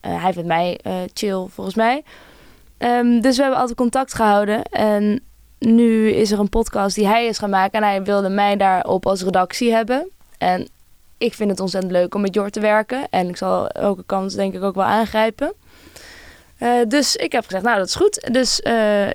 hij 0.00 0.32
vindt 0.32 0.48
mij 0.48 0.80
chill, 1.14 1.46
volgens 1.48 1.76
mij. 1.76 2.02
Ehm, 2.78 3.20
dus 3.20 3.36
we 3.36 3.42
hebben 3.42 3.60
altijd 3.60 3.78
contact 3.78 4.14
gehouden. 4.14 4.62
En 4.62 5.22
nu 5.58 6.10
is 6.10 6.30
er 6.30 6.38
een 6.38 6.48
podcast 6.48 6.94
die 6.94 7.06
hij 7.06 7.26
is 7.26 7.38
gaan 7.38 7.50
maken. 7.50 7.82
En 7.82 7.88
hij 7.88 8.02
wilde 8.02 8.28
mij 8.28 8.56
daarop 8.56 9.06
als 9.06 9.22
redactie 9.22 9.72
hebben. 9.72 10.10
En 10.38 10.68
ik 11.18 11.34
vind 11.34 11.50
het 11.50 11.60
ontzettend 11.60 11.92
leuk 11.92 12.14
om 12.14 12.20
met 12.20 12.34
Jort 12.34 12.52
te 12.52 12.60
werken. 12.60 13.06
En 13.10 13.28
ik 13.28 13.36
zal 13.36 13.68
elke 13.68 14.02
kans 14.06 14.34
denk 14.34 14.54
ik 14.54 14.62
ook 14.62 14.74
wel 14.74 14.84
aangrijpen. 14.84 15.52
Eh, 16.58 16.70
dus 16.88 17.16
ik 17.16 17.32
heb 17.32 17.44
gezegd, 17.44 17.64
nou 17.64 17.78
dat 17.78 17.86
is 17.86 17.94
goed. 17.94 18.28
Dus 18.32 18.60
eh, 18.60 19.08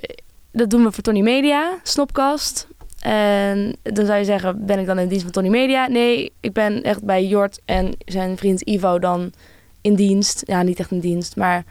dat 0.52 0.70
doen 0.70 0.84
we 0.84 0.92
voor 0.92 1.02
Tony 1.02 1.20
Media, 1.20 1.78
Snopcast. 1.82 2.66
En 3.00 3.76
dan 3.82 4.06
zou 4.06 4.18
je 4.18 4.24
zeggen, 4.24 4.66
ben 4.66 4.78
ik 4.78 4.86
dan 4.86 4.98
in 4.98 5.08
dienst 5.08 5.24
van 5.24 5.32
Tony 5.32 5.48
Media? 5.48 5.88
Nee, 5.88 6.32
ik 6.40 6.52
ben 6.52 6.82
echt 6.82 7.04
bij 7.04 7.26
Jort 7.26 7.60
en 7.64 7.96
zijn 8.04 8.36
vriend 8.36 8.60
Ivo 8.60 8.98
dan 8.98 9.32
in 9.80 9.94
dienst. 9.94 10.42
Ja, 10.46 10.62
niet 10.62 10.78
echt 10.78 10.90
in 10.90 11.00
dienst, 11.00 11.36
maar 11.36 11.64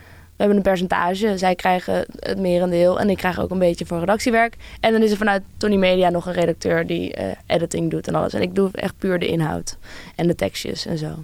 hebben 0.43 0.57
een 0.57 0.71
percentage. 0.71 1.37
Zij 1.37 1.55
krijgen 1.55 2.05
het 2.19 2.39
merendeel 2.39 2.99
en 2.99 3.09
ik 3.09 3.17
krijg 3.17 3.39
ook 3.39 3.49
een 3.49 3.59
beetje 3.59 3.85
voor 3.85 3.99
redactiewerk. 3.99 4.55
En 4.79 4.91
dan 4.91 5.01
is 5.01 5.11
er 5.11 5.17
vanuit 5.17 5.43
Tony 5.57 5.75
Media 5.75 6.09
nog 6.09 6.25
een 6.25 6.33
redacteur 6.33 6.87
die 6.87 7.13
eh, 7.13 7.31
editing 7.45 7.91
doet 7.91 8.07
en 8.07 8.15
alles. 8.15 8.33
En 8.33 8.41
ik 8.41 8.55
doe 8.55 8.69
echt 8.73 8.97
puur 8.97 9.19
de 9.19 9.27
inhoud 9.27 9.77
en 10.15 10.27
de 10.27 10.35
tekstjes 10.35 10.85
en 10.85 10.97
zo. 10.97 11.23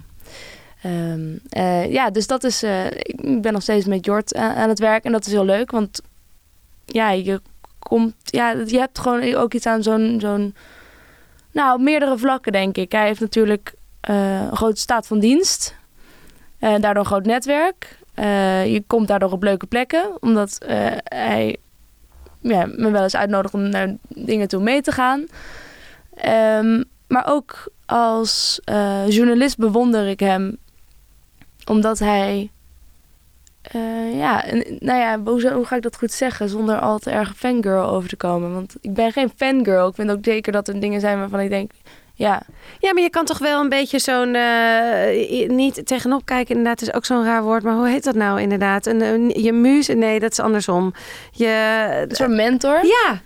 Ehm, 0.82 1.36
eh, 1.48 1.92
ja, 1.92 2.10
dus 2.10 2.26
dat 2.26 2.44
is. 2.44 2.62
eh, 2.62 2.86
ik 2.86 3.42
ben 3.42 3.52
nog 3.52 3.62
steeds 3.62 3.86
met 3.86 4.04
Jort 4.04 4.34
aan, 4.34 4.68
het 4.68 4.78
werk 4.78 5.04
en 5.04 5.12
dat 5.12 5.26
is 5.26 5.32
heel 5.32 5.44
leuk, 5.44 5.70
want 5.70 6.02
ja, 6.86 7.10
je 7.10 7.40
komt. 7.78 8.14
Ja, 8.24 8.50
je 8.50 8.78
hebt 8.78 8.98
gewoon 8.98 9.34
ook 9.34 9.54
iets 9.54 9.66
aan 9.66 9.82
zo'n. 9.82 10.16
zo'n 10.20 10.54
nou, 11.52 11.82
meerdere 11.82 12.18
vlakken, 12.18 12.52
denk 12.52 12.76
ik. 12.76 12.92
Hij 12.92 13.06
heeft 13.06 13.20
natuurlijk 13.20 13.74
een 14.00 14.56
grote 14.56 14.80
staat 14.80 15.06
van 15.06 15.18
dienst, 15.18 15.74
daardoor 16.58 16.96
een 16.96 17.04
groot 17.04 17.26
netwerk. 17.26 17.98
Eh, 18.20 18.72
je 18.72 18.82
komt 18.86 19.08
daardoor 19.08 19.32
op 19.32 19.42
leuke 19.42 19.66
plekken, 19.66 20.16
omdat 20.22 20.58
eh, 20.58 20.86
hij 21.04 21.56
ja, 22.40 22.66
me 22.66 22.90
wel 22.90 23.02
eens 23.02 23.16
uitnodigt 23.16 23.54
om 23.54 23.68
naar 23.68 23.96
dingen 24.08 24.48
toe 24.48 24.62
mee 24.62 24.82
te 24.82 24.92
gaan. 24.92 25.26
Ehm, 26.14 26.82
maar 27.08 27.26
ook 27.26 27.72
als 27.86 28.60
eh, 28.64 29.08
journalist 29.08 29.56
bewonder 29.56 30.08
ik 30.08 30.20
hem 30.20 30.56
omdat 31.64 31.98
hij. 31.98 32.50
ja, 34.12 34.44
nou 34.78 34.98
ja, 34.98 35.20
hoe, 35.24 35.52
hoe 35.52 35.64
ga 35.64 35.76
ik 35.76 35.82
dat 35.82 35.96
goed 35.96 36.12
zeggen 36.12 36.48
zonder 36.48 36.78
al 36.78 36.98
te 36.98 37.10
erg 37.10 37.36
fangirl 37.36 37.88
over 37.88 38.08
te 38.08 38.16
komen? 38.16 38.52
Want 38.52 38.76
ik 38.80 38.94
ben 38.94 39.12
geen 39.12 39.32
fangirl. 39.36 39.88
Ik 39.88 39.94
vind 39.94 40.10
ook 40.10 40.24
zeker 40.24 40.52
dat 40.52 40.68
er 40.68 40.80
dingen 40.80 41.00
zijn 41.00 41.18
waarvan 41.18 41.40
ik 41.40 41.48
denk, 41.48 41.70
ja, 42.20 42.42
Ja, 42.78 42.92
maar 42.92 43.02
je 43.02 43.10
kan 43.10 43.24
toch 43.24 43.38
wel 43.38 43.60
een 43.60 43.68
beetje 43.68 43.98
zo'n... 43.98 44.34
eh, 44.34 45.48
niet 45.48 45.86
tegenop 45.86 46.24
kijken, 46.24 46.56
inderdaad, 46.56 46.82
is 46.82 46.92
ook 46.94 47.04
zo'n 47.04 47.24
raar 47.24 47.42
woord. 47.42 47.62
Maar 47.62 47.74
hoe 47.74 47.88
heet 47.88 48.04
dat 48.04 48.14
nou 48.14 48.40
inderdaad? 48.40 48.86
Een, 48.86 49.00
een- 49.00 49.42
je 49.42 49.52
muus? 49.52 49.88
Nee, 49.88 50.20
dat 50.20 50.30
is 50.32 50.40
andersom. 50.40 50.94
Je... 51.32 51.86
een 52.08 52.14
soort 52.16 52.30
mentor. 52.30 52.84
Ja, 52.86 53.20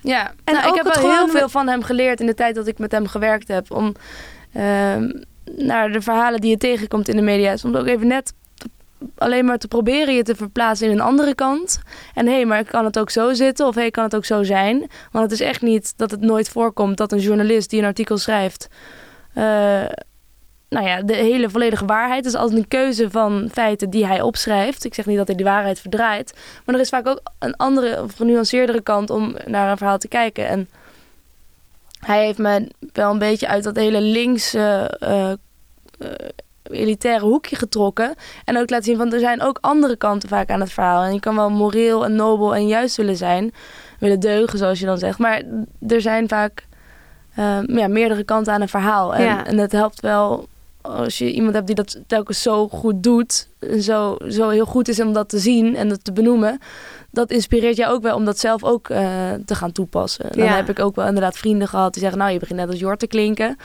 Ja, 0.00 0.32
En 0.44 0.54
nou, 0.54 0.66
ook 0.66 0.76
ik 0.76 0.82
heb 0.84 0.94
wel 0.94 1.10
heel 1.12 1.28
veel 1.28 1.48
van 1.48 1.68
hem 1.68 1.82
geleerd 1.82 2.20
in 2.20 2.26
de 2.26 2.34
tijd 2.34 2.54
dat 2.54 2.66
ik 2.66 2.78
met 2.78 2.92
hem 2.92 3.06
gewerkt 3.06 3.48
heb. 3.48 3.70
Om 3.70 3.94
ehm, 4.52 5.10
naar 5.56 5.92
de 5.92 6.00
verhalen 6.00 6.40
die 6.40 6.50
je 6.50 6.56
tegenkomt 6.56 7.08
in 7.08 7.16
de 7.16 7.22
media, 7.22 7.56
soms 7.56 7.76
ook 7.76 7.86
even 7.86 8.06
net 8.06 8.32
alleen 9.16 9.44
maar 9.44 9.58
te 9.58 9.68
proberen 9.68 10.14
je 10.14 10.22
te 10.22 10.34
verplaatsen 10.34 10.86
in 10.86 10.92
een 10.92 11.00
andere 11.00 11.34
kant. 11.34 11.80
En 12.14 12.26
hé, 12.26 12.32
hey, 12.32 12.44
maar 12.44 12.64
kan 12.64 12.84
het 12.84 12.98
ook 12.98 13.10
zo 13.10 13.32
zitten? 13.32 13.66
Of 13.66 13.74
hé, 13.74 13.80
hey, 13.80 13.90
kan 13.90 14.04
het 14.04 14.16
ook 14.16 14.24
zo 14.24 14.42
zijn? 14.42 14.78
Want 15.12 15.24
het 15.24 15.32
is 15.32 15.46
echt 15.46 15.62
niet 15.62 15.92
dat 15.96 16.10
het 16.10 16.20
nooit 16.20 16.48
voorkomt 16.48 16.96
dat 16.96 17.12
een 17.12 17.18
journalist 17.18 17.70
die 17.70 17.80
een 17.80 17.86
artikel 17.86 18.18
schrijft. 18.18 18.68
eh, 19.34 19.84
nou 20.68 20.86
ja, 20.86 21.02
de 21.02 21.14
hele 21.14 21.50
volledige 21.50 21.84
waarheid 21.84 22.24
is 22.26 22.34
altijd 22.34 22.58
een 22.58 22.68
keuze 22.68 23.10
van 23.10 23.48
feiten 23.52 23.90
die 23.90 24.06
hij 24.06 24.20
opschrijft. 24.20 24.84
Ik 24.84 24.94
zeg 24.94 25.06
niet 25.06 25.16
dat 25.16 25.26
hij 25.26 25.36
die 25.36 25.44
waarheid 25.44 25.80
verdraait. 25.80 26.34
Maar 26.64 26.74
er 26.74 26.80
is 26.80 26.88
vaak 26.88 27.06
ook 27.06 27.20
een 27.38 27.56
andere 27.56 28.02
of 28.02 28.14
genuanceerdere 28.14 28.80
kant 28.80 29.10
om 29.10 29.36
naar 29.46 29.70
een 29.70 29.76
verhaal 29.76 29.98
te 29.98 30.08
kijken. 30.08 30.48
En 30.48 30.68
hij 31.98 32.24
heeft 32.24 32.38
me 32.38 32.68
wel 32.92 33.10
een 33.10 33.18
beetje 33.18 33.48
uit 33.48 33.64
dat 33.64 33.76
hele 33.76 34.00
linkse 34.00 34.96
eh, 35.00 35.30
eh, 35.30 35.38
elitaire 36.70 37.24
hoekje 37.24 37.56
getrokken. 37.56 38.14
En 38.44 38.58
ook 38.58 38.70
laten 38.70 38.84
zien 38.86 38.96
van 38.96 39.12
er 39.12 39.18
zijn 39.20 39.42
ook 39.42 39.58
andere 39.60 39.96
kanten 39.96 40.28
vaak 40.28 40.50
aan 40.50 40.60
het 40.60 40.72
verhaal. 40.72 41.02
En 41.02 41.12
je 41.14 41.20
kan 41.20 41.36
wel 41.36 41.50
moreel 41.50 42.04
en 42.04 42.14
nobel 42.14 42.54
en 42.54 42.66
juist 42.66 42.96
willen 42.96 43.16
zijn. 43.16 43.54
Willen 43.98 44.20
deugen, 44.20 44.58
zoals 44.58 44.78
je 44.78 44.86
dan 44.86 44.98
zegt. 44.98 45.18
Maar 45.18 45.42
er 45.88 46.00
zijn 46.00 46.28
vaak 46.28 46.64
eh, 47.34 47.58
ja, 47.66 47.88
meerdere 47.88 48.24
kanten 48.24 48.52
aan 48.52 48.60
een 48.60 48.68
verhaal. 48.68 49.14
En, 49.14 49.24
Ja. 49.24 49.46
en 49.46 49.58
het 49.58 49.72
helpt 49.72 50.00
wel 50.00 50.48
als 50.82 51.18
je 51.18 51.32
iemand 51.32 51.54
hebt 51.54 51.66
die 51.66 51.74
dat 51.74 51.98
telkens 52.06 52.42
zo 52.42 52.68
goed 52.68 53.02
doet. 53.02 53.48
En 53.58 53.82
zo, 53.82 54.16
zo 54.28 54.48
heel 54.48 54.64
goed 54.66 54.88
is 54.88 55.00
om 55.00 55.12
dat 55.12 55.28
te 55.28 55.38
zien 55.38 55.76
en 55.76 55.88
dat 55.88 56.04
te 56.04 56.12
benoemen. 56.12 56.58
Dat 57.10 57.30
inspireert 57.30 57.76
jou 57.76 57.94
ook 57.94 58.02
wel 58.02 58.16
om 58.16 58.24
dat 58.24 58.38
zelf 58.38 58.64
ook 58.64 58.88
eh, 58.88 59.08
te 59.44 59.54
gaan 59.54 59.72
toepassen. 59.72 60.24
En 60.30 60.38
dan 60.38 60.46
Ja. 60.46 60.54
heb 60.54 60.68
ik 60.68 60.78
ook 60.78 60.94
wel 60.96 61.06
inderdaad 61.06 61.36
vrienden 61.38 61.68
gehad 61.68 61.92
die 61.92 62.02
zeggen... 62.02 62.18
nou, 62.20 62.32
je 62.32 62.38
begint 62.38 62.58
net 62.58 62.68
als 62.68 62.78
Jort 62.78 62.98
te 62.98 63.06
klinken. 63.06 63.56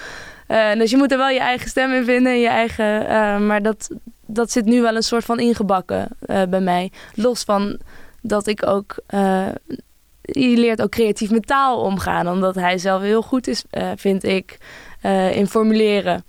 Eh, 0.51 0.73
dus 0.73 0.91
je 0.91 0.97
moet 0.97 1.11
er 1.11 1.17
wel 1.17 1.29
je 1.29 1.39
eigen 1.39 1.69
stem 1.69 1.91
in 1.91 2.03
vinden. 2.03 2.31
en 2.31 2.39
Je 2.39 2.47
eigen, 2.47 3.07
eh, 3.07 3.39
maar 3.39 3.61
dat, 3.61 3.89
dat 4.25 4.51
zit 4.51 4.65
nu 4.65 4.81
wel 4.81 4.95
een 4.95 5.03
soort 5.03 5.25
van 5.25 5.39
ingebakken 5.39 6.07
eh, 6.19 6.43
bij 6.49 6.59
mij. 6.59 6.91
Los 7.15 7.43
van 7.43 7.79
dat 8.21 8.47
ik 8.47 8.67
ook... 8.67 8.95
je 10.21 10.57
leert 10.57 10.81
ook 10.81 10.89
creatief 10.89 11.31
met 11.31 11.47
taal 11.47 11.79
omgaan. 11.79 12.29
Omdat 12.29 12.55
hij 12.55 12.77
zelf 12.77 13.01
heel 13.01 13.21
goed 13.21 13.47
is, 13.47 13.63
vind 13.95 14.23
ik, 14.23 14.57
in 15.31 15.47
formuleren. 15.47 16.23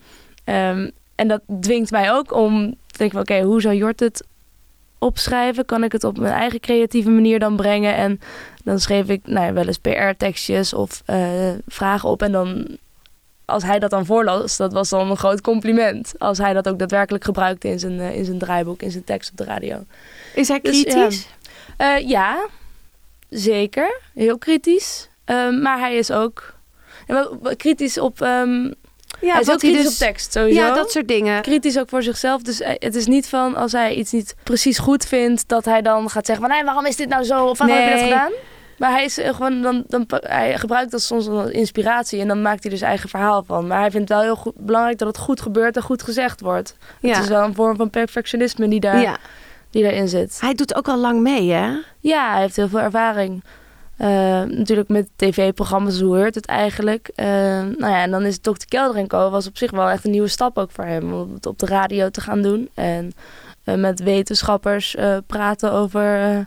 Ehm, 0.45 0.91
en 1.15 1.29
dat 1.29 1.41
dwingt 1.61 1.91
mij 1.91 2.13
ook 2.13 2.35
om 2.35 2.75
te 2.87 2.99
denken 2.99 3.21
oké, 3.21 3.41
hoe 3.41 3.61
zou 3.61 3.75
Jort 3.75 4.01
het 4.01 4.27
opschrijven? 4.99 5.65
Kan 5.65 5.85
ik 5.85 5.93
het 5.93 6.05
op 6.05 6.19
mijn 6.19 6.35
eigen 6.35 6.61
creatieve 6.61 7.11
manier 7.11 7.39
dan 7.39 7.57
brengen? 7.57 7.95
En 7.95 8.21
dan 8.65 8.81
schreef 8.81 9.09
ik 9.09 9.21
nou 9.25 9.47
ja, 9.47 9.53
wel 9.53 9.67
eens 9.67 9.79
PR-tekstjes 9.79 10.75
of 10.75 11.03
vragen 11.67 12.09
op. 12.09 12.23
En 12.23 12.33
dan, 12.33 12.79
als 13.53 13.63
hij 13.63 13.79
dat 13.79 13.91
dan 13.91 14.07
voorlas, 14.07 14.57
dat 14.57 14.73
was 14.73 14.89
dan 14.89 15.11
een 15.11 15.17
groot 15.17 15.41
compliment. 15.41 16.13
Als 16.19 16.39
hij 16.39 16.53
dat 16.53 16.69
ook 16.69 16.79
daadwerkelijk 16.79 17.25
gebruikte 17.25 17.69
in 17.69 17.79
zijn, 17.79 18.01
eh, 18.01 18.17
in 18.17 18.25
zijn 18.25 18.39
draaiboek, 18.39 18.83
in 18.83 18.91
zijn 18.91 19.05
tekst 19.05 19.31
op 19.31 19.37
de 19.37 19.45
radio. 19.45 19.85
is 20.35 20.49
hij 20.49 20.61
Dus, 20.61 20.83
kritisch? 20.83 21.27
Eh, 21.77 22.09
ja, 22.09 22.47
zeker. 23.29 24.01
Heel 24.15 24.39
kritisch. 24.39 25.09
Ehm, 25.25 25.63
maar 25.63 25.79
hij 25.79 25.97
is 25.97 26.11
ook 26.11 26.55
kritisch 27.57 27.99
op... 27.99 28.21
ehm 28.21 28.65
Ja, 29.21 29.33
hij 29.33 29.41
is 29.41 29.51
ook 29.51 29.59
kritisch 29.59 29.83
dus- 29.83 29.93
op 29.93 29.99
tekst, 29.99 30.33
sowieso. 30.33 30.61
Ja, 30.61 30.75
dat 30.75 30.91
soort 30.91 31.09
dingen. 31.09 31.43
kritisch 31.43 31.79
ook 31.79 31.89
voor 31.89 32.03
zichzelf. 32.03 32.43
Dus 32.43 32.61
eh, 32.61 32.73
het 32.79 32.95
is 32.95 33.07
niet 33.07 33.29
van 33.29 33.55
als 33.57 33.73
hij 33.73 33.95
iets 33.95 34.13
niet 34.13 34.35
precies 34.43 34.79
goed 34.79 35.05
vindt, 35.05 35.49
dat 35.49 35.65
hij 35.65 35.83
dan 35.83 36.11
gaat 36.11 36.27
zeggen 36.27 36.47
van 36.47 36.55
nee, 36.55 36.65
waarom 36.65 36.87
is 36.87 36.97
dit 36.97 37.09
nou 37.09 37.25
zo? 37.25 37.47
Of 37.47 37.59
waarom 37.59 37.77
heb 37.77 37.87
je 37.87 37.95
dat 37.95 38.03
gedaan? 38.03 38.33
Maar 38.79 38.91
hij 38.91 39.05
is 39.05 39.19
eh, 39.19 39.35
gewoon 39.35 39.63
dan, 39.63 39.85
dan 39.89 40.05
hij 40.09 40.59
gebruikt 40.59 40.91
dat 40.91 41.03
soms 41.03 41.29
als 41.29 41.51
inspiratie 41.51 42.21
en 42.21 42.29
dan 42.29 42.43
maakt 42.43 42.63
hij 42.63 42.73
dus 42.73 42.81
eigen 42.81 43.09
verhaal 43.09 43.43
van. 43.47 43.67
Maar 43.67 43.81
hij 43.81 43.91
vindt 43.91 44.09
het 44.09 44.19
wel 44.19 44.27
heel 44.27 44.37
goed, 44.37 44.55
belangrijk 44.57 44.99
dat 44.99 45.09
het 45.09 45.19
goed 45.19 45.41
gebeurt 45.41 45.77
en 45.77 45.83
goed 45.83 46.03
gezegd 46.03 46.41
wordt. 46.41 46.77
Het 47.01 47.19
is 47.19 47.29
wel 47.29 47.45
een 47.45 47.55
vorm 47.55 47.77
van 47.77 47.91
perfectionisme 47.91 48.69
die, 48.69 48.81
daar, 48.81 49.01
ja. 49.01 49.17
die 49.71 49.83
daarin 49.83 50.09
zit. 50.09 50.41
Hij 50.41 50.55
doet 50.55 50.75
ook 50.75 50.89
al 50.89 50.99
lang 50.99 51.21
mee, 51.21 51.51
hè? 51.51 51.77
Ja, 52.01 52.33
hij 52.33 52.41
heeft 52.41 52.57
heel 52.57 52.69
veel 52.69 52.81
ervaring. 52.81 53.45
Eh, 53.97 54.09
natuurlijk 54.43 54.89
met 54.89 55.09
tv-programma's, 55.17 56.01
hoe 56.01 56.17
hoort 56.17 56.35
het 56.35 56.47
eigenlijk? 56.47 57.11
Eh, 57.15 57.27
nou 57.27 57.87
ja, 57.87 58.03
en 58.03 58.11
dan 58.11 58.23
is 58.23 58.39
Dr. 58.39 58.53
Kelder 58.69 59.07
Co. 59.07 59.31
was 59.31 59.47
op 59.47 59.57
zich 59.57 59.71
wel 59.71 59.89
echt 59.89 60.05
een 60.05 60.11
nieuwe 60.11 60.29
stap 60.29 60.59
ook 60.59 60.71
voor 60.71 60.85
hem. 60.85 61.13
Om 61.13 61.35
het 61.35 61.47
op 61.47 61.59
de 61.59 61.67
radio 61.67 62.11
te 62.11 62.21
gaan 62.21 62.43
doen. 62.43 62.69
En 62.75 63.13
met 63.65 64.03
wetenschappers 64.03 64.97
praten 65.27 65.73
over 65.73 66.47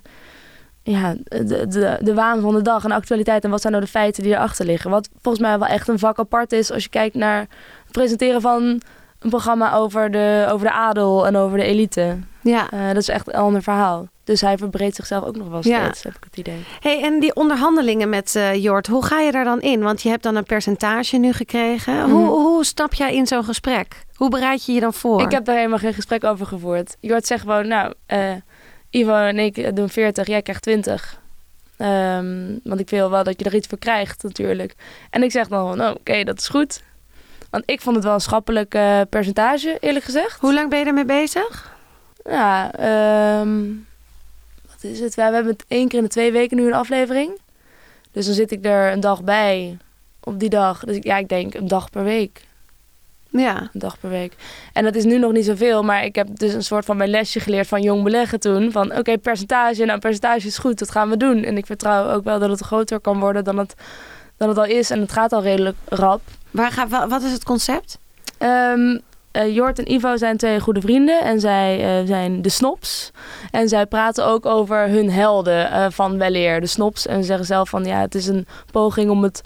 ja, 0.91 1.15
de, 1.24 1.67
de, 1.67 1.98
de 2.02 2.13
waan 2.13 2.41
van 2.41 2.54
de 2.56 2.62
dag 2.62 2.84
en 2.84 2.91
actualiteit. 2.91 3.43
En 3.43 3.50
wat 3.50 3.62
zijn 3.62 3.74
nou 3.74 3.86
de 3.86 3.91
feiten 3.91 4.24
die 4.24 4.34
erachter 4.34 4.65
liggen. 4.65 4.89
Wat 4.91 5.10
volgens 5.21 5.43
mij 5.43 5.60
wel 5.60 5.67
echt 5.67 5.88
een 5.88 6.00
vak 6.00 6.20
apart 6.20 6.51
is 6.51 6.72
als 6.72 6.84
je 6.84 6.89
kijkt 6.89 7.16
naar 7.16 7.39
het 7.84 7.91
presenteren 7.91 8.41
van 8.41 8.82
een 9.20 9.30
programma 9.30 9.74
over 9.74 10.12
de, 10.12 10.47
over 10.51 10.68
de 10.68 10.74
adel 10.74 11.28
en 11.28 11.36
over 11.38 11.57
de 11.57 11.64
elite. 11.64 12.18
Ja. 12.41 12.70
Eh, 12.72 12.88
dat 12.88 12.95
is 12.97 13.07
echt 13.09 13.28
een 13.28 13.34
ander 13.34 13.62
verhaal. 13.64 14.07
Dus 14.24 14.41
hij 14.41 14.57
verbreedt 14.57 14.95
zichzelf 14.95 15.24
ook 15.26 15.36
nog 15.38 15.47
wel 15.47 15.59
Ja. 15.64 15.84
steeds, 15.84 16.03
heb 16.03 16.16
ik 16.16 16.24
het 16.24 16.38
idee. 16.38 16.64
Hey, 16.80 17.03
en 17.03 17.20
die 17.20 17.36
onderhandelingen 17.36 18.09
met 18.09 18.36
eh 18.36 18.64
Jort, 18.64 18.88
hoe 18.88 19.05
ga 19.05 19.20
je 19.20 19.32
daar 19.32 19.43
dan 19.43 19.62
in? 19.62 19.82
Want 19.84 20.01
je 20.01 20.09
hebt 20.09 20.24
dan 20.24 20.36
een 20.36 20.43
percentage 20.43 21.18
nu 21.18 21.34
gekregen. 21.34 22.01
Hoe, 22.09 22.22
Mhm. 22.22 22.30
hoe 22.30 22.66
stap 22.66 22.93
jij 22.93 23.16
in 23.16 23.28
zo'n 23.28 23.43
gesprek? 23.43 24.05
Hoe 24.16 24.30
bereid 24.30 24.66
je 24.66 24.74
je 24.74 24.80
dan 24.80 24.93
voor? 24.93 25.22
Ik 25.22 25.32
heb 25.32 25.45
daar 25.45 25.55
helemaal 25.55 25.78
geen 25.78 25.93
gesprek 25.93 26.24
over 26.24 26.45
gevoerd. 26.45 26.97
Jort 26.99 27.26
zegt 27.28 27.41
gewoon, 27.41 27.68
nou, 27.68 27.93
eh, 28.05 28.20
Ivo 28.96 29.16
en 29.16 29.39
ik 29.39 29.76
doen 29.76 29.89
40, 29.89 30.28
jij 30.28 30.41
krijgt 30.41 30.62
20. 30.62 31.22
Ehm, 31.78 32.58
want 32.64 32.80
ik 32.80 32.89
wil 32.89 33.10
wel 33.10 33.24
dat 33.24 33.39
je 33.39 33.46
er 33.46 33.56
iets 33.56 33.68
voor 33.68 33.78
krijgt, 33.78 34.24
natuurlijk. 34.24 34.76
En 35.10 35.24
ik 35.24 35.32
zeg 35.32 35.48
dan, 35.48 35.78
nou, 35.78 35.96
oké, 35.96 36.24
dat 36.24 36.38
is 36.38 36.48
goed. 36.48 36.82
Want 37.50 37.64
ik 37.66 37.82
vond 37.82 37.96
het 37.96 38.06
wel 38.06 38.14
een 38.14 38.20
schappelijk 38.20 38.74
eh, 38.74 39.02
percentage, 39.10 39.78
eerlijk 39.80 40.06
gezegd. 40.06 40.39
Hoe 40.39 40.54
lang 40.54 40.70
ben 40.70 40.80
je 40.80 40.86
ermee 40.86 41.06
bezig? 41.06 41.74
Ja, 42.24 42.72
ehm, 42.72 43.64
wat 44.68 44.84
is 44.84 45.00
het? 45.00 45.16
We 45.16 45.22
hebben 45.22 45.46
het 45.46 45.66
één 45.68 45.88
keer 45.88 45.98
in 45.98 46.04
de 46.04 46.12
twee 46.12 46.32
weken 46.32 46.58
nu 46.58 46.68
een 46.68 46.74
aflevering. 46.74 47.39
Dus 48.12 48.26
dan 48.26 48.36
zit 48.36 48.52
ik 48.52 48.66
er 48.66 48.91
een 48.91 49.00
dag 49.00 49.24
bij 49.24 49.78
op 50.24 50.39
die 50.39 50.50
dag. 50.50 50.84
Dus 50.84 50.98
ja, 51.02 51.18
ik 51.18 51.30
denk 51.30 51.54
een 51.54 51.68
dag 51.68 51.89
per 51.89 52.04
week. 52.04 52.41
Ja. 53.38 53.59
Een 53.61 53.69
dag 53.79 53.99
per 53.99 54.09
week. 54.09 54.33
En 54.73 54.83
dat 54.83 54.95
is 54.95 55.03
nu 55.03 55.17
nog 55.17 55.31
niet 55.31 55.45
zoveel, 55.45 55.83
maar 55.83 56.03
ik 56.05 56.15
heb 56.15 56.27
dus 56.33 56.53
een 56.53 56.63
soort 56.63 56.86
van 56.86 56.97
mijn 56.97 57.09
lesje 57.09 57.39
geleerd 57.39 57.67
van 57.67 57.81
jong 57.81 58.03
beleggen 58.03 58.39
toen. 58.39 58.71
Van 58.71 58.97
oké, 58.97 59.17
percentage, 59.17 59.86
nou 59.86 59.99
percentage 59.99 60.47
is 60.47 60.57
goed, 60.57 60.79
dat 60.79 60.91
gaan 60.91 61.09
we 61.09 61.17
doen. 61.17 61.43
En 61.43 61.57
ik 61.57 61.65
vertrouw 61.65 62.09
ook 62.11 62.23
wel 62.23 62.39
dat 62.39 62.49
het 62.49 62.61
groter 62.61 62.99
kan 62.99 63.19
worden 63.19 63.43
dan 63.43 63.57
het, 63.57 63.73
dan 64.38 64.49
het 64.49 64.57
al 64.57 64.65
is. 64.65 64.89
En 64.89 64.99
het 64.99 65.11
gaat 65.11 65.33
al 65.33 65.41
redelijk 65.41 65.77
rap. 65.86 66.21
Waar 66.51 66.71
ga, 66.71 66.88
wa- 66.88 67.07
wat 67.07 67.21
is 67.23 67.31
het 67.31 67.43
concept? 67.43 67.99
Eh, 69.31 69.55
Jort 69.55 69.79
en 69.79 69.91
Ivo 69.91 70.17
zijn 70.17 70.38
twee 70.38 70.59
goede 70.59 70.81
vrienden 70.81 71.21
en 71.21 71.39
zij 71.39 71.99
eh, 71.99 72.07
zijn 72.07 72.41
de 72.41 72.49
snops. 72.49 73.11
En 73.51 73.69
zij 73.69 73.86
praten 73.86 74.25
ook 74.25 74.45
over 74.45 74.89
hun 74.89 75.11
helden 75.11 75.71
eh, 75.71 75.86
van 75.89 76.17
weleer, 76.17 76.61
de 76.61 76.67
snops. 76.67 77.07
En 77.07 77.23
zeggen 77.23 77.45
zelf 77.45 77.69
van 77.69 77.86
ja, 77.86 77.99
het 77.99 78.15
is 78.15 78.27
een 78.27 78.47
poging 78.71 79.09
om 79.09 79.23
het, 79.23 79.41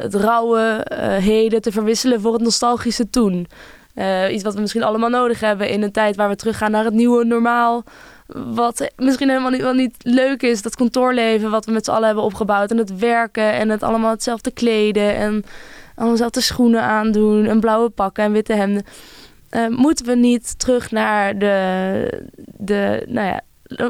het 0.00 0.14
rauwe 0.14 0.60
eh, 0.60 1.16
heden 1.16 1.62
te 1.62 1.72
verwisselen 1.72 2.20
voor 2.20 2.32
het 2.32 2.42
nostalgische 2.42 3.10
toen. 3.10 3.46
Eh, 3.94 4.32
iets 4.32 4.42
wat 4.42 4.54
we 4.54 4.60
misschien 4.60 4.82
allemaal 4.82 5.08
nodig 5.08 5.40
hebben 5.40 5.68
in 5.68 5.82
een 5.82 5.92
tijd 5.92 6.16
waar 6.16 6.28
we 6.28 6.36
teruggaan 6.36 6.70
naar 6.70 6.84
het 6.84 6.94
nieuwe 6.94 7.24
normaal. 7.24 7.84
Wat 8.26 8.90
misschien 8.96 9.28
helemaal 9.28 9.50
niet, 9.50 9.60
wel 9.60 9.72
niet 9.72 9.96
leuk 10.02 10.42
is, 10.42 10.62
dat 10.62 10.76
kantoorleven 10.76 11.50
wat 11.50 11.64
we 11.64 11.72
met 11.72 11.84
z'n 11.84 11.90
allen 11.90 12.06
hebben 12.06 12.24
opgebouwd. 12.24 12.70
En 12.70 12.76
het 12.76 12.98
werken 12.98 13.52
en 13.52 13.68
het 13.68 13.82
allemaal 13.82 14.10
hetzelfde 14.10 14.50
kleden 14.50 15.16
en 15.16 15.44
allemaal 15.94 16.14
dezelfde 16.14 16.40
schoenen 16.40 16.82
aandoen 16.82 17.46
en 17.46 17.60
blauwe 17.60 17.88
pakken 17.88 18.24
en 18.24 18.32
witte 18.32 18.52
hemden. 18.52 18.84
Eh, 19.48 19.66
moeten 19.66 20.06
we 20.06 20.14
niet 20.14 20.58
terug 20.58 20.90
naar 20.90 21.38
de, 21.38 22.24
de 22.56 23.04
nou 23.08 23.26
ja, 23.26 23.40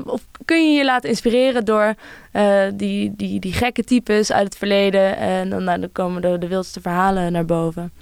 of 0.05 0.27
kun 0.45 0.71
je 0.71 0.79
je 0.79 0.85
laten 0.85 1.09
inspireren 1.09 1.65
door 1.65 1.95
eh, 2.33 2.63
die, 2.75 3.13
die, 3.17 3.41
die 3.41 3.53
gekke 3.53 3.85
types 3.85 4.33
uit 4.33 4.45
het 4.45 4.57
verleden 4.57 5.17
en 5.17 5.51
dan, 5.51 5.65
nou, 5.65 5.87
komen 5.87 6.41
de, 6.41 6.49
wildste 6.49 6.81
verhalen 6.81 7.33
naar 7.33 7.45
boven. 7.45 7.93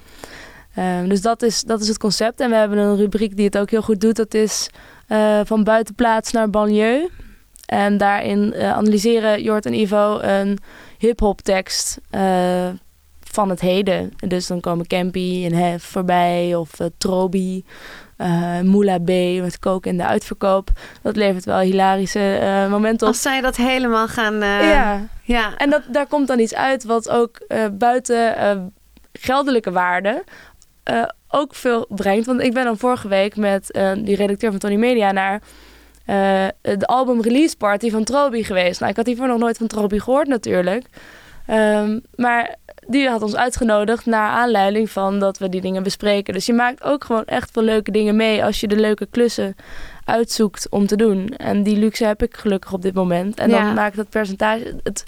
Ehm, 0.75 1.07
dus 1.07 1.21
dat 1.21 1.41
is, 1.41 1.61
dat 1.61 1.81
is 1.81 1.87
het 1.87 1.97
concept. 1.97 2.39
En 2.39 2.49
we 2.49 2.55
hebben 2.55 2.77
een 2.77 2.97
rubriek 2.97 3.35
die 3.35 3.45
het 3.45 3.57
ook 3.57 3.69
heel 3.69 3.81
goed 3.81 4.01
doet. 4.01 4.15
Dat 4.15 4.33
is 4.33 4.69
eh, 5.07 5.39
van 5.43 5.63
buitenplaats 5.63 6.31
naar 6.31 6.49
banlieue. 6.49 7.09
En 7.65 7.97
daarin 7.97 8.53
eh, 8.53 8.71
analyseren 8.71 9.43
Jort 9.43 9.65
en 9.65 9.73
Ivo 9.73 10.19
een 10.19 10.57
hip-hop 10.97 11.41
tekst 11.41 11.99
van 13.19 13.49
het 13.49 13.61
heden. 13.61 14.13
Dus 14.27 14.47
dan 14.47 14.59
komen 14.59 14.87
Campy 14.87 15.45
en 15.45 15.53
Hef 15.53 15.83
voorbij, 15.83 16.55
of 16.55 16.71
Trobi, 16.97 17.65
eh 18.17 18.59
Moula 18.61 18.97
B 18.99 19.09
met 19.41 19.59
koken 19.59 19.91
in 19.91 19.97
de 19.97 20.05
uitverkoop. 20.05 20.69
Dat 21.01 21.15
levert 21.15 21.45
wel 21.45 21.59
hilarische 21.59 22.37
eh, 22.37 22.69
momenten 22.69 23.07
op. 23.07 23.13
Als 23.13 23.21
zij 23.21 23.41
dat 23.41 23.55
helemaal 23.55 24.07
gaan... 24.07 24.41
eh, 24.41 24.69
ja, 24.69 25.07
ja. 25.23 25.57
en 25.57 25.69
dat, 25.69 25.81
daar 25.91 26.07
komt 26.07 26.27
dan 26.27 26.39
iets 26.39 26.55
uit 26.55 26.83
wat 26.83 27.09
ook 27.09 27.47
buiten 27.71 28.71
geldelijke 29.13 29.71
waarde 29.71 30.23
ook 31.29 31.55
veel 31.55 31.85
brengt. 31.89 32.25
Want 32.25 32.41
ik 32.41 32.53
ben 32.53 32.63
dan 32.63 32.77
vorige 32.77 33.07
week 33.07 33.35
met 33.35 33.79
die 33.97 34.15
redacteur 34.15 34.49
van 34.49 34.59
Tony 34.59 34.75
Media 34.75 35.11
naar 35.11 35.41
de 36.61 36.85
album 36.85 37.21
release 37.21 37.57
party 37.57 37.89
van 37.89 38.03
Trobi 38.03 38.43
geweest. 38.43 38.79
Nou, 38.79 38.91
ik 38.91 38.97
had 38.97 39.05
hiervoor 39.05 39.27
nog 39.27 39.39
nooit 39.39 39.57
van 39.57 39.67
Trobi 39.67 39.99
gehoord 39.99 40.27
natuurlijk. 40.27 40.85
Ehm, 41.47 41.99
maar 42.15 42.55
die 42.87 43.09
had 43.09 43.21
ons 43.21 43.35
uitgenodigd 43.35 44.05
naar 44.05 44.29
aanleiding 44.29 44.89
van 44.89 45.19
dat 45.19 45.37
we 45.37 45.49
die 45.49 45.61
dingen 45.61 45.83
bespreken. 45.83 46.33
Dus 46.33 46.45
je 46.45 46.53
maakt 46.53 46.83
ook 46.83 47.03
gewoon 47.03 47.25
echt 47.25 47.51
veel 47.51 47.63
leuke 47.63 47.91
dingen 47.91 48.15
mee 48.15 48.43
als 48.43 48.59
je 48.59 48.67
de 48.67 48.79
leuke 48.79 49.05
klussen 49.05 49.55
uitzoekt 50.05 50.69
om 50.69 50.87
te 50.87 50.95
doen. 50.95 51.27
En 51.27 51.63
die 51.63 51.77
luxe 51.77 52.05
heb 52.05 52.23
ik 52.23 52.37
gelukkig 52.37 52.73
op 52.73 52.81
dit 52.81 52.93
moment. 52.93 53.39
En 53.39 53.49
Ja. 53.49 53.63
dan 53.63 53.73
maakt 53.73 53.95
dat 53.95 54.09
percentage... 54.09 54.75
Het, 54.83 55.03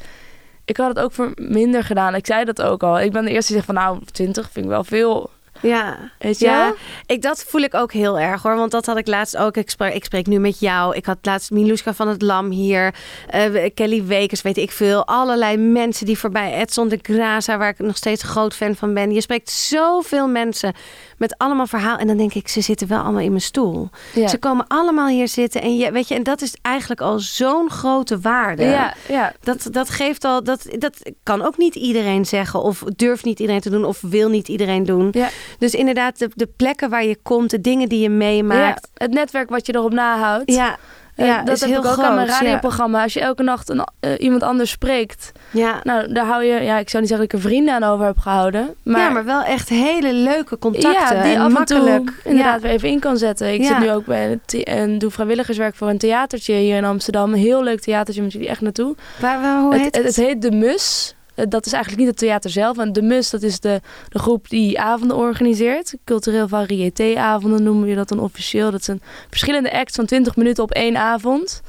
ik 0.65 0.77
had 0.77 0.87
het 0.87 0.99
ook 0.99 1.11
voor 1.11 1.31
minder 1.35 1.83
gedaan. 1.83 2.15
Ik 2.15 2.25
zei 2.25 2.45
dat 2.45 2.61
ook 2.61 2.83
al. 2.83 2.99
Ik 2.99 3.11
ben 3.11 3.25
de 3.25 3.31
eerste 3.31 3.53
die 3.53 3.61
zegt 3.61 3.65
van 3.65 3.83
nou, 3.83 3.99
20 4.11 4.49
vind 4.51 4.65
ik 4.65 4.71
wel 4.71 4.83
veel. 4.83 5.29
Ja. 5.61 5.97
Weet 6.19 6.39
je? 6.39 6.45
Ja, 6.45 6.73
ik, 7.05 7.21
dat 7.21 7.43
voel 7.47 7.61
ik 7.61 7.73
ook 7.73 7.93
heel 7.93 8.19
erg 8.19 8.41
hoor. 8.41 8.55
Want 8.55 8.71
dat 8.71 8.85
had 8.85 8.97
ik 8.97 9.07
laatst 9.07 9.37
ook. 9.37 9.57
Ik 9.57 9.69
spreek, 9.69 9.93
ik 9.93 10.03
spreek 10.05 10.27
nu 10.27 10.39
met 10.39 10.59
jou. 10.59 10.95
Ik 10.95 11.05
had 11.05 11.17
laatst 11.21 11.51
Miluska 11.51 11.93
van 11.93 12.07
het 12.07 12.21
Lam 12.21 12.49
hier. 12.49 12.93
eh, 13.27 13.69
Kelly 13.73 14.05
Wekers, 14.05 14.41
weet 14.41 14.57
ik 14.57 14.71
veel. 14.71 15.05
Allerlei 15.07 15.57
mensen 15.57 16.05
die 16.05 16.17
voorbij. 16.17 16.53
Edson 16.53 16.87
de 16.87 16.99
Graza, 17.01 17.57
waar 17.57 17.69
ik 17.69 17.79
nog 17.79 17.97
steeds 17.97 18.23
een 18.23 18.29
groot 18.29 18.55
fan 18.55 18.75
van 18.75 18.93
ben. 18.93 19.11
Je 19.11 19.21
spreekt 19.21 19.49
zoveel 19.49 20.27
mensen 20.27 20.73
met 21.17 21.35
allemaal 21.37 21.67
verhaal. 21.67 21.97
En 21.97 22.07
dan 22.07 22.17
denk 22.17 22.33
ik, 22.33 22.47
ze 22.47 22.61
zitten 22.61 22.87
wel 22.87 22.99
allemaal 22.99 23.21
in 23.21 23.29
mijn 23.29 23.41
stoel. 23.41 23.89
Ja. 24.13 24.27
Ze 24.27 24.37
komen 24.37 24.65
allemaal 24.67 25.07
hier 25.07 25.27
zitten. 25.27 25.61
En, 25.61 25.77
je, 25.77 25.91
weet 25.91 26.07
je, 26.07 26.15
en 26.15 26.23
dat 26.23 26.41
is 26.41 26.55
eigenlijk 26.61 27.01
al 27.01 27.19
zo'n 27.19 27.69
grote 27.69 28.19
waarde. 28.19 28.63
Ja, 28.63 28.93
ja. 29.07 29.33
Dat, 29.39 29.67
dat 29.71 29.89
geeft 29.89 30.23
al, 30.23 30.43
dat, 30.43 30.65
dat 30.77 31.11
kan 31.23 31.45
ook 31.45 31.57
niet 31.57 31.75
iedereen 31.75 32.25
zeggen, 32.25 32.61
of 32.61 32.83
durft 32.95 33.23
niet 33.23 33.39
iedereen 33.39 33.61
te 33.61 33.69
doen, 33.69 33.85
of 33.85 34.01
wil 34.01 34.29
niet 34.29 34.47
iedereen 34.47 34.83
doen. 34.85 35.07
Ja. 35.11 35.29
Dus 35.57 35.73
inderdaad, 35.73 36.19
de, 36.19 36.29
de 36.35 36.49
plekken 36.57 36.89
waar 36.89 37.03
je 37.05 37.17
komt, 37.23 37.49
de 37.49 37.61
dingen 37.61 37.89
die 37.89 37.99
je 37.99 38.09
meemaakt. 38.09 38.87
Ja, 38.93 39.05
het 39.05 39.13
netwerk 39.13 39.49
wat 39.49 39.65
je 39.65 39.75
erop 39.75 39.93
nahoudt. 39.93 40.51
Ja, 40.53 40.77
Eh, 41.15 41.25
ja, 41.25 41.41
dat 41.43 41.55
is 41.55 41.61
heb 41.61 41.69
heel 41.69 41.79
ik 41.79 41.85
ook 41.85 41.91
groot. 41.93 42.05
aan 42.05 42.15
mijn 42.15 42.27
ja. 42.27 42.33
radioprogramma. 42.39 43.03
Als 43.03 43.13
je 43.13 43.19
elke 43.19 43.43
nacht 43.43 43.69
een, 43.69 43.87
eh, 43.99 44.11
iemand 44.17 44.43
anders 44.43 44.69
spreekt. 44.69 45.31
Ja. 45.51 45.79
Nou, 45.83 46.13
daar 46.13 46.25
hou 46.25 46.43
je... 46.43 46.61
Ja, 46.61 46.77
ik 46.77 46.89
zou 46.89 47.01
niet 47.03 47.11
zeggen 47.11 47.17
dat 47.17 47.21
ik 47.25 47.33
er 47.33 47.39
vrienden 47.49 47.73
aan 47.73 47.83
over 47.83 48.05
heb 48.05 48.17
gehouden. 48.17 48.75
Maar, 48.83 49.01
ja, 49.01 49.09
maar 49.09 49.25
wel 49.25 49.43
echt 49.43 49.69
hele 49.69 50.13
leuke 50.13 50.57
contacten. 50.59 51.15
ja, 51.17 51.23
die 51.23 51.33
en 51.33 51.41
af 51.41 51.51
makkelijk. 51.51 52.05
toe 52.05 52.13
inderdaad 52.23 52.61
weer 52.61 52.71
even 52.71 52.89
in 52.89 52.99
kan 52.99 53.17
zetten. 53.17 53.53
Ik 53.53 53.65
zit 53.65 53.79
nu 53.79 53.91
ook 53.91 54.05
bij 54.05 54.39
een 54.47 54.63
en 54.63 54.97
doe 54.97 55.11
vrijwilligerswerk 55.11 55.75
voor 55.75 55.89
een 55.89 55.97
theatertje 55.97 56.53
hier 56.53 56.77
in 56.77 56.85
Amsterdam. 56.85 57.33
Een 57.33 57.39
heel 57.39 57.63
leuk 57.63 57.79
theatertje, 57.79 58.21
moet 58.21 58.31
je 58.33 58.47
echt 58.47 58.61
naartoe. 58.61 58.95
Waar, 59.19 59.41
waar, 59.41 59.61
hoe 59.61 59.75
heet 59.75 59.85
het, 59.85 59.95
het? 59.95 60.05
het 60.05 60.15
heet 60.15 60.41
De 60.41 60.51
Mus. 60.51 61.15
Eh, 61.39 61.45
Dat 61.49 61.65
is 61.65 61.71
eigenlijk 61.73 62.01
niet 62.03 62.11
het 62.11 62.19
theater 62.19 62.49
zelf. 62.49 62.77
En 62.77 62.93
De 62.93 63.01
Mus, 63.01 63.29
dat 63.29 63.41
is 63.41 63.59
de, 63.59 63.81
de 64.09 64.19
groep 64.19 64.49
die 64.49 64.79
avonden 64.79 65.17
organiseert. 65.17 65.93
Cultureel 66.05 66.47
variété-avonden 66.47 67.63
noemen 67.63 67.87
we 67.87 67.95
dat 67.95 68.09
dan 68.09 68.19
officieel. 68.19 68.71
Dat 68.71 68.83
zijn 68.83 69.01
verschillende 69.29 69.71
acts 69.71 69.95
van 69.95 70.05
20 70.05 70.35
minuten 70.35 70.63
op 70.63 70.71
één 70.71 70.97
avond. 70.97 71.61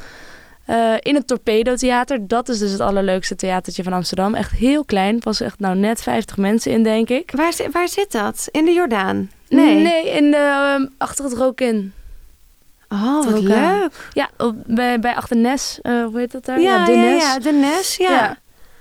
Eh, 0.65 0.95
in 1.01 1.15
het 1.15 1.27
Torpedo 1.27 1.75
Theater. 1.75 2.27
Dat 2.29 2.49
is 2.49 2.59
dus 2.59 2.71
het 2.71 2.81
allerleukste 2.81 3.37
theatertje 3.37 3.83
van 3.83 3.93
Amsterdam. 3.93 4.35
Echt 4.35 4.51
heel 4.53 4.85
klein. 4.85 5.19
Pas 5.19 5.41
echt 5.41 5.59
nou 5.59 5.77
net 5.77 6.03
50 6.03 6.37
mensen 6.37 6.73
in, 6.73 6.83
denk 6.83 7.09
ik. 7.09 7.31
Waar, 7.35 7.53
waar 7.73 7.89
zit 7.89 8.13
dat? 8.13 8.49
In 8.51 8.65
de 8.65 8.73
Jordaan? 8.73 9.31
Nee. 9.49 9.75
Nee, 9.83 10.11
in 10.11 10.31
de, 10.31 10.37
ehm, 10.37 10.87
achter 10.99 11.25
het 11.25 11.35
Rokin. 11.35 11.93
Oh, 12.89 13.25
wat 13.25 13.41
leuk. 13.41 13.89
Ja, 14.13 14.31
op, 14.39 14.55
bij, 14.67 14.99
bij 15.01 15.15
Achternes. 15.15 15.79
eh 15.83 16.05
hoe 16.05 16.19
heet 16.19 16.33
dat 16.33 16.45
daar? 16.45 16.61
Ja, 16.61 16.85
de 16.85 16.93
ja, 16.93 16.99
Nes. 17.01 17.23
ja, 17.23 17.39
de 17.39 17.53
Nes, 17.53 17.97
ja. 17.97 18.11
Ja, 18.11 18.39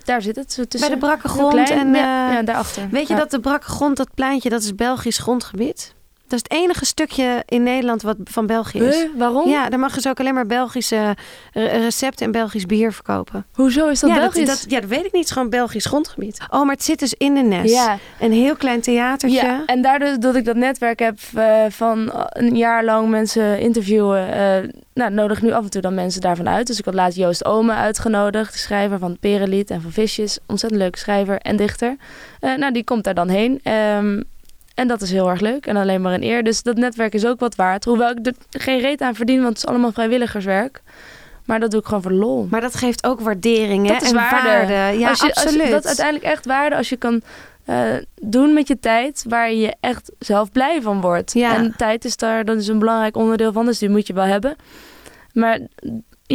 Daar 0.10 0.22
zit 0.22 0.36
het. 0.36 0.52
zo 0.52 0.62
Bij 0.62 0.70
tussen. 0.70 0.90
de 0.90 0.98
brakke 0.98 1.28
grond. 1.28 1.70
En, 1.70 1.94
ja, 1.94 2.28
eh, 2.28 2.34
ja, 2.34 2.42
daarachter. 2.44 2.88
Weet 2.92 3.08
je 3.08 3.16
dat 3.16 3.32
de 3.32 3.40
brakke 3.40 3.68
grond, 3.68 3.98
dat 3.98 4.14
pleintje, 4.14 4.50
dat 4.50 4.62
is 4.62 4.76
Belgisch 4.76 5.18
grondgebied? 5.18 5.94
Dat 6.30 6.40
is 6.44 6.46
het 6.50 6.52
enige 6.64 6.86
stukje 6.86 7.44
in 7.46 7.64
Nederland 7.64 8.02
wat 8.02 8.16
van 8.24 8.46
België 8.46 8.80
is. 8.80 8.96
Huh? 8.96 9.06
Waarom? 9.18 9.50
Ja, 9.50 9.70
daar 9.70 9.80
mogen 9.80 10.02
ze 10.02 10.10
ook 10.10 10.20
alleen 10.20 10.34
maar 10.34 10.46
Belgische 10.46 11.16
re- 11.54 11.66
recepten 11.66 12.26
en 12.26 12.32
Belgisch 12.32 12.66
bier 12.66 12.94
verkopen. 12.94 13.46
Hoezo 13.54 13.88
is 13.88 14.00
dat 14.00 14.10
ja, 14.10 14.16
Belgisch? 14.16 14.46
Dat, 14.48 14.66
ja, 14.68 14.80
dat 14.80 14.90
weet 14.90 14.98
ik 15.00 15.04
niet. 15.04 15.14
Het 15.14 15.24
is 15.24 15.32
gewoon 15.32 15.50
Belgisch 15.50 15.86
grondgebied. 15.86 16.40
Oh, 16.50 16.64
maar 16.66 16.74
het 16.76 16.84
zit 16.84 17.00
dus 17.00 17.14
in 17.14 17.34
de 17.34 17.42
Nes. 17.42 17.72
ja, 17.72 17.98
Een 18.20 18.32
heel 18.32 18.56
klein 18.56 18.82
theatertje. 18.82 19.42
ja, 19.42 19.64
en 19.66 19.82
daardoor 19.82 20.20
dat 20.20 20.36
ik 20.36 20.46
dat 20.46 20.56
netwerk 20.56 21.00
heb 21.00 21.20
eh, 21.36 21.66
van 21.70 22.12
een 22.30 22.56
jaar 22.58 22.84
lang 22.84 23.10
mensen 23.10 23.60
interviewen, 23.60 24.34
eh, 24.34 24.70
nou, 24.94 25.12
nodig 25.12 25.38
ik 25.38 25.44
nu 25.44 25.52
af 25.52 25.64
en 25.64 25.70
toe 25.70 25.82
dan 25.82 25.94
mensen 25.94 26.22
daarvan 26.22 26.50
uit. 26.50 26.68
Dus 26.68 26.80
ik 26.80 26.86
had 26.86 26.94
laatst 26.94 27.18
Joost 27.18 27.46
Ome 27.46 27.74
uitgenodigd, 27.74 28.54
de 28.54 28.60
schrijver 28.60 29.00
van 29.00 29.18
Perenlied 29.20 29.70
en 29.70 29.82
van 29.82 29.92
Visjes. 29.92 30.40
Ontzettend 30.46 30.82
leuke 30.82 30.98
schrijver 30.98 31.38
en 31.38 31.56
dichter. 31.56 31.96
Eh, 32.40 32.56
nou, 32.56 32.74
die 32.74 32.84
komt 32.84 33.04
daar 33.04 33.14
dan 33.14 33.28
heen. 33.30 33.60
Ehm, 33.64 34.22
en 34.80 34.88
dat 34.88 35.02
is 35.02 35.12
heel 35.12 35.30
erg 35.30 35.40
leuk 35.40 35.66
en 35.66 35.76
alleen 35.76 36.02
maar 36.02 36.14
een 36.14 36.24
eer. 36.24 36.44
Dus 36.44 36.64
dat 36.64 36.78
netwerk 36.78 37.14
is 37.14 37.26
ook 37.26 37.40
wat 37.40 37.56
waard. 37.56 37.86
Hoewel 37.86 38.10
ik 38.10 38.26
er 38.26 38.34
geen 38.50 38.80
reet 38.80 39.02
aan 39.02 39.16
verdien, 39.16 39.38
want 39.38 39.50
het 39.50 39.58
is 39.58 39.66
allemaal 39.66 39.92
vrijwilligerswerk. 39.92 40.82
Maar 41.46 41.60
dat 41.60 41.72
doe 41.72 41.80
ik 41.80 41.86
gewoon 41.86 42.02
voor 42.02 42.12
lol. 42.12 42.48
Maar 42.50 42.62
dat 42.62 42.76
geeft 42.76 43.06
ook 43.06 43.20
waardering 43.20 43.88
hè? 43.88 43.94
Dat 43.94 44.02
is 44.02 44.10
en 44.10 44.16
waarde. 44.16 44.48
waarde. 44.48 44.74
Ja, 44.74 44.88
als 44.88 44.98
je, 45.00 45.08
als 45.10 45.20
je- 45.20 45.34
absoluut. 45.34 45.70
dat 45.70 45.82
is 45.82 45.88
uiteindelijk 45.88 46.26
echt 46.26 46.46
waarde 46.46 46.76
als 46.76 46.90
je 46.90 46.98
kan 46.98 47.22
eh, 47.66 47.84
doen 48.22 48.54
met 48.54 48.68
je 48.68 48.80
tijd 48.80 49.26
waar 49.28 49.54
je 49.54 49.76
echt 49.80 50.12
zelf 50.20 50.52
blij 50.52 50.82
van 50.82 51.02
wordt. 51.02 51.34
Ja. 51.34 51.56
En 51.56 51.74
tijd 51.78 52.06
is 52.06 52.18
daar, 52.18 52.46
dat 52.46 52.58
is 52.58 52.68
een 52.68 52.80
belangrijk 52.80 53.18
onderdeel 53.18 53.52
van, 53.52 53.66
dus 53.66 53.80
die 53.80 53.90
moet 53.90 54.08
je 54.08 54.14
wel 54.14 54.24
hebben. 54.26 54.56
Maar 55.34 55.60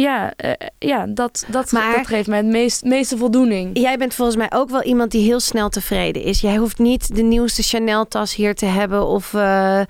ja, 0.01 0.33
eh, 0.35 0.51
ja 0.79 1.05
dat, 1.07 1.45
dat, 1.47 1.71
Maar- 1.71 1.95
dat 1.95 2.07
geeft 2.07 2.27
mij 2.27 2.37
het 2.37 2.45
meest, 2.47 2.83
meeste 2.83 3.17
voldoening. 3.17 3.77
Jij 3.79 3.97
bent 3.97 4.13
volgens 4.13 4.37
mij 4.37 4.51
ook 4.53 4.69
wel 4.69 4.83
iemand 4.83 5.11
die 5.11 5.23
heel 5.23 5.39
snel 5.39 5.69
tevreden 5.69 6.21
is. 6.21 6.41
Jij 6.41 6.55
hoeft 6.55 6.79
niet 6.79 7.15
de 7.15 7.21
nieuwste 7.21 7.63
Chanel-tas 7.63 8.35
hier 8.35 8.55
te 8.55 8.65
hebben 8.65 9.05
of... 9.05 9.33
eh, 9.33 9.81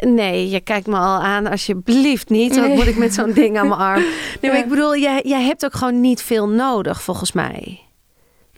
nee, 0.00 0.48
je 0.50 0.60
kijkt 0.60 0.86
me 0.86 0.96
al 0.96 1.20
aan. 1.22 1.46
Alsjeblieft 1.46 2.28
niet. 2.28 2.56
Wat 2.56 2.66
Nee. 2.66 2.76
moet 2.76 2.86
ik 2.86 2.96
met 2.96 3.14
zo'n 3.14 3.32
ding 3.32 3.58
aan 3.58 3.68
mijn 3.68 3.80
arm? 3.80 4.02
Nee, 4.40 4.50
maar 4.50 4.56
Ja. 4.58 4.62
ik 4.64 4.68
bedoel, 4.68 4.96
jij, 4.96 5.20
jij 5.24 5.42
hebt 5.42 5.64
ook 5.64 5.74
gewoon 5.74 6.00
niet 6.00 6.22
veel 6.22 6.48
nodig, 6.48 7.02
volgens 7.02 7.32
mij. 7.32 7.80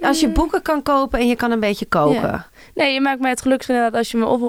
Als 0.00 0.20
je 0.20 0.28
boeken 0.28 0.62
kan 0.62 0.82
kopen 0.82 1.18
en 1.18 1.28
je 1.28 1.36
kan 1.36 1.50
een 1.50 1.60
beetje 1.60 1.86
koken. 1.86 2.20
Ja. 2.22 2.46
Nee, 2.74 2.92
je 2.94 3.00
maakt 3.00 3.20
mij 3.20 3.30
het 3.30 3.40
gelukkig 3.42 3.68
inderdaad 3.68 3.94
als 3.94 4.10
je 4.10 4.16
me 4.16 4.24
of 4.26 4.40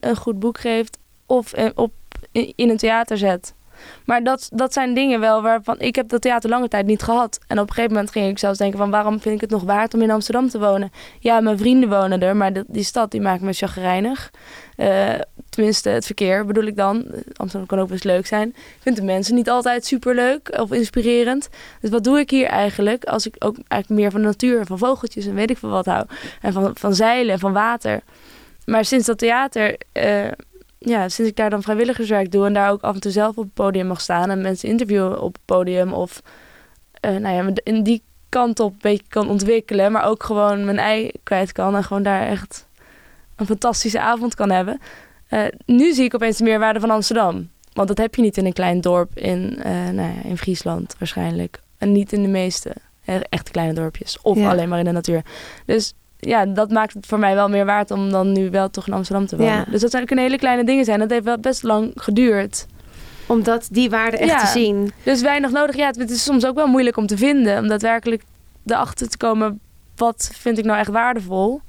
een, 0.00 0.16
goed 0.16 0.38
boek 0.38 0.58
geeft 0.60 0.98
of 1.26 1.52
eh, 1.52 1.66
op, 1.74 1.92
in 2.32 2.70
een 2.70 2.76
theater 2.76 3.18
zet. 3.18 3.54
Maar 4.04 4.22
dat, 4.22 4.48
dat 4.52 4.72
zijn 4.72 4.94
dingen 4.94 5.20
wel 5.20 5.42
waarvan 5.42 5.80
ik 5.80 5.94
heb 5.94 6.08
dat 6.08 6.20
theater 6.20 6.50
lange 6.50 6.68
tijd 6.68 6.86
niet 6.86 7.02
gehad. 7.02 7.38
En 7.46 7.58
op 7.58 7.68
een 7.68 7.74
gegeven 7.74 7.94
moment 7.94 8.12
ging 8.12 8.28
ik 8.28 8.38
zelfs 8.38 8.58
denken 8.58 8.78
van 8.78 8.90
waarom 8.90 9.20
vind 9.20 9.34
ik 9.34 9.40
het 9.40 9.50
nog 9.50 9.62
waard 9.62 9.94
om 9.94 10.02
in 10.02 10.10
Amsterdam 10.10 10.48
te 10.48 10.58
wonen? 10.58 10.92
Ja, 11.18 11.40
mijn 11.40 11.58
vrienden 11.58 11.88
wonen 11.88 12.22
er, 12.22 12.36
maar 12.36 12.52
die, 12.52 12.64
die 12.66 12.84
stad 12.84 13.10
die 13.10 13.20
maakt 13.20 13.40
me 13.40 13.52
chagrijnig. 13.52 14.30
Eh, 14.76 15.14
tenminste, 15.48 15.88
het 15.88 16.06
verkeer 16.06 16.46
bedoel 16.46 16.64
ik 16.64 16.76
dan. 16.76 17.06
Amsterdam 17.36 17.68
kan 17.68 17.78
ook 17.78 17.88
best 17.88 18.04
leuk 18.04 18.26
zijn. 18.26 18.48
Ik 18.48 18.78
vind 18.80 18.96
de 18.96 19.02
mensen 19.02 19.34
niet 19.34 19.50
altijd 19.50 19.86
superleuk 19.86 20.58
of 20.60 20.72
inspirerend. 20.72 21.48
Dus 21.80 21.90
wat 21.90 22.04
doe 22.04 22.18
ik 22.18 22.30
hier 22.30 22.46
eigenlijk 22.46 23.04
als 23.04 23.26
ik 23.26 23.34
ook 23.38 23.56
eigenlijk 23.68 24.00
meer 24.00 24.10
van 24.10 24.20
de 24.20 24.26
natuur, 24.26 24.66
van 24.66 24.78
vogeltjes 24.78 25.26
en 25.26 25.34
weet 25.34 25.50
ik 25.50 25.58
veel 25.58 25.68
wat 25.68 25.86
hou. 25.86 26.06
En 26.40 26.52
van, 26.52 26.70
van 26.74 26.94
zeilen 26.94 27.32
en 27.32 27.38
van 27.38 27.52
water. 27.52 28.00
Maar 28.64 28.84
sinds 28.84 29.06
dat 29.06 29.18
theater, 29.18 29.76
eh, 29.92 30.26
ja, 30.84 31.08
sinds 31.08 31.30
ik 31.30 31.36
daar 31.36 31.50
dan 31.50 31.62
vrijwilligerswerk 31.62 32.30
doe 32.32 32.46
en 32.46 32.52
daar 32.54 32.70
ook 32.70 32.82
af 32.82 32.94
en 32.94 33.00
toe 33.00 33.10
zelf 33.12 33.36
op 33.36 33.44
het 33.44 33.54
podium 33.54 33.86
mag 33.86 34.00
staan 34.00 34.30
en 34.30 34.40
mensen 34.40 34.68
interviewen 34.68 35.20
op 35.20 35.32
het 35.32 35.44
podium 35.44 35.92
of 35.92 36.22
eh, 37.00 37.16
nou 37.16 37.34
ja, 37.34 37.52
in 37.62 37.82
die 37.82 38.02
kant 38.28 38.60
op 38.60 38.72
een 38.72 38.78
beetje 38.80 39.04
kan 39.08 39.28
ontwikkelen, 39.30 39.92
maar 39.92 40.04
ook 40.04 40.22
gewoon 40.22 40.64
mijn 40.64 40.78
ei 40.78 41.10
kwijt 41.22 41.52
kan 41.52 41.76
en 41.76 41.84
gewoon 41.84 42.02
daar 42.02 42.26
echt 42.26 42.66
een 43.36 43.46
fantastische 43.46 44.00
avond 44.00 44.34
kan 44.34 44.50
hebben. 44.50 44.80
Eh, 45.28 45.42
nu 45.66 45.92
zie 45.92 46.04
ik 46.04 46.14
opeens 46.14 46.36
de 46.36 46.44
meerwaarde 46.44 46.80
van 46.80 46.90
Amsterdam. 46.90 47.48
Want 47.72 47.88
dat 47.88 47.98
heb 47.98 48.14
je 48.14 48.22
niet 48.22 48.36
in 48.36 48.46
een 48.46 48.52
klein 48.52 48.80
dorp 48.80 49.18
in, 49.18 49.62
eh, 49.62 49.72
nou 49.72 50.14
ja, 50.14 50.22
in 50.24 50.38
Friesland 50.38 50.94
waarschijnlijk. 50.98 51.62
En 51.78 51.92
niet 51.92 52.12
in 52.12 52.22
de 52.22 52.28
meeste 52.28 52.72
echte 53.28 53.50
kleine 53.50 53.72
dorpjes. 53.74 54.20
Of 54.22 54.36
Ja. 54.38 54.50
alleen 54.50 54.68
maar 54.68 54.78
in 54.78 54.84
de 54.84 54.90
natuur. 54.90 55.22
Dus 55.66 55.94
ja, 56.26 56.46
dat 56.46 56.70
maakt 56.70 56.94
het 56.94 57.06
voor 57.06 57.18
mij 57.18 57.34
wel 57.34 57.48
meer 57.48 57.64
waard 57.64 57.90
om 57.90 58.10
dan 58.10 58.32
nu 58.32 58.50
wel 58.50 58.70
toch 58.70 58.86
in 58.86 58.92
Amsterdam 58.92 59.26
te 59.26 59.36
wonen. 59.36 59.52
Ja. 59.54 59.64
Dus 59.70 59.80
dat 59.80 59.90
zijn, 59.90 60.06
kunnen 60.06 60.24
hele 60.24 60.38
kleine 60.38 60.64
dingen 60.64 60.84
zijn. 60.84 60.98
Dat 60.98 61.10
heeft 61.10 61.24
wel 61.24 61.38
best 61.38 61.62
lang 61.62 61.92
geduurd. 61.94 62.66
Om 63.26 63.42
dat, 63.42 63.68
die 63.70 63.90
waarde 63.90 64.16
echt 64.16 64.30
Ja. 64.30 64.38
te 64.38 64.46
zien. 64.46 64.92
Dus 65.02 65.20
weinig 65.22 65.50
nodig. 65.50 65.76
Ja, 65.76 65.86
het 65.86 66.10
is 66.10 66.24
soms 66.24 66.46
ook 66.46 66.54
wel 66.54 66.66
moeilijk 66.66 66.96
om 66.96 67.06
te 67.06 67.16
vinden. 67.16 67.58
Om 67.58 67.68
daadwerkelijk 67.68 68.22
erachter 68.66 69.08
te 69.08 69.16
komen. 69.16 69.60
Wat 69.96 70.30
vind 70.32 70.58
ik 70.58 70.64
nou 70.64 70.78
echt 70.78 70.90
waardevol? 70.90 71.60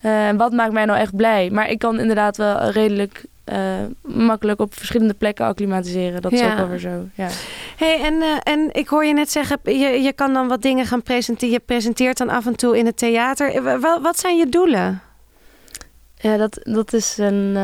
Eh, 0.00 0.28
En 0.28 0.36
wat 0.36 0.52
maakt 0.52 0.72
mij 0.72 0.84
nou 0.84 0.98
echt 0.98 1.16
blij? 1.16 1.50
Maar 1.50 1.70
ik 1.70 1.78
kan 1.78 1.98
inderdaad 2.00 2.36
wel 2.36 2.70
redelijk 2.70 3.24
eh, 3.48 3.58
makkelijk 4.02 4.60
op 4.60 4.74
verschillende 4.74 5.14
plekken 5.14 5.46
acclimatiseren. 5.46 6.22
Dat 6.22 6.32
is 6.32 6.40
Ja. 6.40 6.50
ook 6.50 6.56
wel 6.58 6.68
weer 6.68 6.78
zo. 6.78 7.08
Ja. 7.14 7.28
hey, 7.76 8.00
en, 8.04 8.22
eh, 8.22 8.52
en 8.52 8.68
ik 8.72 8.88
hoor 8.88 9.04
je 9.04 9.12
net 9.12 9.30
zeggen, 9.30 9.58
je, 9.64 10.02
je 10.02 10.12
kan 10.12 10.32
dan 10.32 10.48
wat 10.48 10.62
dingen 10.62 10.86
gaan 10.86 11.02
presenteren. 11.02 11.52
Je 11.54 11.60
presenteert 11.60 12.18
dan 12.18 12.28
af 12.28 12.46
en 12.46 12.56
toe 12.56 12.78
in 12.78 12.86
het 12.86 12.96
theater. 12.96 13.54
Eh, 13.54 13.62
wa- 13.62 13.78
wa- 13.78 14.00
wat 14.00 14.18
zijn 14.18 14.36
je 14.36 14.48
doelen? 14.48 15.00
Ja, 16.20 16.36
dat, 16.36 16.58
dat 16.62 16.92
is 16.92 17.18
een. 17.18 17.56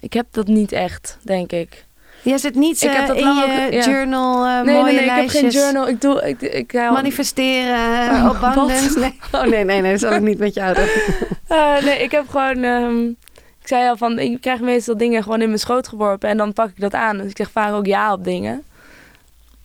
ik 0.00 0.12
heb 0.12 0.26
dat 0.30 0.46
niet 0.46 0.72
echt, 0.72 1.18
denk 1.22 1.52
ik. 1.52 1.84
Je 2.22 2.38
zit 2.38 2.54
niet 2.54 2.82
Ik 2.82 2.90
heb 2.90 3.06
dat 3.06 3.16
in 3.16 3.34
je 3.34 3.64
ook- 3.66 3.72
ja. 3.72 3.84
journal 3.90 4.46
eh 4.46 4.60
nee, 4.60 4.74
mooie 4.74 4.84
nee, 4.84 4.94
nee, 4.94 5.04
ik 5.04 5.10
heb 5.10 5.28
geen 5.28 5.40
lijstjes, 5.42 5.54
journal. 5.54 5.88
Ik 5.88 6.00
doe. 6.00 6.28
Ik, 6.28 6.40
ik, 6.40 6.72
Manifesteren, 6.72 8.10
Oh, 8.10 8.30
op 8.30 8.42
abundance. 8.42 8.88
wat? 8.88 8.96
Nee. 9.00 9.18
Oh 9.42 9.48
nee, 9.48 9.64
nee, 9.64 9.80
nee, 9.80 9.90
dat 9.90 10.00
zal 10.00 10.12
ik 10.12 10.20
niet 10.20 10.38
met 10.38 10.54
jou 10.54 10.74
doen. 10.74 10.88
Nee, 11.84 12.02
ik 12.02 12.10
heb 12.10 12.28
gewoon. 12.28 12.62
ehm, 12.62 13.10
ik 13.62 13.68
zei 13.68 13.88
al 13.88 13.96
van. 13.96 14.18
Ik 14.18 14.40
krijg 14.40 14.60
meestal 14.60 14.96
dingen 14.96 15.22
gewoon 15.22 15.40
in 15.40 15.46
mijn 15.46 15.58
schoot 15.58 15.88
geworpen 15.88 16.28
en 16.28 16.36
dan 16.36 16.52
pak 16.52 16.68
ik 16.68 16.80
dat 16.80 16.94
aan. 16.94 17.16
Dus 17.16 17.30
ik 17.30 17.36
zeg 17.36 17.50
vaak 17.50 17.72
ook 17.72 17.86
ja 17.86 18.12
op 18.12 18.24
dingen. 18.24 18.62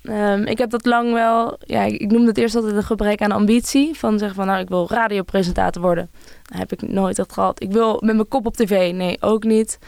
Ehm, 0.04 0.42
ik 0.42 0.58
heb 0.58 0.70
dat 0.70 0.86
lang 0.86 1.14
wel. 1.14 1.58
Ja, 1.66 1.84
ik, 1.84 2.12
noemde 2.12 2.28
het 2.28 2.38
eerst 2.38 2.56
altijd 2.56 2.76
een 2.76 2.84
gebrek 2.84 3.22
aan 3.22 3.32
ambitie. 3.32 3.98
Van 3.98 4.18
zeggen 4.18 4.38
van 4.38 4.48
nou, 4.48 4.60
ik 4.60 4.70
wil 4.70 4.88
radiopresentator 4.90 5.82
worden. 5.82 6.10
Dat 6.44 6.58
heb 6.58 6.72
ik 6.72 6.82
nooit 6.82 7.16
dat 7.16 7.34
gehad. 7.34 7.62
Ik 7.62 7.72
wil 7.72 8.02
met 8.04 8.16
mijn 8.16 8.28
kop 8.28 8.46
op 8.46 8.56
tv. 8.56 8.94
Nee, 8.94 9.18
ook 9.20 9.44
niet. 9.44 9.80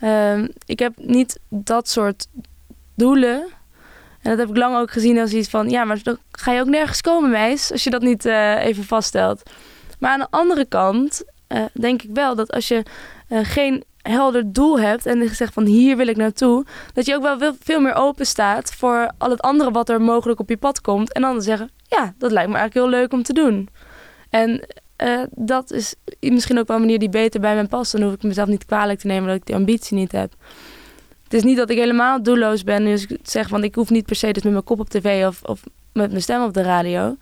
Ehm, 0.00 0.48
ik 0.66 0.78
heb 0.78 0.92
niet 0.96 1.38
dat 1.48 1.88
soort 1.88 2.26
doelen. 2.94 3.46
En 4.20 4.30
dat 4.30 4.38
heb 4.38 4.48
ik 4.48 4.56
lang 4.56 4.76
ook 4.76 4.90
gezien 4.90 5.18
als 5.18 5.32
iets 5.32 5.48
van... 5.48 5.68
Ja, 5.68 5.84
maar 5.84 6.02
dan 6.02 6.18
ga 6.30 6.52
je 6.52 6.60
ook 6.60 6.66
nergens 6.66 7.00
komen, 7.00 7.30
meis. 7.30 7.72
Als 7.72 7.84
je 7.84 7.90
dat 7.90 8.02
niet 8.02 8.24
eh, 8.24 8.64
even 8.64 8.84
vaststelt. 8.84 9.42
Maar 9.98 10.10
aan 10.10 10.18
de 10.18 10.26
andere 10.30 10.64
kant 10.64 11.24
eh, 11.46 11.64
denk 11.72 12.02
ik 12.02 12.10
wel 12.12 12.34
dat 12.34 12.52
als 12.52 12.68
je 12.68 12.82
eh, 13.30 13.38
geen 13.42 13.84
helder 13.96 14.52
doel 14.52 14.80
hebt... 14.80 15.06
en 15.06 15.34
zegt 15.34 15.52
van 15.52 15.64
hier 15.64 15.96
wil 15.96 16.06
ik 16.06 16.16
naartoe... 16.16 16.64
dat 16.92 17.06
je 17.06 17.14
ook 17.14 17.22
wel 17.22 17.54
veel, 17.60 17.80
meer 17.80 17.94
open 17.94 18.26
staat 18.26 18.74
voor 18.74 19.12
al 19.18 19.30
het 19.30 19.40
andere 19.40 19.70
wat 19.70 19.88
er 19.88 20.00
mogelijk 20.00 20.40
op 20.40 20.48
je 20.48 20.56
pad 20.56 20.80
komt. 20.80 21.12
En 21.12 21.22
dan 21.22 21.42
zeggen, 21.42 21.70
ja, 21.82 22.14
dat 22.18 22.30
lijkt 22.30 22.50
me 22.50 22.56
eigenlijk 22.56 22.86
heel 22.86 23.00
leuk 23.00 23.12
om 23.12 23.22
te 23.22 23.32
doen. 23.32 23.68
En 24.30 24.66
eh, 24.96 25.20
dat 25.30 25.70
is 25.70 25.94
misschien 26.20 26.58
ook 26.58 26.66
wel 26.66 26.76
een 26.76 26.82
manier 26.82 26.98
die 26.98 27.08
beter 27.08 27.40
bij 27.40 27.54
mij 27.54 27.66
past. 27.66 27.92
Dan 27.92 28.02
hoef 28.02 28.12
ik 28.12 28.22
mezelf 28.22 28.48
niet 28.48 28.64
kwalijk 28.64 28.98
te 28.98 29.06
nemen 29.06 29.28
dat 29.28 29.36
ik 29.36 29.46
die 29.46 29.54
ambitie 29.54 29.96
niet 29.96 30.12
heb. 30.12 30.32
Het 31.24 31.34
is 31.34 31.42
niet 31.42 31.56
dat 31.56 31.70
ik 31.70 31.78
helemaal 31.78 32.22
doelloos 32.22 32.64
ben. 32.64 32.84
Dus 32.84 33.06
ik 33.06 33.18
zeg 33.22 33.48
van 33.48 33.64
ik 33.64 33.74
hoef 33.74 33.90
niet 33.90 34.06
per 34.06 34.16
se 34.16 34.32
dus 34.32 34.42
met 34.42 34.52
mijn 34.52 34.64
kop 34.64 34.80
op 34.80 34.88
tv 34.88 35.26
of, 35.26 35.42
of 35.42 35.62
met 35.92 36.10
mijn 36.10 36.22
stem 36.22 36.42
op 36.42 36.54
de 36.54 36.62
radio. 36.62 37.16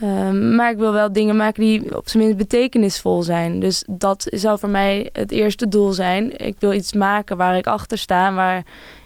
Ehm, 0.00 0.54
maar 0.54 0.70
ik 0.70 0.76
wil 0.78 0.92
wel 0.92 1.12
dingen 1.12 1.36
maken 1.36 1.62
die 1.62 1.96
op 1.96 2.08
zijn 2.08 2.22
minst 2.22 2.38
betekenisvol 2.38 3.22
zijn. 3.22 3.60
Dus 3.60 3.84
dat 3.86 4.26
zou 4.30 4.58
voor 4.58 4.68
mij 4.68 5.10
het 5.12 5.30
eerste 5.30 5.68
doel 5.68 5.92
zijn. 5.92 6.36
Ik 6.46 6.56
wil 6.58 6.72
iets 6.72 6.92
maken 6.92 7.36
waar 7.36 7.56
ik 7.56 7.66
achter 7.66 7.98
sta, 7.98 8.32
waar 8.32 8.62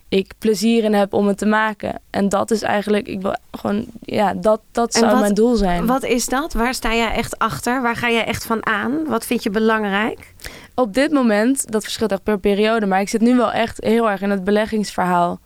ik 0.08 0.32
plezier 0.38 0.84
in 0.84 0.94
heb 0.94 1.12
om 1.12 1.26
het 1.26 1.38
te 1.38 1.46
maken. 1.46 2.00
En 2.10 2.28
dat 2.28 2.50
is 2.50 2.62
eigenlijk, 2.62 3.06
ik 3.08 3.20
wil 3.22 3.36
gewoon, 3.50 3.84
ja, 4.00 4.34
dat, 4.34 4.60
dat 4.72 4.94
zou 4.94 5.10
wat- 5.10 5.20
mijn 5.20 5.34
doel 5.34 5.54
zijn. 5.56 5.86
Wat 5.86 6.04
is 6.04 6.26
dat? 6.26 6.52
Waar 6.52 6.74
sta 6.74 6.94
jij 6.94 7.12
echt 7.12 7.38
achter? 7.38 7.82
Waar 7.82 7.96
ga 7.96 8.10
jij 8.10 8.24
echt 8.24 8.44
van 8.46 8.66
aan? 8.66 9.04
Wat 9.06 9.26
vind 9.26 9.42
je 9.42 9.50
belangrijk? 9.50 10.34
Op 10.74 10.94
dit 10.94 11.12
moment, 11.12 11.72
dat 11.72 11.82
verschilt 11.82 12.12
echt 12.12 12.22
per 12.22 12.38
periode, 12.38 12.86
maar 12.86 13.00
ik 13.00 13.08
zit 13.08 13.20
nu 13.20 13.36
wel 13.36 13.52
echt 13.52 13.84
heel 13.84 14.10
erg 14.10 14.20
in 14.22 14.30
het 14.30 14.44
beleggingsverhaal. 14.44 15.40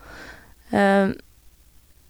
Ehm, 0.70 1.12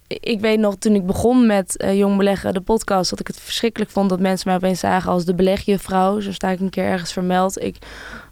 ik 0.08 0.40
weet 0.40 0.58
nog, 0.58 0.76
toen 0.76 0.94
ik 0.94 1.06
begon 1.06 1.46
met 1.46 1.76
eh, 1.76 1.98
Jong 1.98 2.16
Beleggen, 2.16 2.54
de 2.54 2.60
podcast, 2.60 3.10
dat 3.10 3.20
ik 3.20 3.26
het 3.26 3.40
verschrikkelijk 3.40 3.90
vond 3.90 4.08
dat 4.10 4.20
mensen 4.20 4.48
mij 4.48 4.56
opeens 4.56 4.80
zagen 4.80 5.10
als 5.10 5.24
de 5.24 5.34
belegjuffrouw. 5.34 6.20
Zo 6.20 6.32
sta 6.32 6.48
ik 6.48 6.60
een 6.60 6.70
keer 6.70 6.84
ergens 6.84 7.12
vermeld. 7.12 7.62
Ik 7.62 7.76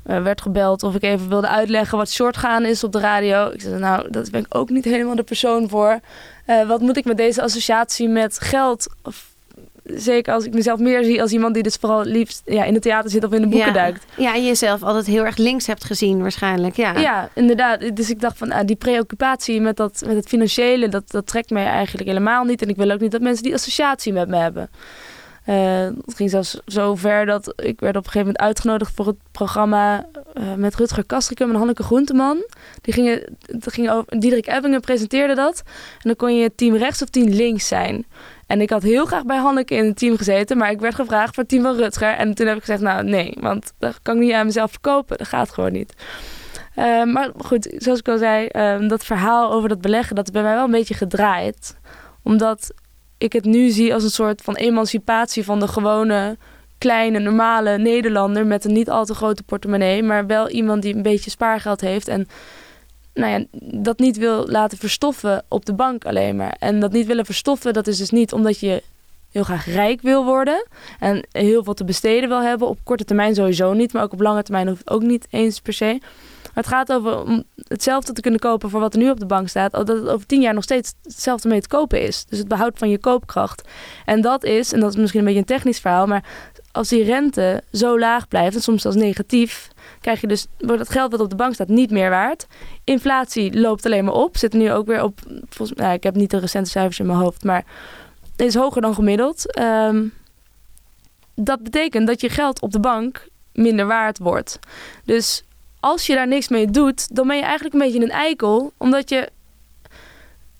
eh, 0.02 0.22
werd 0.22 0.40
gebeld 0.40 0.82
of 0.82 0.94
ik 0.94 1.02
even 1.02 1.28
wilde 1.28 1.48
uitleggen 1.48 1.98
wat 1.98 2.10
shortgaan 2.10 2.64
is 2.64 2.84
op 2.84 2.92
de 2.92 3.00
radio. 3.00 3.50
Ik 3.50 3.60
zei, 3.60 3.78
nou, 3.78 4.10
dat 4.10 4.30
ben 4.30 4.40
ik 4.40 4.54
ook 4.56 4.70
niet 4.70 4.84
helemaal 4.84 5.16
de 5.16 5.22
persoon 5.22 5.68
voor. 5.68 6.00
Eh, 6.46 6.66
wat 6.66 6.80
moet 6.80 6.96
ik 6.96 7.04
met 7.04 7.16
deze 7.16 7.42
associatie 7.42 8.08
met 8.08 8.40
geld? 8.40 8.86
Zeker 9.84 10.34
als 10.34 10.44
ik 10.44 10.54
mezelf 10.54 10.78
meer 10.78 11.04
zie 11.04 11.22
als 11.22 11.32
iemand 11.32 11.54
die 11.54 11.62
dus 11.62 11.74
vooral 11.74 12.04
liefst 12.04 12.42
ja, 12.44 12.64
in 12.64 12.74
het 12.74 12.82
theater 12.82 13.10
zit 13.10 13.24
of 13.24 13.32
in 13.32 13.40
de 13.40 13.48
boeken 13.48 13.68
Ja. 13.68 13.72
duikt. 13.74 14.04
Ja, 14.16 14.34
en 14.34 14.46
jezelf 14.46 14.82
altijd 14.82 15.06
heel 15.06 15.24
erg 15.24 15.36
links 15.36 15.66
hebt 15.66 15.84
gezien 15.84 16.20
waarschijnlijk. 16.20 16.76
Ja. 16.76 16.98
Ja, 16.98 17.28
inderdaad. 17.34 17.96
Dus 17.96 18.10
ik 18.10 18.20
dacht 18.20 18.38
van 18.38 18.52
ah, 18.52 18.66
die 18.66 18.76
preoccupatie 18.76 19.60
met, 19.60 19.76
dat, 19.76 20.02
met 20.06 20.16
het 20.16 20.28
financiële, 20.28 20.88
dat, 20.88 21.10
dat 21.10 21.26
trekt 21.26 21.50
mij 21.50 21.66
eigenlijk 21.66 22.08
helemaal 22.08 22.44
niet. 22.44 22.62
En 22.62 22.68
ik 22.68 22.76
wil 22.76 22.90
ook 22.90 23.00
niet 23.00 23.10
dat 23.12 23.20
mensen 23.20 23.42
die 23.44 23.54
associatie 23.54 24.12
met 24.12 24.28
me 24.28 24.36
hebben. 24.36 24.70
Eh, 25.44 25.84
het 26.04 26.14
ging 26.14 26.30
zelfs 26.30 26.60
zo 26.66 26.94
ver 26.94 27.26
dat 27.26 27.52
ik 27.56 27.80
werd 27.80 27.96
op 27.96 28.04
een 28.04 28.10
gegeven 28.10 28.18
moment 28.18 28.38
uitgenodigd 28.38 28.92
voor 28.94 29.06
het 29.06 29.16
programma 29.32 30.06
eh, 30.34 30.54
met 30.54 30.74
Rutger 30.74 31.04
Kastrikum 31.04 31.50
en 31.50 31.56
Hanneke 31.56 31.82
Groenteman. 31.82 32.44
Die 32.80 32.94
gingen, 32.94 33.36
dat 33.38 33.72
ging 33.72 33.90
over, 33.90 34.20
Diederik 34.20 34.46
Ebbingen 34.46 34.80
presenteerde 34.80 35.34
dat. 35.34 35.62
En 35.92 36.00
dan 36.02 36.16
kon 36.16 36.36
je 36.36 36.54
team 36.54 36.76
rechts 36.76 37.02
of 37.02 37.08
team 37.08 37.28
links 37.28 37.68
zijn. 37.68 38.06
En 38.46 38.60
ik 38.60 38.70
had 38.70 38.82
heel 38.82 39.04
graag 39.04 39.24
bij 39.24 39.36
Hanneke 39.36 39.74
in 39.74 39.84
het 39.84 39.96
team 39.96 40.16
gezeten, 40.16 40.56
maar 40.56 40.70
ik 40.70 40.80
werd 40.80 40.94
gevraagd 40.94 41.34
voor 41.34 41.42
het 41.42 41.52
team 41.52 41.62
van 41.62 41.76
Rutger. 41.76 42.12
En 42.12 42.34
toen 42.34 42.46
heb 42.46 42.56
ik 42.56 42.62
gezegd, 42.62 42.82
nou 42.82 43.04
nee, 43.04 43.36
want 43.40 43.72
dat 43.78 43.98
kan 44.02 44.14
ik 44.14 44.22
niet 44.22 44.32
aan 44.32 44.46
mezelf 44.46 44.70
verkopen. 44.70 45.18
Dat 45.18 45.28
gaat 45.28 45.50
gewoon 45.50 45.72
niet. 45.72 45.94
Eh, 46.74 47.04
maar 47.04 47.30
goed, 47.38 47.74
zoals 47.78 47.98
ik 47.98 48.08
al 48.08 48.18
zei, 48.18 48.46
eh, 48.46 48.88
dat 48.88 49.04
verhaal 49.04 49.52
over 49.52 49.68
dat 49.68 49.80
beleggen, 49.80 50.16
dat 50.16 50.24
is 50.24 50.32
bij 50.32 50.42
mij 50.42 50.54
wel 50.54 50.64
een 50.64 50.70
beetje 50.70 50.94
gedraaid. 50.94 51.76
Omdat 52.22 52.74
ik 53.18 53.32
het 53.32 53.44
nu 53.44 53.68
zie 53.68 53.94
als 53.94 54.02
een 54.02 54.10
soort 54.10 54.42
van 54.42 54.54
emancipatie 54.54 55.44
van 55.44 55.60
de 55.60 55.68
gewone, 55.68 56.36
kleine, 56.78 57.18
normale 57.18 57.78
Nederlander 57.78 58.46
met 58.46 58.64
een 58.64 58.72
niet 58.72 58.90
al 58.90 59.04
te 59.04 59.14
grote 59.14 59.42
portemonnee, 59.42 60.02
maar 60.02 60.26
wel 60.26 60.48
iemand 60.48 60.82
die 60.82 60.94
een 60.94 61.02
beetje 61.02 61.30
spaargeld 61.30 61.80
heeft 61.80 62.08
en 62.08 62.28
nou 63.14 63.32
ja, 63.32 63.44
dat 63.80 63.98
niet 63.98 64.16
wil 64.16 64.46
laten 64.46 64.78
verstoffen 64.78 65.44
op 65.48 65.64
de 65.66 65.74
bank 65.74 66.04
alleen 66.04 66.36
maar. 66.36 66.56
En 66.58 66.80
dat 66.80 66.92
niet 66.92 67.06
willen 67.06 67.24
verstoffen, 67.24 67.72
dat 67.72 67.86
is 67.86 67.98
dus 67.98 68.10
niet 68.10 68.32
omdat 68.32 68.60
je 68.60 68.82
heel 69.30 69.42
graag 69.42 69.66
rijk 69.66 70.02
wil 70.02 70.24
worden 70.24 70.66
en 70.98 71.26
heel 71.30 71.64
veel 71.64 71.74
te 71.74 71.84
besteden 71.84 72.28
wil 72.28 72.42
hebben. 72.42 72.68
Op 72.68 72.78
korte 72.84 73.04
termijn 73.04 73.34
sowieso 73.34 73.72
niet, 73.72 73.92
maar 73.92 74.02
ook 74.02 74.12
op 74.12 74.20
lange 74.20 74.42
termijn 74.42 74.68
hoeft 74.68 74.90
ook 74.90 75.02
niet 75.02 75.26
eens 75.30 75.60
per 75.60 75.72
se. 75.72 76.00
Maar 76.54 76.64
het 76.64 76.72
gaat 76.72 76.92
over 76.92 77.22
om 77.22 77.44
hetzelfde 77.56 78.12
te 78.12 78.20
kunnen 78.20 78.40
kopen 78.40 78.70
voor 78.70 78.80
wat 78.80 78.92
er 78.94 78.98
nu 78.98 79.10
op 79.10 79.20
de 79.20 79.26
bank 79.26 79.48
staat. 79.48 79.72
Dat 79.72 79.88
het 79.88 80.08
over 80.08 80.26
tien 80.26 80.40
jaar 80.40 80.54
nog 80.54 80.62
steeds 80.62 80.94
hetzelfde 81.02 81.48
mee 81.48 81.60
te 81.60 81.68
kopen 81.68 82.02
is. 82.02 82.24
Dus 82.24 82.38
het 82.38 82.48
behoud 82.48 82.78
van 82.78 82.88
je 82.88 82.98
koopkracht. 82.98 83.68
En 84.04 84.20
dat 84.20 84.44
is, 84.44 84.72
en 84.72 84.80
dat 84.80 84.90
is 84.90 84.96
misschien 84.96 85.20
een 85.20 85.26
beetje 85.26 85.40
een 85.40 85.46
technisch 85.46 85.80
verhaal, 85.80 86.06
maar 86.06 86.24
als 86.72 86.88
die 86.88 87.04
rente 87.04 87.62
zo 87.72 87.98
laag 87.98 88.28
blijft, 88.28 88.56
en 88.56 88.62
soms 88.62 88.82
zelfs 88.82 88.96
negatief, 88.96 89.68
krijg 90.00 90.20
je 90.20 90.26
dus, 90.26 90.46
wordt 90.58 90.80
het 90.80 90.90
geld 90.90 91.10
wat 91.10 91.20
op 91.20 91.30
de 91.30 91.36
bank 91.36 91.54
staat 91.54 91.68
niet 91.68 91.90
meer 91.90 92.10
waard. 92.10 92.46
Inflatie 92.84 93.60
loopt 93.60 93.86
alleen 93.86 94.04
maar 94.04 94.14
op. 94.14 94.36
Zit 94.36 94.52
nu 94.52 94.72
ook 94.72 94.86
weer 94.86 95.02
op, 95.02 95.20
volgens, 95.48 95.78
nou, 95.78 95.92
ik 95.92 96.02
heb 96.02 96.14
niet 96.14 96.30
de 96.30 96.38
recente 96.38 96.70
cijfers 96.70 96.98
in 96.98 97.06
mijn 97.06 97.18
hoofd, 97.18 97.44
maar 97.44 97.64
is 98.36 98.54
hoger 98.54 98.82
dan 98.82 98.94
gemiddeld. 98.94 99.54
Ehm, 99.54 100.04
dat 101.34 101.62
betekent 101.62 102.06
dat 102.06 102.20
je 102.20 102.28
geld 102.28 102.60
op 102.60 102.72
de 102.72 102.80
bank 102.80 103.28
minder 103.52 103.86
waard 103.86 104.18
wordt. 104.18 104.58
Dus 105.04 105.44
als 105.84 106.06
je 106.06 106.14
daar 106.14 106.28
niks 106.28 106.48
mee 106.48 106.70
doet, 106.70 107.14
dan 107.14 107.26
ben 107.26 107.36
je 107.36 107.42
eigenlijk 107.42 107.74
een 107.74 107.80
beetje 107.80 108.02
een 108.02 108.10
eikel. 108.10 108.72
Omdat 108.76 109.08
je 109.08 109.28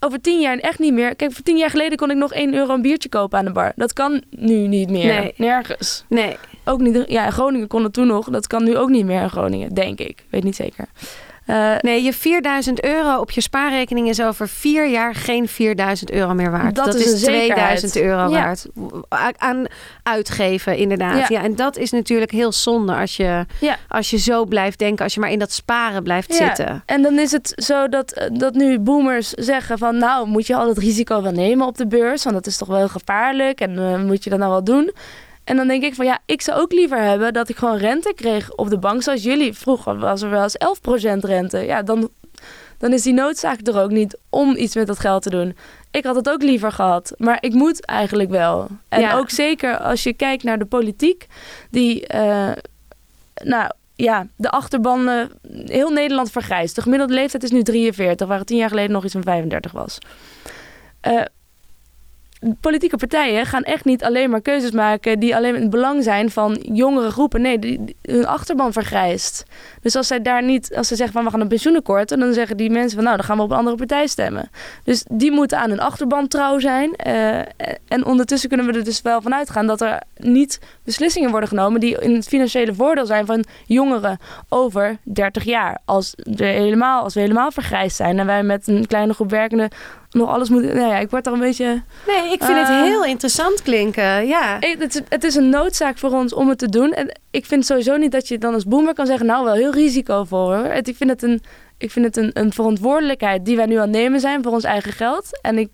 over 0.01 0.21
tien 0.21 0.41
jaar 0.41 0.59
echt 0.59 0.79
niet 0.79 0.93
meer. 0.93 1.15
Kijk, 1.15 1.33
voor 1.33 1.45
tien 1.45 1.57
jaar 1.57 1.71
geleden 1.71 1.99
kon 1.99 2.11
ik 2.11 2.17
nog 2.17 2.33
1 2.33 2.55
euro 2.55 2.75
een 2.75 2.83
biertje 2.83 3.09
kopen 3.09 3.39
aan 3.39 3.45
de 3.45 3.53
bar. 3.53 3.73
Dat 3.77 3.93
kan 3.93 4.23
nu 4.31 4.55
niet 4.67 4.91
meer. 4.91 5.21
Nee. 5.21 5.35
Nergens. 5.37 6.05
Nee. 6.09 6.37
Ook 6.65 6.81
niet. 6.81 7.05
Ja, 7.07 7.25
in 7.25 7.33
Groningen 7.33 7.69
kon 7.69 7.83
het 7.83 7.93
toen 7.93 8.07
nog. 8.07 8.31
Dat 8.31 8.47
kan 8.47 8.65
nu 8.65 8.77
ook 8.77 8.89
niet 8.89 9.05
meer 9.05 9.23
in 9.23 9.31
Groningen, 9.31 9.75
denk 9.75 9.99
ik. 9.99 10.25
Weet 10.31 10.45
niet 10.45 10.57
zeker. 10.57 10.89
Uh, 11.47 11.75
nee, 11.81 12.03
je 12.03 12.13
4000 12.13 12.85
euro 12.85 13.19
op 13.19 13.31
je 13.31 13.41
spaarrekening 13.41 14.09
is 14.09 14.21
over 14.21 14.49
vier 14.49 14.89
jaar 14.89 15.15
geen 15.15 15.49
4000 15.49 16.11
euro 16.11 16.35
meer 16.35 16.51
waard. 16.51 16.75
Dat, 16.75 16.85
dat 16.85 16.95
is, 16.95 17.13
is 17.13 17.23
2000 17.23 17.97
euro 17.97 18.29
ja. 18.29 18.29
waard. 18.29 18.67
Aan 19.37 19.67
uitgeven, 20.03 20.77
inderdaad. 20.77 21.19
Ja. 21.19 21.27
Ja. 21.29 21.43
en 21.43 21.57
dat 21.57 21.77
is 21.77 21.91
natuurlijk 21.91 22.31
heel 22.31 22.53
zonde 22.53 22.95
als 22.95 23.17
je, 23.17 23.47
Ja. 23.61 23.77
als 23.89 24.11
je 24.11 24.19
zo 24.19 24.45
blijft 24.45 24.79
denken, 24.79 25.05
als 25.05 25.15
je 25.15 25.21
maar 25.21 25.31
in 25.31 25.39
dat 25.39 25.53
sparen 25.53 26.03
blijft 26.03 26.37
Ja, 26.37 26.47
zitten. 26.47 26.83
En 26.87 27.03
dan 27.03 27.19
is 27.19 27.33
het 27.33 27.53
zo 27.57 27.89
dat, 27.89 28.13
eh, 28.13 28.27
dat 28.33 28.55
nu 28.55 28.79
boomers 28.79 29.31
zeggen 29.31 29.79
van... 29.79 29.99
nou, 29.99 30.29
moet 30.29 30.47
je 30.47 30.57
al 30.57 30.69
het 30.69 30.79
risico 30.79 31.23
wel 31.23 31.33
nemen 31.33 31.67
op 31.67 31.77
de 31.77 31.87
beurs? 31.87 32.23
Want 32.23 32.37
dat 32.37 32.47
is 32.47 32.57
toch 32.57 32.69
wel 32.69 32.77
heel 32.77 32.89
gevaarlijk 32.89 33.61
en 33.61 33.79
eh, 33.79 34.03
moet 34.03 34.25
je 34.25 34.31
dat 34.31 34.39
nou 34.39 34.51
wel 34.51 34.65
doen? 34.65 34.93
En 35.45 35.57
dan 35.57 35.67
denk 35.69 35.83
ik 35.83 35.95
van 35.95 36.05
ja, 36.05 36.19
ik 36.27 36.41
zou 36.43 36.61
ook 36.61 36.73
liever 36.73 36.99
hebben 37.03 37.33
dat 37.33 37.49
ik 37.49 37.57
gewoon 37.57 37.77
rente 37.77 38.13
kreeg 38.17 38.53
op 38.55 38.71
de 38.71 38.79
bank. 38.79 39.03
Zoals 39.03 39.23
jullie. 39.23 39.53
Vroeger 39.53 39.99
was 39.99 40.23
er 40.23 40.31
wel 40.31 40.43
eens 40.43 40.57
11% 41.17 41.19
rente. 41.21 41.59
Ja, 41.59 41.83
dan, 41.83 42.09
dan 42.79 42.93
is 42.93 43.03
die 43.03 43.13
noodzaak 43.13 43.67
er 43.67 43.81
ook 43.81 43.91
niet 43.91 44.19
om 44.31 44.57
iets 44.57 44.75
met 44.75 44.87
dat 44.87 44.99
geld 44.99 45.23
te 45.23 45.31
doen. 45.31 45.57
Ik 45.91 46.05
had 46.05 46.17
het 46.17 46.31
ook 46.31 46.43
liever 46.43 46.73
gehad, 46.73 47.15
maar 47.19 47.39
ik 47.41 47.53
moet 47.53 47.85
eigenlijk 47.85 48.31
wel. 48.31 48.69
En 48.89 49.01
Ja. 49.01 49.17
ook 49.17 49.31
zeker 49.31 49.79
als 49.79 50.03
je 50.03 50.13
kijkt 50.13 50.43
naar 50.43 50.59
de 50.59 50.65
politiek, 50.65 51.27
die, 51.71 52.07
eh, 52.07 52.51
nou 53.43 53.71
ja, 53.95 54.27
de 54.37 54.51
achterban, 54.51 55.09
eh, 55.09 55.25
heel 55.65 55.91
Nederland 55.91 56.31
vergrijst. 56.31 56.75
De 56.75 56.83
gemiddelde 56.83 57.15
leeftijd 57.15 57.43
is 57.43 57.51
nu 57.51 57.63
43, 57.63 58.29
waar 58.29 58.39
het 58.39 58.47
tien 58.47 58.57
jaar 58.57 58.69
geleden 58.69 58.91
nog 58.93 59.05
iets 59.05 59.13
van 59.13 59.23
35 59.23 59.73
was. 59.73 59.99
Eh, 61.01 61.21
politieke 62.61 62.97
partijen 62.97 63.47
gaan 63.47 63.63
echt 63.63 63.85
niet 63.85 64.05
alleen 64.05 64.31
maar 64.31 64.41
keuzes 64.41 64.71
maken 64.71 65.19
die 65.19 65.37
alleen 65.37 65.55
in 65.55 65.61
het 65.61 65.71
belang 65.71 66.03
zijn 66.03 66.31
van 66.31 66.59
jongere 66.73 67.11
groepen. 67.11 67.41
Nee, 67.41 67.59
die, 67.59 67.97
hun 68.03 68.27
achterban 68.27 68.73
vergrijst. 68.73 69.45
Dus 69.83 69.97
als 69.97 70.07
zij 70.07 70.23
daar 70.23 70.43
niet, 70.43 70.77
als 70.77 70.89
ze 70.89 70.97
zeggen 70.97 71.15
van 71.15 71.25
we 71.25 71.31
gaan 71.31 71.41
een 71.41 71.49
pensioenakkoord, 71.49 72.13
en 72.13 72.21
dan 72.21 72.33
zeggen 72.33 72.57
die 72.57 72.71
mensen 72.71 72.95
van 72.95 73.05
nou 73.05 73.17
dan 73.17 73.25
gaan 73.25 73.37
we 73.37 73.43
op 73.43 73.51
een 73.51 73.57
andere 73.57 73.77
partij 73.77 74.07
stemmen. 74.07 74.51
Dus 74.85 75.05
die 75.11 75.33
moeten 75.33 75.59
aan 75.59 75.71
hun 75.71 75.81
achterban 75.81 76.29
trouw 76.29 76.59
zijn. 76.59 76.95
Eh, 76.95 77.39
en 77.89 78.05
ondertussen 78.05 78.49
kunnen 78.49 78.67
we 78.67 78.73
er 78.73 78.85
dus 78.85 79.03
wel 79.03 79.23
van 79.23 79.35
uitgaan 79.35 79.67
dat 79.67 79.81
er 79.81 80.03
niet 80.17 80.61
beslissingen 80.85 81.31
worden 81.31 81.49
genomen 81.49 81.81
die 81.81 82.01
in 82.01 82.15
het 82.15 82.29
financiële 82.29 82.75
voordeel 82.75 83.07
zijn 83.07 83.27
van 83.27 83.45
jongeren 83.67 84.19
over 84.49 84.97
30 85.03 85.45
jaar. 85.45 85.79
Als, 85.85 86.15
we 86.17 86.45
helemaal, 86.45 87.03
als 87.03 87.15
we 87.15 87.21
helemaal 87.21 87.51
vergrijsd 87.51 87.97
zijn 87.97 88.19
en 88.19 88.27
wij 88.27 88.43
met 88.43 88.67
een 88.69 88.87
kleine 88.87 89.15
groep 89.15 89.31
werkenden 89.31 89.69
nog 90.15 90.29
alles 90.29 90.49
moeten. 90.49 90.77
Nou 90.77 90.89
ja, 90.89 90.99
ik 90.99 91.11
word 91.11 91.27
er 91.27 91.33
een 91.33 91.39
beetje. 91.39 91.83
Nee, 92.07 92.33
ik 92.33 92.45
vind 92.45 92.59
het 92.59 92.69
Eh. 92.69 92.83
heel 92.83 93.05
interessant 93.05 93.63
klinken. 93.63 94.27
Ja. 94.27 94.57
Het 94.61 94.95
is, 94.95 95.01
het 95.09 95.25
is 95.25 95.35
een 95.35 95.49
noodzaak 95.49 95.99
voor 95.99 96.11
ons 96.11 96.33
om 96.35 96.49
het 96.49 96.59
te 96.59 96.69
doen. 96.69 96.93
En 96.93 97.19
ik 97.31 97.47
vind 97.47 97.67
sowieso 97.67 97.97
niet 97.97 98.13
dat 98.13 98.29
je 98.29 98.39
dan 98.39 98.55
als 98.55 98.65
boomer 98.65 98.95
kan 98.95 99.07
zeggen, 99.07 99.27
nou 99.27 99.45
wel 99.45 99.55
heel 99.55 99.73
risicovol 99.73 100.39
hoor. 100.55 100.65
Het- 100.73 100.89
Ik 100.89 100.97
vind 100.97 101.11
het 101.11 101.23
een, 101.23 101.43
ik 101.79 101.91
vind 101.91 102.05
het 102.05 102.17
een, 102.17 102.31
een 102.33 102.53
verantwoordelijkheid 102.53 103.45
die 103.45 103.57
wij 103.57 103.67
nu 103.67 103.75
aan 103.75 103.81
het 103.81 103.91
nemen 103.91 104.21
zijn 104.21 104.43
voor 104.43 104.53
ons 104.53 104.65
eigen 104.65 104.93
geld. 104.93 105.41
En 105.43 105.59
ik, 105.59 105.69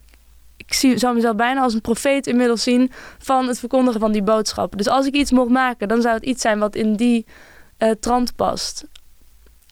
ik 0.57 0.75
zie, 0.75 0.99
zou 0.99 1.15
mezelf 1.15 1.37
bijna 1.37 1.61
als 1.61 1.75
een 1.75 1.81
profeet 1.81 2.27
inmiddels 2.27 2.63
zien 2.63 2.91
van 3.19 3.49
het 3.49 3.59
verkondigen 3.59 4.01
van 4.01 4.13
die 4.13 4.23
boodschap. 4.23 4.77
Dus 4.77 4.89
als 4.89 5.07
ik 5.07 5.15
iets 5.15 5.31
mocht 5.31 5.51
maken, 5.51 5.89
dan 5.89 6.03
zou 6.03 6.15
het 6.15 6.25
iets 6.25 6.43
zijn 6.43 6.59
wat 6.59 6.75
in 6.75 6.95
die 6.97 7.27
eh, 7.79 7.91
trant 8.01 8.37
past. 8.37 8.85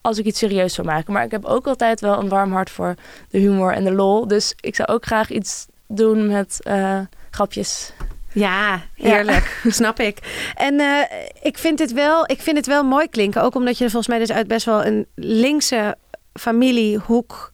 Als 0.08 0.18
ik 0.18 0.24
iets 0.24 0.38
serieus 0.38 0.74
zou 0.74 0.86
maken. 0.86 1.12
Maar 1.12 1.24
ik 1.24 1.30
heb 1.30 1.44
ook 1.44 1.66
altijd 1.66 2.00
wel 2.00 2.18
een 2.18 2.28
warm 2.28 2.52
hart 2.52 2.70
voor 2.70 2.94
de 3.30 3.38
humor 3.38 3.72
en 3.72 3.84
de 3.84 3.92
lol. 3.92 4.28
Dus 4.28 4.54
ik 4.60 4.74
zou 4.74 4.88
ook 4.88 5.06
graag 5.06 5.30
iets 5.30 5.66
doen 5.86 6.26
met 6.26 6.58
eh, 6.62 7.00
grapjes. 7.30 7.92
Ja, 8.32 8.82
heerlijk. 8.94 9.60
Snap 9.68 10.00
ik. 10.00 10.18
En 10.54 10.80
eh, 10.80 11.18
ik, 11.42 11.58
vind 11.58 11.78
het 11.78 11.92
wel, 11.92 12.30
ik 12.30 12.40
vind 12.40 12.56
het 12.56 12.66
wel 12.66 12.84
mooi 12.84 13.08
klinken. 13.08 13.42
Ook 13.42 13.54
omdat 13.54 13.78
je 13.78 13.84
volgens 13.84 14.06
mij 14.06 14.18
dus 14.18 14.32
uit 14.32 14.48
best 14.48 14.66
wel 14.66 14.84
een 14.84 15.06
linkse 15.14 15.96
familiehoek 16.32 17.52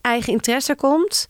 eigen 0.00 0.32
interesse 0.32 0.74
komt. 0.74 1.26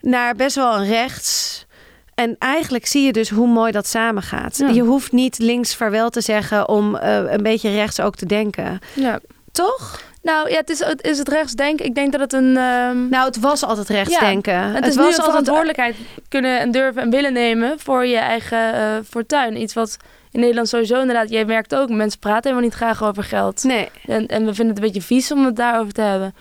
Naar 0.00 0.34
best 0.34 0.56
wel 0.56 0.76
een 0.76 0.86
rechts. 0.86 1.66
En 2.14 2.36
eigenlijk 2.38 2.86
zie 2.86 3.04
je 3.04 3.12
dus 3.12 3.28
hoe 3.30 3.48
mooi 3.48 3.72
dat 3.72 3.86
samengaat. 3.86 4.56
Ja. 4.58 4.68
Je 4.68 4.82
hoeft 4.82 5.12
niet 5.12 5.38
links 5.38 5.74
vaarwel 5.74 6.10
te 6.10 6.20
zeggen 6.20 6.68
om 6.68 6.96
eh, 6.96 7.32
een 7.32 7.42
beetje 7.42 7.70
rechts 7.70 8.00
ook 8.00 8.16
te 8.16 8.26
denken. 8.26 8.78
Ja. 8.92 9.20
Toch? 9.54 10.00
Nou 10.22 10.50
ja, 10.50 10.56
het 10.56 10.70
is, 10.70 10.78
het 10.78 11.02
is 11.06 11.18
het 11.18 11.28
rechtsdenken. 11.28 11.84
Ik 11.86 11.94
denk 11.94 12.12
dat 12.12 12.20
het 12.20 12.32
een. 12.32 12.56
ehm, 12.56 13.08
Nou, 13.08 13.26
het 13.26 13.40
was 13.40 13.64
altijd 13.64 13.88
rechts 13.88 14.12
Ja, 14.14 14.20
denken. 14.20 14.54
het 14.72 14.86
is 14.86 14.96
nu 14.96 15.06
een 15.06 15.12
verantwoordelijkheid 15.12 15.96
kunnen 16.28 16.58
en 16.60 16.70
durven 16.70 17.02
en 17.02 17.10
willen 17.10 17.32
nemen 17.32 17.78
voor 17.80 18.06
je 18.06 18.16
eigen 18.16 18.74
eh, 18.74 18.80
fortuin. 19.08 19.60
Iets 19.60 19.74
wat 19.74 19.96
in 20.30 20.40
Nederland 20.40 20.68
sowieso 20.68 21.00
inderdaad, 21.00 21.30
jij 21.30 21.44
merkt 21.44 21.74
ook, 21.74 21.88
mensen 21.88 22.18
praten 22.18 22.42
helemaal 22.42 22.62
niet 22.68 22.74
graag 22.74 23.02
over 23.04 23.24
geld. 23.24 23.62
Nee. 23.64 23.88
En, 24.06 24.26
en 24.26 24.44
we 24.46 24.54
vinden 24.54 24.74
het 24.74 24.76
een 24.84 24.90
beetje 24.90 25.02
vies 25.06 25.32
om 25.32 25.44
het 25.44 25.56
daarover 25.56 25.92
te 25.92 26.00
hebben. 26.00 26.34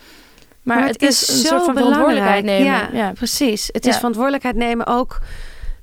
Maar, 0.64 0.78
Maar 0.80 0.88
het, 0.88 1.02
is, 1.02 1.28
een 1.30 1.36
soort 1.36 1.64
van 1.64 1.76
verantwoordelijkheid 1.78 2.44
nemen. 2.44 2.66
Ja, 2.66 2.90
Ja. 2.94 3.12
precies. 3.12 3.70
Het 3.72 3.84
Ja. 3.86 3.90
is 3.92 3.96
verantwoordelijkheid 3.96 4.56
nemen 4.56 4.88
ook 4.88 5.20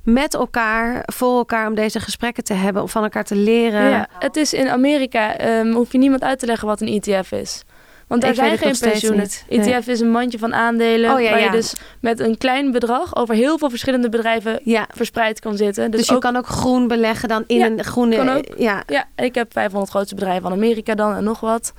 met 0.04 0.34
elkaar, 0.34 1.02
voor 1.06 1.36
elkaar, 1.36 1.66
om 1.68 1.74
deze 1.74 2.00
gesprekken 2.00 2.44
te 2.44 2.54
hebben, 2.54 2.82
om 2.82 2.88
van 2.88 3.02
elkaar 3.02 3.24
te 3.24 3.36
leren. 3.36 3.90
Ja, 3.90 4.06
het 4.18 4.36
is 4.36 4.52
in 4.52 4.68
Amerika, 4.68 5.36
ehm, 5.36 5.72
hoef 5.72 5.92
je 5.92 5.98
niemand 5.98 6.22
uit 6.22 6.38
te 6.38 6.46
leggen 6.46 6.68
wat 6.68 6.80
een 6.80 6.88
ETF 7.02 7.32
is. 7.32 7.62
Want 8.06 8.22
daar 8.22 8.30
Ik 8.30 8.36
zijn 8.36 8.58
geen 8.58 8.78
pensioenen. 8.78 9.28
Nee. 9.48 9.60
ETF 9.74 9.86
is 9.86 10.00
een 10.00 10.10
mandje 10.10 10.38
van 10.38 10.54
aandelen 10.54 11.12
Oh, 11.14 11.20
ja, 11.20 11.30
waar 11.30 11.40
je 11.42 11.50
dus 11.50 11.74
met 12.00 12.20
een 12.20 12.38
klein 12.38 12.70
bedrag 12.72 13.16
over 13.16 13.34
heel 13.34 13.58
veel 13.58 13.70
verschillende 13.70 14.08
bedrijven 14.08 14.60
Ja. 14.64 14.86
verspreid 14.94 15.40
kan 15.40 15.56
zitten. 15.56 15.90
Dus, 15.90 16.00
Dus, 16.00 16.08
je 16.08 16.14
ook, 16.14 16.20
kan 16.20 16.36
ook 16.36 16.46
groen 16.46 16.88
beleggen 16.88 17.28
dan 17.28 17.44
in 17.46 17.62
een 17.62 17.84
groene. 17.84 18.16
kan 18.16 18.28
ook. 18.28 18.44
Ja, 18.56 18.82
Ja, 18.86 19.04
ik 19.16 19.34
heb 19.34 19.52
500 19.52 19.90
grootste 19.90 20.14
bedrijven 20.14 20.42
van 20.42 20.52
Amerika 20.52 20.94
dan 20.94 21.14
en 21.16 21.24
nog 21.24 21.40
wat. 21.40 21.72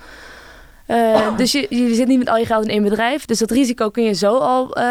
Eh, 0.92 1.38
Dus 1.38 1.52
je, 1.52 1.66
je 1.70 1.96
zit 1.96 2.08
niet 2.08 2.18
met 2.18 2.30
al 2.30 2.38
je 2.38 2.46
geld 2.46 2.64
in 2.64 2.70
één 2.70 2.84
bedrijf. 2.84 3.26
Dus 3.26 3.40
dat 3.40 3.52
risico 3.52 3.90
kun 3.90 4.04
je 4.04 4.14
zo 4.14 4.38
al... 4.38 4.76
eh, 4.76 4.84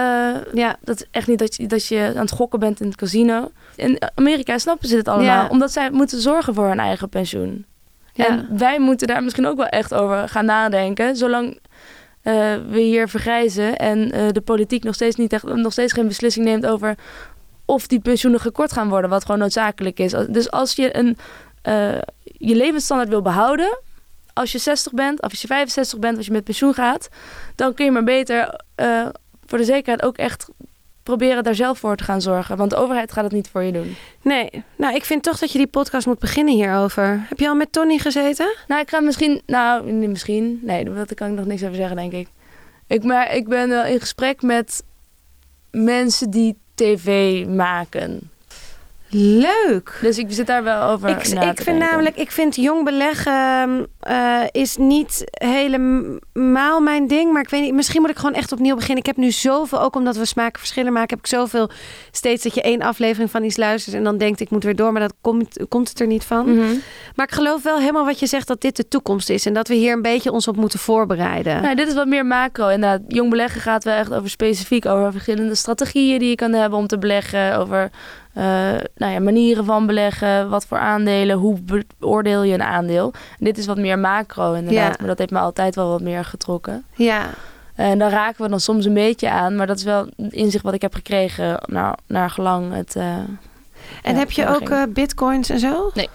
ja. 0.52 0.76
dat 0.80 0.96
is 0.96 1.06
echt 1.10 1.26
niet 1.26 1.38
dat 1.38 1.56
je, 1.56 1.66
dat 1.66 1.86
je 1.86 2.12
aan 2.14 2.20
het 2.20 2.30
gokken 2.30 2.58
bent 2.58 2.80
in 2.80 2.86
het 2.86 2.96
casino. 2.96 3.50
In 3.76 3.98
Amerika 4.14 4.58
snappen 4.58 4.88
ze 4.88 4.94
dit 4.94 5.08
allemaal. 5.08 5.44
Ja. 5.44 5.48
Omdat 5.48 5.72
zij 5.72 5.90
moeten 5.90 6.20
zorgen 6.20 6.54
voor 6.54 6.66
hun 6.68 6.78
eigen 6.78 7.08
pensioen. 7.08 7.64
Ja. 8.12 8.26
En 8.26 8.48
wij 8.58 8.80
moeten 8.80 9.06
daar 9.06 9.22
misschien 9.22 9.46
ook 9.46 9.56
wel 9.56 9.66
echt 9.66 9.94
over 9.94 10.28
gaan 10.28 10.44
nadenken. 10.44 11.16
Zolang 11.16 11.58
eh, 12.22 12.34
we 12.70 12.80
hier 12.80 13.08
vergrijzen 13.08 13.76
en 13.76 14.08
de 14.32 14.40
politiek 14.40 14.84
nog 14.84 14.94
steeds, 14.94 15.16
niet 15.16 15.32
echt, 15.32 15.44
nog 15.44 15.72
steeds 15.72 15.92
geen 15.92 16.08
beslissing 16.08 16.44
neemt 16.44 16.66
over 16.66 16.94
of 17.64 17.86
die 17.86 18.00
pensioenen 18.00 18.40
gekort 18.40 18.72
gaan 18.72 18.88
worden, 18.88 19.10
wat 19.10 19.24
gewoon 19.24 19.40
noodzakelijk 19.40 19.98
is. 19.98 20.14
Dus 20.28 20.50
als 20.50 20.76
je 20.76 20.96
een, 20.96 21.16
je 22.22 22.56
levensstandaard 22.56 23.08
wil 23.08 23.22
behouden, 23.22 23.78
als 24.32 24.52
je 24.52 24.58
60 24.58 24.92
bent, 24.92 25.22
of 25.22 25.30
als 25.30 25.40
je 25.40 25.46
65 25.46 25.98
bent, 25.98 26.16
als 26.16 26.26
je 26.26 26.32
met 26.32 26.44
pensioen 26.44 26.74
gaat, 26.74 27.08
dan 27.54 27.74
kun 27.74 27.84
je 27.84 27.90
maar 27.90 28.04
beter 28.04 28.60
eh, 28.74 29.06
voor 29.46 29.58
de 29.58 29.64
zekerheid 29.64 30.02
ook 30.02 30.16
echt 30.16 30.48
proberen 31.02 31.44
daar 31.44 31.54
zelf 31.54 31.78
voor 31.78 31.96
te 31.96 32.04
gaan 32.04 32.20
zorgen. 32.20 32.56
Want 32.56 32.70
de 32.70 32.76
overheid 32.76 33.12
gaat 33.12 33.24
het 33.24 33.32
niet 33.32 33.48
voor 33.48 33.62
je 33.62 33.72
doen. 33.72 33.96
Nee, 34.22 34.64
nou, 34.76 34.94
ik 34.94 35.04
vind 35.04 35.22
toch 35.22 35.38
dat 35.38 35.52
je 35.52 35.58
die 35.58 35.66
podcast 35.66 36.06
moet 36.06 36.18
beginnen 36.18 36.54
hierover. 36.54 37.24
Heb 37.28 37.38
je 37.38 37.48
al 37.48 37.54
met 37.54 37.72
Tony 37.72 37.98
gezeten? 37.98 38.56
Nou, 38.68 38.80
ik 38.80 38.88
ga 38.88 39.00
misschien... 39.00 39.42
Nou, 39.46 39.92
misschien... 39.92 40.60
Nee, 40.62 40.84
daar 40.84 41.14
kan 41.14 41.30
ik 41.30 41.34
nog 41.36 41.46
niks 41.46 41.62
over 41.62 41.74
zeggen, 41.74 41.96
denk 41.96 42.12
ik. 42.12 42.28
ik 42.86 43.02
maar 43.02 43.34
ik 43.34 43.48
ben 43.48 43.68
wel 43.68 43.84
in 43.84 44.00
gesprek 44.00 44.42
met 44.42 44.82
mensen 45.70 46.30
die 46.30 46.56
tv 46.74 47.46
maken. 47.46 48.30
Leuk. 49.12 49.98
Dus 50.00 50.18
ik 50.18 50.26
zit 50.28 50.46
daar 50.46 50.62
wel 50.62 50.82
over 50.82 51.08
Ik, 51.08 51.14
na 51.14 51.20
ik 51.20 51.56
te 51.56 51.62
vind 51.62 51.78
denken. 51.78 51.78
namelijk, 51.78 52.16
ik 52.16 52.30
vind 52.30 52.56
jong 52.56 52.84
beleggen 52.84 53.86
eh, 54.00 54.40
is 54.50 54.76
niet 54.76 55.24
helemaal 55.30 56.80
mijn 56.80 57.06
ding. 57.06 57.32
Maar 57.32 57.42
ik 57.42 57.48
weet 57.48 57.62
niet, 57.62 57.74
misschien 57.74 58.00
moet 58.00 58.10
ik 58.10 58.16
gewoon 58.16 58.34
echt 58.34 58.52
opnieuw 58.52 58.74
beginnen. 58.74 58.98
Ik 58.98 59.06
heb 59.06 59.16
nu 59.16 59.30
zoveel, 59.30 59.80
ook 59.80 59.96
omdat 59.96 60.16
we 60.16 60.24
smaken 60.24 60.58
verschillen 60.58 60.92
maken, 60.92 61.10
heb 61.10 61.18
ik 61.18 61.26
zoveel 61.26 61.70
steeds 62.10 62.42
dat 62.42 62.54
je 62.54 62.62
één 62.62 62.82
aflevering 62.82 63.30
van 63.30 63.44
iets 63.44 63.56
luistert 63.56 63.96
en 63.96 64.04
dan 64.04 64.18
denkt 64.18 64.40
ik 64.40 64.50
moet 64.50 64.64
weer 64.64 64.76
door, 64.76 64.92
maar 64.92 65.00
dat 65.00 65.14
komt, 65.20 65.56
komt 65.68 65.88
het 65.88 66.00
er 66.00 66.06
niet 66.06 66.24
van. 66.24 66.54
Mhm. 66.54 66.74
Maar 67.14 67.26
ik 67.26 67.34
geloof 67.34 67.62
wel 67.62 67.78
helemaal 67.78 68.04
wat 68.04 68.18
je 68.18 68.26
zegt 68.26 68.46
dat 68.46 68.60
dit 68.60 68.76
de 68.76 68.88
toekomst 68.88 69.30
is 69.30 69.46
en 69.46 69.52
dat 69.52 69.68
we 69.68 69.74
hier 69.74 69.92
een 69.92 70.02
beetje 70.02 70.32
ons 70.32 70.48
op 70.48 70.56
moeten 70.56 70.78
voorbereiden. 70.78 71.62
Nou, 71.62 71.74
dit 71.74 71.88
is 71.88 71.94
wat 71.94 72.06
meer 72.06 72.26
macro. 72.26 72.68
Inderdaad, 72.68 73.00
jong 73.08 73.30
beleggen 73.30 73.60
gaat 73.60 73.84
wel 73.84 73.94
echt 73.94 74.14
over 74.14 74.30
specifiek 74.30 74.86
over 74.86 75.12
verschillende 75.12 75.54
strategieën 75.54 76.18
die 76.18 76.28
je 76.28 76.34
kan 76.34 76.52
hebben 76.52 76.78
om 76.78 76.86
te 76.86 76.98
beleggen. 76.98 77.56
Over 77.58 77.90
eh, 78.32 78.44
nou 78.96 79.12
ja, 79.12 79.20
manieren 79.20 79.64
van 79.64 79.86
beleggen, 79.86 80.48
wat 80.50 80.66
voor 80.66 80.78
aandelen, 80.78 81.36
hoe 81.36 81.58
beoordeel 81.98 82.42
je 82.42 82.54
een 82.54 82.62
aandeel. 82.62 83.12
En 83.38 83.44
dit 83.44 83.58
is 83.58 83.66
wat 83.66 83.78
meer 83.78 83.98
macro 83.98 84.52
inderdaad, 84.52 84.90
Ja. 84.90 84.96
maar 84.98 85.08
dat 85.08 85.18
heeft 85.18 85.30
me 85.30 85.38
altijd 85.38 85.74
wel 85.74 85.88
wat 85.88 86.00
meer 86.00 86.24
getrokken. 86.24 86.84
Ja, 86.94 87.26
En 87.74 87.98
daar 87.98 88.10
raken 88.10 88.42
we 88.42 88.48
dan 88.48 88.60
soms 88.60 88.84
een 88.84 88.94
beetje 88.94 89.30
aan, 89.30 89.56
maar 89.56 89.66
dat 89.66 89.76
is 89.76 89.84
wel 89.84 90.08
inzicht 90.16 90.64
wat 90.64 90.74
ik 90.74 90.82
heb 90.82 90.94
gekregen 90.94 91.60
naar, 91.66 91.98
naar 92.06 92.30
gelang 92.30 92.72
het... 92.74 92.96
eh, 92.96 93.04
en 94.02 94.12
ja, 94.12 94.18
heb 94.18 94.30
je 94.30 94.48
ook 94.48 94.68
eh, 94.68 94.82
bitcoins 94.88 95.50
en 95.50 95.58
zo? 95.58 95.90
Nee, 95.94 96.08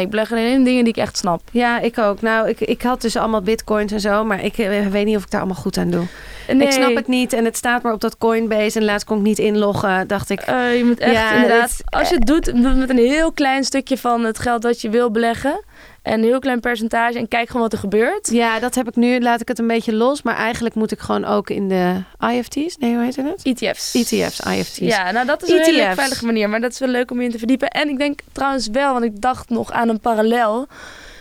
ik 0.00 0.10
beleg 0.10 0.32
alleen 0.32 0.52
in 0.52 0.64
dingen 0.64 0.84
die 0.84 0.92
ik 0.92 0.98
echt 1.02 1.16
snap. 1.16 1.40
Ja, 1.50 1.80
ik 1.80 1.98
ook. 1.98 2.20
Nou, 2.20 2.48
ik, 2.48 2.60
ik 2.60 2.82
had 2.82 3.00
dus 3.00 3.16
allemaal 3.16 3.42
bitcoins 3.42 3.92
en 3.92 4.00
zo, 4.00 4.24
maar 4.24 4.44
ik 4.44 4.58
eh, 4.58 4.86
weet 4.86 5.04
niet 5.06 5.16
of 5.16 5.22
ik 5.22 5.30
daar 5.30 5.40
allemaal 5.40 5.62
goed 5.62 5.76
aan 5.76 5.90
doe. 5.90 6.04
Nee, 6.48 6.66
Ik 6.66 6.72
snap 6.72 6.94
het 6.94 7.06
niet 7.08 7.32
en 7.32 7.44
het 7.44 7.56
staat 7.56 7.82
maar 7.82 7.92
op 7.92 8.00
dat 8.00 8.18
Coinbase 8.18 8.78
en 8.78 8.84
laatst 8.84 9.06
kon 9.06 9.16
ik 9.16 9.22
niet 9.22 9.38
inloggen. 9.38 10.06
Dacht 10.08 10.30
ik, 10.30 10.40
Eh, 10.40 10.76
je 10.76 10.84
moet 10.84 10.98
echt 11.00 11.12
Ja, 11.12 11.34
inderdaad, 11.34 11.68
dit- 11.76 11.82
als 11.90 12.08
je 12.08 12.14
het 12.14 12.26
doet, 12.26 12.44
doe 12.44 12.66
het 12.66 12.76
met 12.76 12.90
een 12.90 12.96
heel 12.96 13.32
klein 13.32 13.64
stukje 13.64 13.98
van 13.98 14.24
het 14.24 14.38
geld 14.38 14.62
dat 14.62 14.80
je 14.80 14.90
wil 14.90 15.10
beleggen. 15.10 15.62
En 16.02 16.12
een 16.12 16.24
heel 16.24 16.38
klein 16.38 16.60
percentage 16.60 17.18
en 17.18 17.28
kijk 17.28 17.46
gewoon 17.46 17.62
wat 17.62 17.72
er 17.72 17.78
gebeurt. 17.78 18.30
ja, 18.30 18.58
dat 18.58 18.74
heb 18.74 18.88
ik 18.88 18.96
nu. 18.96 19.20
Laat 19.20 19.40
ik 19.40 19.48
het 19.48 19.58
een 19.58 19.66
beetje 19.66 19.94
los, 19.94 20.22
maar 20.22 20.36
eigenlijk 20.36 20.74
moet 20.74 20.92
ik 20.92 21.00
gewoon 21.00 21.24
ook 21.24 21.50
in 21.50 21.68
de 21.68 22.02
IFT's. 22.32 22.76
Nee, 22.76 22.94
hoe 22.94 23.02
heet 23.02 23.16
het? 23.16 23.42
ETF's. 23.42 23.94
ETF's, 23.94 24.40
IFT's. 24.40 24.78
Ja, 24.78 25.10
nou 25.10 25.26
dat 25.26 25.42
is 25.42 25.48
een 25.48 25.60
hele 25.60 25.82
ETF's. 25.82 25.94
veilige 25.94 26.26
manier, 26.26 26.48
maar 26.48 26.60
dat 26.60 26.72
is 26.72 26.78
wel 26.78 26.88
leuk 26.88 27.10
om 27.10 27.18
je 27.18 27.24
in 27.24 27.30
te 27.30 27.38
verdiepen. 27.38 27.68
En 27.68 27.88
ik 27.88 27.98
denk 27.98 28.20
trouwens 28.32 28.68
wel, 28.68 28.92
want 28.92 29.04
ik 29.04 29.20
dacht 29.20 29.48
nog 29.48 29.70
aan 29.72 29.88
een 29.88 30.00
parallel 30.00 30.66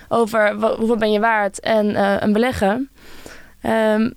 over 0.09 0.53
hoeveel 0.77 0.97
ben 0.97 1.11
je 1.11 1.19
waard 1.19 1.59
en 1.59 1.95
eh, 1.95 2.15
een 2.19 2.33
beleggen. 2.33 2.89
Ehm, 3.61 4.09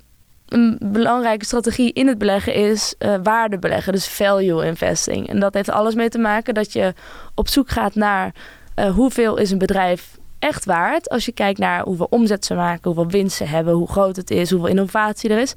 een 0.49 0.79
belangrijke 0.81 1.45
strategie 1.45 1.93
in 1.93 2.07
het 2.07 2.19
beleggen 2.19 2.55
is 2.55 2.95
eh 2.99 3.15
waarde 3.23 3.59
beleggen, 3.59 3.93
dus 3.93 4.09
value 4.09 4.67
investing. 4.67 5.29
En 5.29 5.41
dat 5.41 5.55
heeft 5.55 5.71
alles 5.71 5.95
mee 5.95 6.09
te 6.09 6.19
maken 6.19 6.55
dat 6.55 6.73
je 6.73 6.95
op 7.35 7.49
zoek 7.49 7.71
gaat 7.71 7.95
naar 7.95 8.35
eh, 8.75 8.91
hoeveel 8.91 9.37
is 9.37 9.51
een 9.51 9.59
bedrijf 9.59 10.17
echt 10.45 10.65
waard. 10.65 11.09
Als 11.09 11.25
je 11.25 11.33
kijkt 11.33 11.59
naar 11.59 11.83
hoeveel 11.83 12.07
omzet 12.11 12.45
ze 12.45 12.55
maken, 12.55 12.83
hoeveel 12.85 13.11
winst 13.11 13.37
ze 13.37 13.45
hebben, 13.45 13.75
hoe 13.75 13.89
groot 13.89 14.17
het 14.17 14.31
is, 14.31 14.51
hoeveel 14.51 14.69
innovatie 14.69 15.31
er 15.31 15.39
is. 15.39 15.55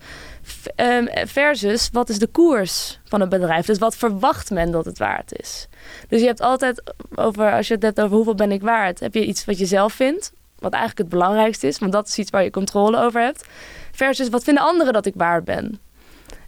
Ehm, 0.76 1.06
versus 1.28 1.90
wat 1.92 2.10
is 2.10 2.20
de 2.20 2.28
koers 2.28 3.00
van 3.04 3.22
een 3.22 3.30
bedrijf? 3.30 3.66
Dus 3.66 3.78
wat 3.78 3.96
verwacht 3.96 4.52
men 4.52 4.72
dat 4.72 4.86
het 4.86 4.98
waard 4.98 5.40
is? 5.40 5.68
Dus 6.08 6.20
je 6.22 6.26
hebt 6.28 6.42
altijd 6.42 6.94
over, 7.16 7.52
als 7.52 7.68
je 7.68 7.74
het 7.74 7.84
hebt 7.84 8.02
over 8.02 8.16
hoeveel 8.16 8.36
ben 8.36 8.52
ik 8.52 8.62
waard, 8.62 9.00
heb 9.00 9.14
je 9.14 9.26
iets 9.26 9.46
wat 9.46 9.58
je 9.58 9.66
zelf 9.66 9.94
vindt. 9.94 10.34
Wat 10.60 10.74
eigenlijk 10.74 11.10
het 11.10 11.20
belangrijkste 11.20 11.68
is, 11.68 11.80
want 11.80 11.92
dat 11.92 12.08
is 12.08 12.18
iets 12.18 12.30
waar 12.30 12.44
je 12.44 12.50
controle 12.50 12.98
over 12.98 13.22
hebt. 13.22 13.46
Versus 13.92 14.30
wat 14.30 14.44
vinden 14.44 14.64
anderen 14.64 14.94
dat 14.94 15.06
ik 15.06 15.14
waard 15.16 15.44
ben. 15.44 15.80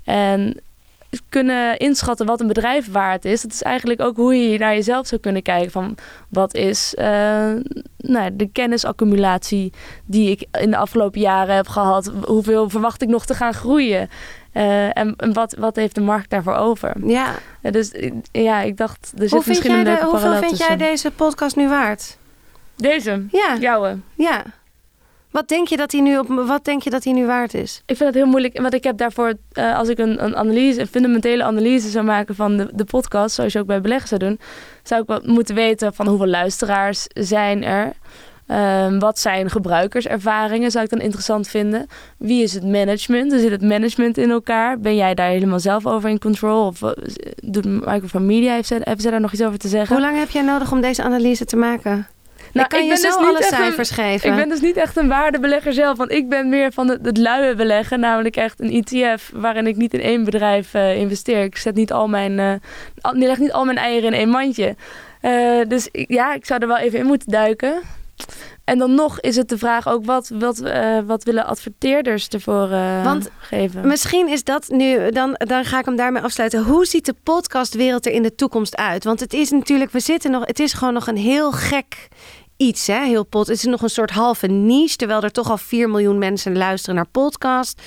En 0.04 0.62
kunnen 1.30 1.78
inschatten 1.78 2.26
wat 2.26 2.40
een 2.40 2.48
bedrijf 2.48 2.92
waard 2.92 3.26
is. 3.26 3.42
Dat 3.42 3.52
is 3.52 3.62
eigenlijk 3.62 4.02
ook 4.02 4.16
hoe 4.16 4.36
je 4.36 4.58
naar 4.58 4.74
jezelf 4.74 5.08
zou 5.08 5.22
kunnen 5.22 5.42
kijken. 5.42 5.72
Van 5.72 5.98
wat 6.30 6.54
is 6.54 6.96
eh, 6.96 7.52
nou, 7.98 8.36
de 8.36 8.50
kennisaccumulatie 8.52 9.74
die 10.06 10.30
ik 10.30 10.46
in 10.62 10.72
de 10.72 10.78
afgelopen 10.78 11.22
jaren 11.22 11.56
heb 11.56 11.68
gehad. 11.68 12.12
Hoeveel 12.26 12.70
verwacht 12.70 13.02
ik 13.02 13.08
nog 13.08 13.26
te 13.26 13.34
gaan 13.34 13.54
groeien? 13.54 14.10
Eh, 14.52 14.98
en 14.98 15.14
en 15.18 15.34
wat, 15.34 15.56
wat 15.58 15.76
heeft 15.76 15.96
de 15.96 16.02
markt 16.02 16.30
daarvoor 16.30 16.56
over? 16.56 16.94
Ja. 17.06 17.36
Ja, 17.62 17.72
dus 17.72 17.92
eh, 17.92 18.12
ja, 18.32 18.62
ik 18.62 18.78
dacht, 18.78 19.12
er 19.18 19.22
zit 19.22 19.32
Hoe 19.32 19.44
misschien 19.48 19.72
een 19.72 19.84
de, 19.84 20.06
hoeveel 20.06 20.36
vind 20.36 20.58
jij 20.58 20.78
deze 20.78 21.12
podcast 21.12 21.56
nu 21.56 21.70
waard? 21.70 22.18
Deze? 22.76 23.26
Ja, 23.32 23.58
Jouwe. 23.60 23.98
ja. 24.16 24.44
Wat 25.32 25.48
denk 25.48 25.68
je 25.68 25.78
dat 25.78 25.92
hij 25.92 26.02
nu 26.02 26.18
op 26.18 26.28
wat 26.28 26.66
denk 26.66 26.84
je 26.84 26.90
dat 26.90 27.04
hij 27.04 27.14
nu 27.14 27.26
waard 27.26 27.54
is? 27.54 27.82
Ik 27.86 27.98
vind 27.98 28.10
het 28.10 28.18
heel 28.18 28.26
moeilijk, 28.26 28.62
want 28.62 28.74
ik 28.74 28.84
heb 28.84 28.98
daarvoor, 28.98 29.34
eh, 29.52 29.78
als 29.78 29.88
ik 29.88 29.98
een, 29.98 30.24
een 30.24 30.36
analyse, 30.36 30.80
een 30.80 30.88
fundamentele 30.88 31.44
analyse 31.44 31.90
zou 31.90 32.06
maken 32.06 32.36
van 32.36 32.58
de, 32.58 32.70
de 32.74 32.86
podcast, 32.86 33.36
zoals 33.36 33.54
je 33.54 33.60
ook 33.60 33.66
bij 33.68 33.82
beleggen 33.82 34.08
zou 34.08 34.20
doen, 34.20 34.40
zou 34.84 35.02
ik 35.02 35.08
wel 35.08 35.22
moeten 35.24 35.56
weten 35.56 35.94
van 35.94 36.08
hoeveel 36.08 36.28
luisteraars 36.28 37.08
zijn 37.14 37.64
er. 37.64 37.94
Ehm, 38.48 39.00
wat 39.00 39.20
zijn 39.20 39.50
gebruikerservaringen, 39.50 40.72
zou 40.72 40.84
ik 40.84 40.90
dan 40.90 41.00
interessant 41.00 41.48
vinden. 41.48 41.88
Wie 42.18 42.44
is 42.44 42.54
het 42.54 42.64
management? 42.64 43.32
Hoe 43.32 43.42
zit 43.42 43.52
het 43.52 43.62
management 43.62 44.18
in 44.18 44.30
elkaar? 44.30 44.80
Ben 44.80 44.96
jij 44.96 45.14
daar 45.14 45.30
helemaal 45.30 45.60
zelf 45.60 45.86
over 45.86 46.10
in 46.10 46.20
control? 46.20 46.66
Of 46.66 46.82
eh, 46.82 46.92
doet 47.44 47.66
Microphone 47.66 48.26
Media, 48.26 48.54
heeft 48.54 48.68
ze 49.02 49.10
daar 49.10 49.22
nog 49.22 49.34
iets 49.34 49.44
over 49.44 49.60
te 49.60 49.68
zeggen? 49.68 49.96
Hoe 49.96 50.06
lang 50.06 50.18
heb 50.18 50.30
jij 50.30 50.42
nodig 50.44 50.72
om 50.72 50.82
deze 50.82 51.04
analyse 51.04 51.46
te 51.46 51.56
maken? 51.56 52.08
Nou, 52.54 52.66
ik 52.66 52.72
kan 52.72 52.84
je 52.86 52.94
ben 52.94 53.02
dus 53.02 53.16
alle 53.16 53.38
een- 53.38 53.44
cijfers 53.44 53.90
geven. 53.90 54.30
Ik 54.30 54.36
ben 54.36 54.50
dus 54.50 54.62
niet 54.62 54.78
echt 54.78 54.98
een 54.98 55.08
waardebelegger 55.08 55.74
zelf, 55.74 55.98
want 55.98 56.12
ik 56.12 56.30
ben 56.30 56.50
meer 56.50 56.72
van 56.72 56.88
het, 56.90 57.06
het 57.06 57.18
luie 57.18 57.56
beleggen, 57.56 58.00
namelijk 58.00 58.36
echt 58.36 58.60
een 58.60 58.84
ETF 58.84 59.32
waarin 59.34 59.68
ik 59.68 59.76
niet 59.76 59.94
in 59.94 60.02
één 60.02 60.24
bedrijf 60.24 60.74
eh, 60.74 60.96
investeer. 60.98 61.44
Ik 61.44 61.58
zet 61.58 61.76
niet 61.76 61.92
al 61.92 62.08
mijn, 62.08 62.40
eh, 62.40 62.54
leg 63.12 63.38
niet 63.38 63.52
al 63.52 63.66
mijn 63.66 63.78
eieren 63.78 64.14
in 64.14 64.20
één 64.20 64.30
mandje. 64.30 64.76
Eh, 65.22 65.60
dus 65.68 65.88
ik- 65.92 66.10
ja, 66.12 66.34
ik 66.34 66.46
zou 66.46 66.62
er 66.62 66.68
wel 66.68 66.78
even 66.78 67.00
in 67.00 67.06
moeten 67.06 67.32
duiken. 67.32 67.82
En 68.64 68.78
dan 68.78 68.96
nog 68.96 69.20
is 69.20 69.36
het 69.36 69.50
de 69.50 69.58
vraag 69.58 69.88
ook 69.88 70.06
wat, 70.06 70.32
wat, 70.34 70.62
wat 71.06 71.24
willen 71.24 71.46
adverteerders 71.46 72.28
ervoor 72.28 72.70
Want 73.04 73.30
geven? 73.40 73.88
Misschien 73.88 74.28
is 74.28 74.44
dat 74.44 74.68
nu, 74.70 75.10
dan, 75.12 75.34
dan 75.38 75.66
ga 75.66 75.80
ik 75.80 75.86
hem 75.86 75.96
daarmee 75.96 76.22
afsluiten. 76.22 76.64
Hoe 76.64 76.86
ziet 76.86 77.06
de 77.06 77.16
podcastwereld 77.24 78.06
er 78.06 78.12
in 78.12 78.22
de 78.24 78.36
toekomst 78.36 78.76
uit? 78.78 79.04
Want 79.04 79.20
het 79.20 79.34
is 79.34 79.50
natuurlijk, 79.50 79.92
we 79.92 80.00
zitten 80.00 80.32
nog, 80.32 80.46
het 80.46 80.60
is 80.60 80.74
gewoon 80.74 80.94
nog 80.94 81.08
een 81.08 81.18
heel 81.18 81.52
gek 81.52 82.08
iets, 82.60 82.88
hè? 82.88 83.06
Heel 83.06 83.24
pod. 83.26 83.48
Het 83.48 83.58
is 83.58 83.64
nog 83.64 83.82
een 83.82 83.90
soort 83.90 84.12
halve 84.12 84.48
niche, 84.48 84.96
terwijl 84.96 85.22
er 85.22 85.32
toch 85.32 85.50
al 85.50 85.58
4 85.58 85.90
miljoen 85.90 86.18
mensen 86.18 86.58
luisteren 86.58 86.96
naar 86.96 87.08
podcast. 87.12 87.82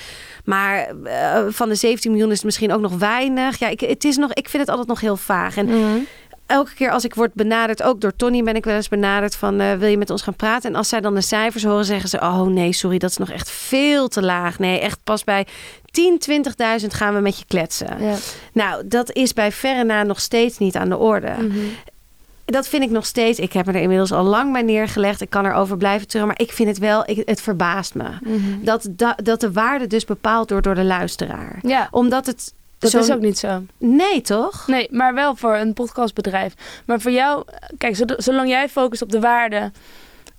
Maar 0.45 0.87
eh, 1.03 1.43
van 1.49 1.69
de 1.69 1.75
17 1.75 2.11
miljoen 2.11 2.29
is 2.29 2.35
het 2.35 2.45
misschien 2.45 2.73
ook 2.73 2.81
nog 2.81 2.93
weinig. 2.97 3.59
Ja, 3.59 3.67
ik, 3.67 3.79
het 3.79 4.03
is 4.03 4.17
nog, 4.17 4.33
ik 4.33 4.49
vind 4.49 4.61
het 4.61 4.69
altijd 4.71 4.87
nog 4.87 4.99
heel 4.99 5.17
vaag. 5.17 5.57
En 5.57 5.65
Mhm. 5.65 5.97
elke 6.45 6.73
keer 6.73 6.91
als 6.91 7.03
ik 7.03 7.15
word 7.15 7.33
benaderd, 7.33 7.83
ook 7.83 8.01
door 8.01 8.15
Tony 8.15 8.43
ben 8.43 8.55
ik 8.55 8.63
wel 8.65 8.75
eens 8.75 8.87
benaderd 8.89 9.35
van 9.35 9.59
eh, 9.59 9.73
wil 9.73 9.89
je 9.89 9.97
met 9.97 10.09
ons 10.09 10.21
gaan 10.21 10.35
praten? 10.35 10.69
En 10.69 10.75
als 10.75 10.89
zij 10.89 11.01
dan 11.01 11.13
de 11.15 11.21
cijfers 11.21 11.63
horen, 11.63 11.85
zeggen 11.85 12.09
ze 12.09 12.17
oh 12.19 12.41
nee, 12.47 12.73
sorry, 12.73 12.97
dat 12.97 13.09
is 13.09 13.17
nog 13.17 13.29
echt 13.29 13.49
veel 13.49 14.07
te 14.07 14.21
laag. 14.21 14.59
Nee, 14.59 14.79
echt 14.79 14.99
pas 15.03 15.23
bij 15.23 15.47
10, 15.91 16.19
20.000 16.81 16.87
gaan 16.93 17.13
we 17.13 17.19
met 17.19 17.37
je 17.39 17.45
kletsen. 17.47 18.03
Ja. 18.03 18.15
Nou, 18.53 18.87
dat 18.87 19.11
is 19.11 19.33
bij 19.33 19.51
verre 19.51 19.83
na 19.83 20.03
nog 20.03 20.19
steeds 20.21 20.57
niet 20.57 20.75
aan 20.75 20.89
de 20.89 20.97
orde. 20.97 21.33
Mhm. 21.39 21.57
Dat 22.45 22.67
vind 22.67 22.83
ik 22.83 22.89
nog 22.89 23.05
steeds. 23.05 23.39
Ik 23.39 23.53
heb 23.53 23.65
me 23.65 23.71
er 23.73 23.81
inmiddels 23.81 24.11
al 24.11 24.23
lang 24.23 24.51
bij 24.51 24.61
neergelegd. 24.61 25.21
Ik 25.21 25.29
kan 25.29 25.45
erover 25.45 25.77
blijven 25.77 26.07
terug, 26.07 26.25
maar 26.25 26.39
ik 26.39 26.51
vind 26.51 26.69
het 26.69 26.77
wel, 26.77 27.09
ik, 27.09 27.21
het 27.25 27.41
verbaast 27.41 27.95
me. 27.95 28.09
Mhm. 28.21 28.63
Dat, 28.63 28.87
dat, 28.89 29.19
dat 29.23 29.39
de 29.39 29.51
waarde 29.51 29.87
dus 29.87 30.05
bepaald 30.05 30.49
wordt 30.49 30.65
door 30.65 30.75
de 30.75 30.83
luisteraar. 30.83 31.59
Ja, 31.61 31.87
Omdat 31.91 32.25
het. 32.25 32.53
dat 32.79 32.93
is 32.93 33.11
ook 33.11 33.19
niet 33.19 33.37
zo. 33.37 33.63
Nee, 33.77 34.21
toch? 34.21 34.67
Nee, 34.67 34.87
maar 34.91 35.13
wel 35.13 35.35
voor 35.35 35.55
een 35.55 35.73
podcastbedrijf. 35.73 36.53
Maar 36.85 37.01
voor 37.01 37.11
jou, 37.11 37.43
kijk, 37.77 38.03
zolang 38.17 38.49
jij 38.49 38.69
focust 38.69 39.01
op 39.01 39.11
de 39.11 39.19
waarde 39.19 39.71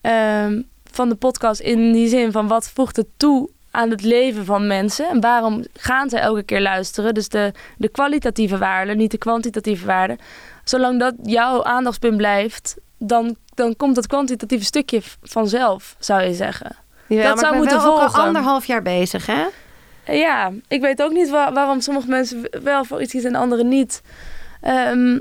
ehm, 0.01 0.61
van 0.91 1.09
de 1.09 1.15
podcast 1.15 1.61
in 1.61 1.93
die 1.93 2.09
zin 2.09 2.33
van 2.33 2.49
wat 2.49 2.71
voegt 2.75 2.97
het 2.97 3.09
toe 3.17 3.49
aan 3.71 3.91
het 3.91 4.03
leven 4.03 4.45
van 4.45 4.67
mensen 4.67 5.09
en 5.09 5.21
waarom 5.21 5.65
gaan 5.73 6.09
ze 6.09 6.19
elke 6.19 6.43
keer 6.43 6.61
luisteren? 6.61 7.15
Dus 7.15 7.29
de, 7.29 7.53
de 7.77 7.89
kwalitatieve 7.89 8.59
waarde, 8.59 8.95
niet 8.95 9.11
de 9.11 9.19
kwantitatieve 9.19 9.87
waarde. 9.87 10.19
Zolang 10.65 10.99
dat 11.01 11.15
jouw 11.23 11.65
aandachtspunt 11.65 12.17
blijft, 12.17 12.77
dan, 12.99 13.37
dan 13.55 13.77
komt 13.77 13.97
het 13.97 14.07
kwantitatieve 14.07 14.65
stukje 14.65 15.01
vanzelf, 15.23 15.97
zou 15.99 16.23
je 16.23 16.35
zeggen. 16.35 16.77
Jawel, 17.07 17.25
Dat 17.25 17.35
maar 17.35 17.45
zou 17.45 17.55
ik 17.55 17.61
ben 17.63 17.71
moeten 17.73 17.91
wel 17.91 18.01
al 18.03 18.25
anderhalf 18.27 18.65
jaar 18.65 18.83
bezig, 18.83 19.27
hè? 19.27 19.45
Ja, 20.13 20.53
ik 20.69 20.81
weet 20.81 21.03
ook 21.03 21.13
niet 21.13 21.31
wa- 21.31 21.53
waarom 21.53 21.81
sommige 21.81 22.09
mensen 22.09 22.49
wel 22.63 22.85
voor 22.85 23.03
iets 23.03 23.11
kiezen 23.13 23.35
en 23.35 23.41
anderen 23.41 23.69
niet. 23.69 24.03
Ehm, 24.61 25.19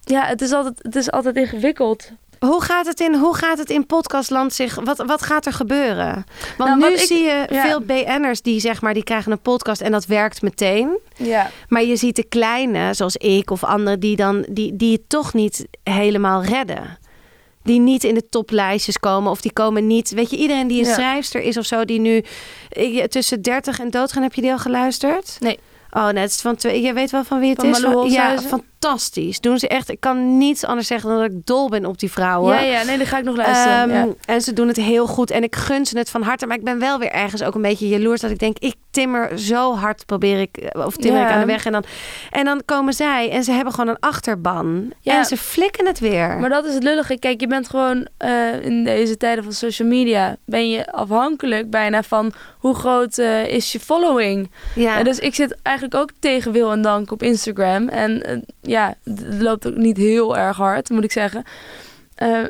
ja, 0.00 0.24
het 0.26 0.40
is, 0.40 0.52
altijd, 0.52 0.78
het 0.82 0.96
is 0.96 1.10
altijd 1.10 1.36
ingewikkeld. 1.36 2.10
Hoe 2.46 2.62
gaat 2.62 2.86
het 2.86 3.00
in, 3.00 3.14
hoe 3.14 3.36
gaat 3.36 3.58
het 3.58 3.70
in 3.70 3.86
podcastland 3.86 4.52
zich? 4.52 4.74
Wat, 4.84 5.02
wat 5.06 5.22
gaat 5.22 5.46
er 5.46 5.52
gebeuren? 5.52 6.24
Want 6.56 6.78
Nou, 6.78 6.90
nu 6.92 6.96
ik- 6.98 7.06
zie 7.06 7.22
je 7.22 7.46
ja. 7.50 7.62
veel 7.66 7.80
BN'ers 7.80 8.42
die 8.42 8.60
zeg 8.60 8.82
maar 8.82 8.94
die 8.94 9.04
krijgen 9.04 9.32
een 9.32 9.40
podcast 9.40 9.80
en 9.80 9.92
dat 9.92 10.06
werkt 10.06 10.42
meteen. 10.42 10.98
Ja. 11.16 11.50
Maar 11.68 11.82
je 11.84 11.96
ziet 11.96 12.16
de 12.16 12.24
kleine, 12.24 12.94
zoals 12.94 13.16
ik 13.16 13.50
of 13.50 13.64
anderen, 13.64 14.00
die 14.00 14.16
dan 14.16 14.46
die, 14.50 14.76
die 14.76 14.92
het 14.92 15.08
toch 15.08 15.34
niet 15.34 15.66
helemaal 15.82 16.44
redden. 16.44 16.98
Die 17.64 17.80
niet 17.80 18.04
in 18.04 18.14
de 18.14 18.28
toplijstjes 18.28 18.98
komen 18.98 19.30
of 19.30 19.40
die 19.40 19.52
komen 19.52 19.86
niet. 19.86 20.10
Weet 20.10 20.30
je, 20.30 20.36
iedereen 20.36 20.66
die 20.66 20.80
een 20.82 20.88
Ja. 20.88 20.94
schrijfster 20.94 21.40
is 21.40 21.56
of 21.56 21.64
zo, 21.64 21.84
die 21.84 22.00
nu 22.00 22.24
tussen 23.08 23.42
30 23.42 23.80
en 23.80 23.90
doodgaan, 23.90 24.22
heb 24.22 24.34
je 24.34 24.40
die 24.40 24.50
al 24.52 24.58
geluisterd? 24.58 25.36
Nee. 25.40 25.58
Oh, 25.96 26.08
net 26.08 26.28
is 26.30 26.40
van 26.40 26.56
twee. 26.56 26.82
Je 26.82 26.92
weet 26.92 27.10
wel 27.10 27.24
van 27.24 27.40
wie 27.40 27.50
het 27.50 27.60
Van 27.60 27.68
is. 27.70 27.80
Malou 27.82 28.10
ja, 28.10 28.38
fantastisch. 28.38 29.40
Doen 29.40 29.58
ze 29.58 29.68
echt. 29.68 29.90
Ik 29.90 30.00
kan 30.00 30.38
niets 30.38 30.64
anders 30.64 30.86
zeggen 30.86 31.08
dan 31.10 31.18
dat 31.18 31.30
ik 31.30 31.46
dol 31.46 31.68
ben 31.68 31.86
op 31.86 31.98
die 31.98 32.10
vrouwen. 32.10 32.54
Ja, 32.54 32.60
ja, 32.60 32.82
nee, 32.82 32.96
die 32.96 33.06
ga 33.06 33.18
ik 33.18 33.24
nog 33.24 33.36
luisteren. 33.36 33.90
Ehm, 33.90 34.06
ja. 34.06 34.14
En 34.26 34.40
ze 34.40 34.52
doen 34.52 34.68
het 34.68 34.76
heel 34.76 35.06
goed. 35.06 35.30
En 35.30 35.42
ik 35.42 35.56
gun 35.56 35.86
ze 35.86 35.98
het 35.98 36.10
van 36.10 36.22
harte. 36.22 36.46
Maar 36.46 36.56
ik 36.56 36.64
ben 36.64 36.78
wel 36.78 36.98
weer 36.98 37.10
ergens 37.10 37.42
ook 37.42 37.54
een 37.54 37.62
beetje 37.62 37.88
jaloers. 37.88 38.20
Dat 38.20 38.30
ik 38.30 38.38
denk, 38.38 38.58
ik 38.58 38.74
timmer 38.90 39.38
zo 39.38 39.74
hard 39.74 40.06
probeer 40.06 40.40
ik. 40.40 40.56
eh, 40.56 40.86
Of 40.86 40.96
timmer 40.96 41.20
Ja. 41.20 41.26
ik 41.28 41.32
aan 41.34 41.40
de 41.40 41.46
weg. 41.46 41.64
En 41.66 41.72
dan, 41.72 41.84
en 42.30 42.44
dan 42.44 42.62
komen 42.64 42.92
zij. 42.94 43.30
En 43.30 43.44
ze 43.44 43.52
hebben 43.52 43.72
gewoon 43.74 43.88
een 43.88 44.00
achterban. 44.00 44.92
Ja. 45.00 45.18
En 45.18 45.24
ze 45.24 45.36
flikken 45.36 45.86
het 45.86 45.98
weer. 45.98 46.38
Maar 46.38 46.48
dat 46.48 46.64
is 46.64 46.74
het 46.74 46.82
lullige. 46.82 47.18
Kijk, 47.18 47.40
je 47.40 47.46
bent 47.46 47.68
gewoon 47.68 48.06
eh, 48.18 48.64
in 48.64 48.84
deze 48.84 49.16
tijden 49.16 49.44
van 49.44 49.52
social 49.52 49.88
media... 49.88 50.36
ben 50.44 50.70
je 50.70 50.92
afhankelijk 50.92 51.70
bijna 51.70 52.02
van 52.02 52.32
hoe 52.58 52.74
groot 52.74 53.18
eh, 53.18 53.46
is 53.46 53.72
je 53.72 53.80
following. 53.80 54.50
ja. 54.74 54.98
En 54.98 55.04
dus 55.04 55.18
ik 55.18 55.34
zit 55.34 55.56
eigenlijk 55.62 55.80
ook 55.90 56.10
tegen 56.18 56.52
wil 56.52 56.72
en 56.72 56.82
dank 56.82 57.10
op 57.10 57.22
Instagram. 57.22 57.88
En 57.88 58.22
eh, 58.22 58.36
ja, 58.60 58.94
het 59.04 59.42
loopt 59.42 59.66
ook 59.66 59.76
niet 59.76 59.96
heel 59.96 60.36
erg 60.36 60.56
hard, 60.56 60.90
moet 60.90 61.04
ik 61.04 61.12
zeggen. 61.12 61.44
Eh, 62.14 62.44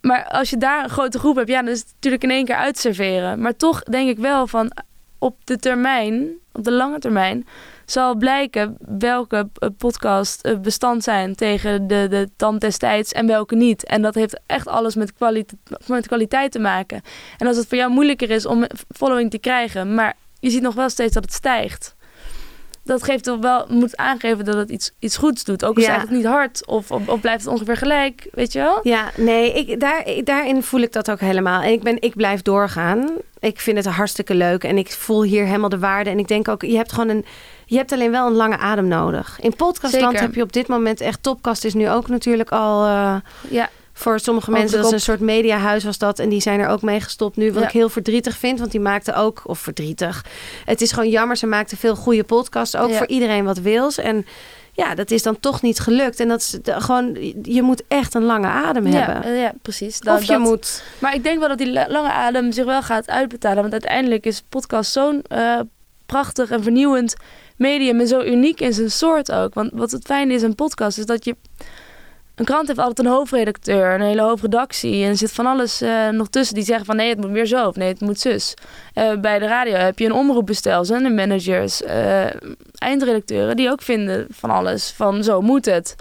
maar 0.00 0.26
als 0.28 0.50
je 0.50 0.56
daar 0.56 0.84
een 0.84 0.90
grote 0.90 1.18
groep 1.18 1.36
hebt, 1.36 1.48
ja, 1.48 1.62
dan 1.62 1.72
is 1.72 1.78
het 1.78 1.92
natuurlijk 1.94 2.22
in 2.22 2.30
één 2.30 2.44
keer 2.44 2.54
uitserveren. 2.54 3.40
Maar 3.40 3.56
toch 3.56 3.82
denk 3.82 4.08
ik 4.08 4.18
wel 4.18 4.46
van 4.46 4.70
op 5.18 5.36
de 5.44 5.56
termijn, 5.56 6.28
op 6.52 6.64
de 6.64 6.72
lange 6.72 6.98
termijn, 6.98 7.46
zal 7.84 8.14
blijken 8.14 8.76
welke 8.98 9.48
eh, 9.54 9.68
podcast 9.78 10.60
bestand 10.62 11.04
zijn 11.04 11.34
tegen 11.34 11.86
de, 11.86 12.06
de 12.10 12.28
tand 12.36 12.60
destijds 12.60 13.12
en 13.12 13.26
welke 13.26 13.54
niet. 13.54 13.84
En 13.84 14.02
dat 14.02 14.14
heeft 14.14 14.40
echt 14.46 14.68
alles 14.68 14.94
met, 14.94 15.12
met 15.86 16.06
kwaliteit 16.06 16.52
te 16.52 16.58
maken. 16.58 17.02
En 17.38 17.46
als 17.46 17.56
het 17.56 17.66
voor 17.66 17.78
jou 17.78 17.90
moeilijker 17.90 18.30
is 18.30 18.46
om 18.46 18.66
following 18.96 19.30
te 19.30 19.38
krijgen, 19.38 19.94
maar 19.94 20.16
je 20.40 20.50
ziet 20.50 20.62
nog 20.62 20.74
wel 20.74 20.88
steeds 20.88 21.14
dat 21.14 21.24
het 21.24 21.32
stijgt. 21.32 21.95
Dat 22.86 23.02
geeft 23.02 23.24
toch 23.24 23.38
wel, 23.40 23.66
moet 23.68 23.96
aangeven 23.96 24.44
dat 24.44 24.54
het 24.54 24.70
iets, 24.70 24.90
iets 24.98 25.16
goeds 25.16 25.44
doet. 25.44 25.64
Ook 25.64 25.76
al 25.76 25.82
Ja. 25.82 25.88
stijgt 25.88 26.08
het 26.08 26.16
niet 26.16 26.26
hard 26.26 26.66
of, 26.66 26.90
of, 26.90 27.08
of 27.08 27.20
blijft 27.20 27.44
het 27.44 27.52
ongeveer 27.52 27.76
gelijk, 27.76 28.26
weet 28.32 28.52
je 28.52 28.58
wel? 28.58 28.78
Ja, 28.82 29.10
nee, 29.16 29.52
ik, 29.52 29.80
daar, 29.80 30.04
daarin 30.24 30.62
voel 30.62 30.80
ik 30.80 30.92
dat 30.92 31.10
ook 31.10 31.20
helemaal. 31.20 31.62
En 31.62 31.72
ik, 31.72 31.82
ben, 31.82 31.96
ik 32.02 32.14
blijf 32.16 32.42
doorgaan. 32.42 33.08
Ik 33.38 33.60
vind 33.60 33.76
het 33.76 33.86
hartstikke 33.86 34.34
leuk. 34.34 34.64
En 34.64 34.78
ik 34.78 34.90
voel 34.92 35.22
hier 35.22 35.44
helemaal 35.44 35.68
de 35.68 35.78
waarde. 35.78 36.10
En 36.10 36.18
ik 36.18 36.28
denk 36.28 36.48
ook, 36.48 36.62
je 36.62 36.76
hebt 36.76 36.92
gewoon 36.92 37.08
een. 37.08 37.24
Je 37.66 37.76
hebt 37.76 37.92
alleen 37.92 38.10
wel 38.10 38.26
een 38.26 38.32
lange 38.32 38.56
adem 38.58 38.88
nodig. 38.88 39.38
In 39.40 39.56
podcastland 39.56 40.04
Zeker. 40.04 40.20
heb 40.26 40.34
je 40.34 40.42
op 40.42 40.52
dit 40.52 40.66
moment 40.68 41.00
echt. 41.00 41.22
Topcast 41.22 41.64
is 41.64 41.74
nu 41.74 41.90
ook 41.90 42.08
natuurlijk 42.08 42.50
al. 42.50 42.84
eh, 42.84 43.16
Ja, 43.48 43.68
voor 43.98 44.20
sommige 44.20 44.50
mensen, 44.50 44.76
dat 44.76 44.84
kop. 44.84 44.92
een 44.92 45.00
soort 45.00 45.20
mediahuis 45.20 45.84
was 45.84 45.98
dat. 45.98 46.18
En 46.18 46.28
die 46.28 46.40
zijn 46.40 46.60
er 46.60 46.68
ook 46.68 46.82
mee 46.82 47.00
gestopt 47.00 47.36
nu. 47.36 47.52
Wat 47.52 47.60
Ja. 47.62 47.66
ik 47.68 47.72
heel 47.74 47.88
verdrietig 47.88 48.36
vind. 48.36 48.58
Want 48.58 48.70
die 48.70 48.80
maakten 48.80 49.16
ook, 49.16 49.42
of 49.44 49.58
verdrietig. 49.58 50.24
Het 50.64 50.80
is 50.80 50.92
gewoon 50.92 51.08
jammer. 51.08 51.36
Ze 51.36 51.46
maakten 51.46 51.76
veel 51.76 51.96
goede 51.96 52.24
podcasts. 52.24 52.76
Ook 52.76 52.90
Ja. 52.90 52.96
voor 52.96 53.06
iedereen 53.06 53.44
wat 53.44 53.58
wils. 53.58 53.98
En 53.98 54.26
ja, 54.72 54.94
dat 54.94 55.10
is 55.10 55.22
dan 55.22 55.40
toch 55.40 55.62
niet 55.62 55.78
gelukt. 55.80 56.20
En 56.20 56.28
dat 56.28 56.40
is 56.40 56.48
de- 56.62 56.80
gewoon, 56.80 57.16
je 57.42 57.62
moet 57.62 57.82
echt 57.88 58.14
een 58.14 58.24
lange 58.24 58.46
adem 58.46 58.86
hebben. 58.86 59.22
eh, 59.24 59.40
ja 59.40 59.52
precies. 59.62 60.00
Dat- 60.00 60.16
of 60.18 60.24
je 60.24 60.32
dat- 60.32 60.40
moet. 60.40 60.82
Maar 60.98 61.14
ik 61.14 61.22
denk 61.22 61.38
wel 61.38 61.48
dat 61.48 61.58
die 61.58 61.72
la- 61.72 61.88
lange 61.88 62.12
adem 62.12 62.52
zich 62.52 62.64
wel 62.64 62.82
gaat 62.82 63.08
uitbetalen. 63.08 63.60
Want 63.60 63.72
uiteindelijk 63.72 64.26
is 64.26 64.42
podcast 64.48 64.92
zo'n 64.92 65.22
eh, 65.28 65.60
prachtig 66.06 66.50
en 66.50 66.62
vernieuwend 66.62 67.14
medium. 67.56 68.00
En 68.00 68.06
zo 68.08 68.20
uniek 68.22 68.60
in 68.60 68.72
zijn 68.72 68.90
soort 68.90 69.32
ook. 69.32 69.54
Want 69.54 69.70
wat 69.74 69.90
het 69.90 70.04
fijne 70.04 70.32
is 70.34 70.42
aan 70.42 70.54
podcast 70.54 70.98
is 70.98 71.06
dat 71.06 71.24
je... 71.24 71.36
Een 72.36 72.44
krant 72.44 72.66
heeft 72.66 72.78
altijd 72.78 73.06
een 73.06 73.12
hoofdredacteur, 73.12 73.94
een 73.94 74.00
hele 74.00 74.22
hoofdredactie. 74.22 75.04
En 75.04 75.08
er 75.08 75.16
zit 75.16 75.32
van 75.32 75.46
alles 75.46 75.80
eh, 75.80 76.08
nog 76.08 76.28
tussen 76.28 76.54
die 76.54 76.64
zeggen 76.64 76.86
van 76.86 76.96
nee, 76.96 77.08
het 77.08 77.20
moet 77.20 77.30
meer 77.30 77.46
zo 77.46 77.66
of 77.66 77.76
nee, 77.76 77.88
het 77.88 78.00
moet 78.00 78.20
zus. 78.20 78.54
Eh, 78.92 79.20
bij 79.20 79.38
de 79.38 79.46
radio 79.46 79.74
heb 79.74 79.98
je 79.98 80.04
een 80.04 80.12
omroepbestel, 80.12 81.00
managers, 81.00 81.82
eh, 81.82 82.26
eindredacteuren 82.74 83.56
die 83.56 83.70
ook 83.70 83.82
vinden 83.82 84.26
van 84.30 84.50
alles. 84.50 84.90
Van 84.90 85.24
zo 85.24 85.40
moet 85.40 85.64
het. 85.64 85.94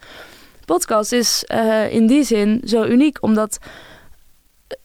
Podcast 0.65 1.11
is 1.11 1.43
in 1.89 2.07
die 2.07 2.23
zin 2.23 2.61
zo 2.65 2.83
uniek 2.83 3.23
omdat 3.23 3.57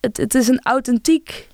het, 0.00 0.16
het 0.16 0.34
is 0.34 0.48
een 0.48 0.60
authentiek 0.62 1.48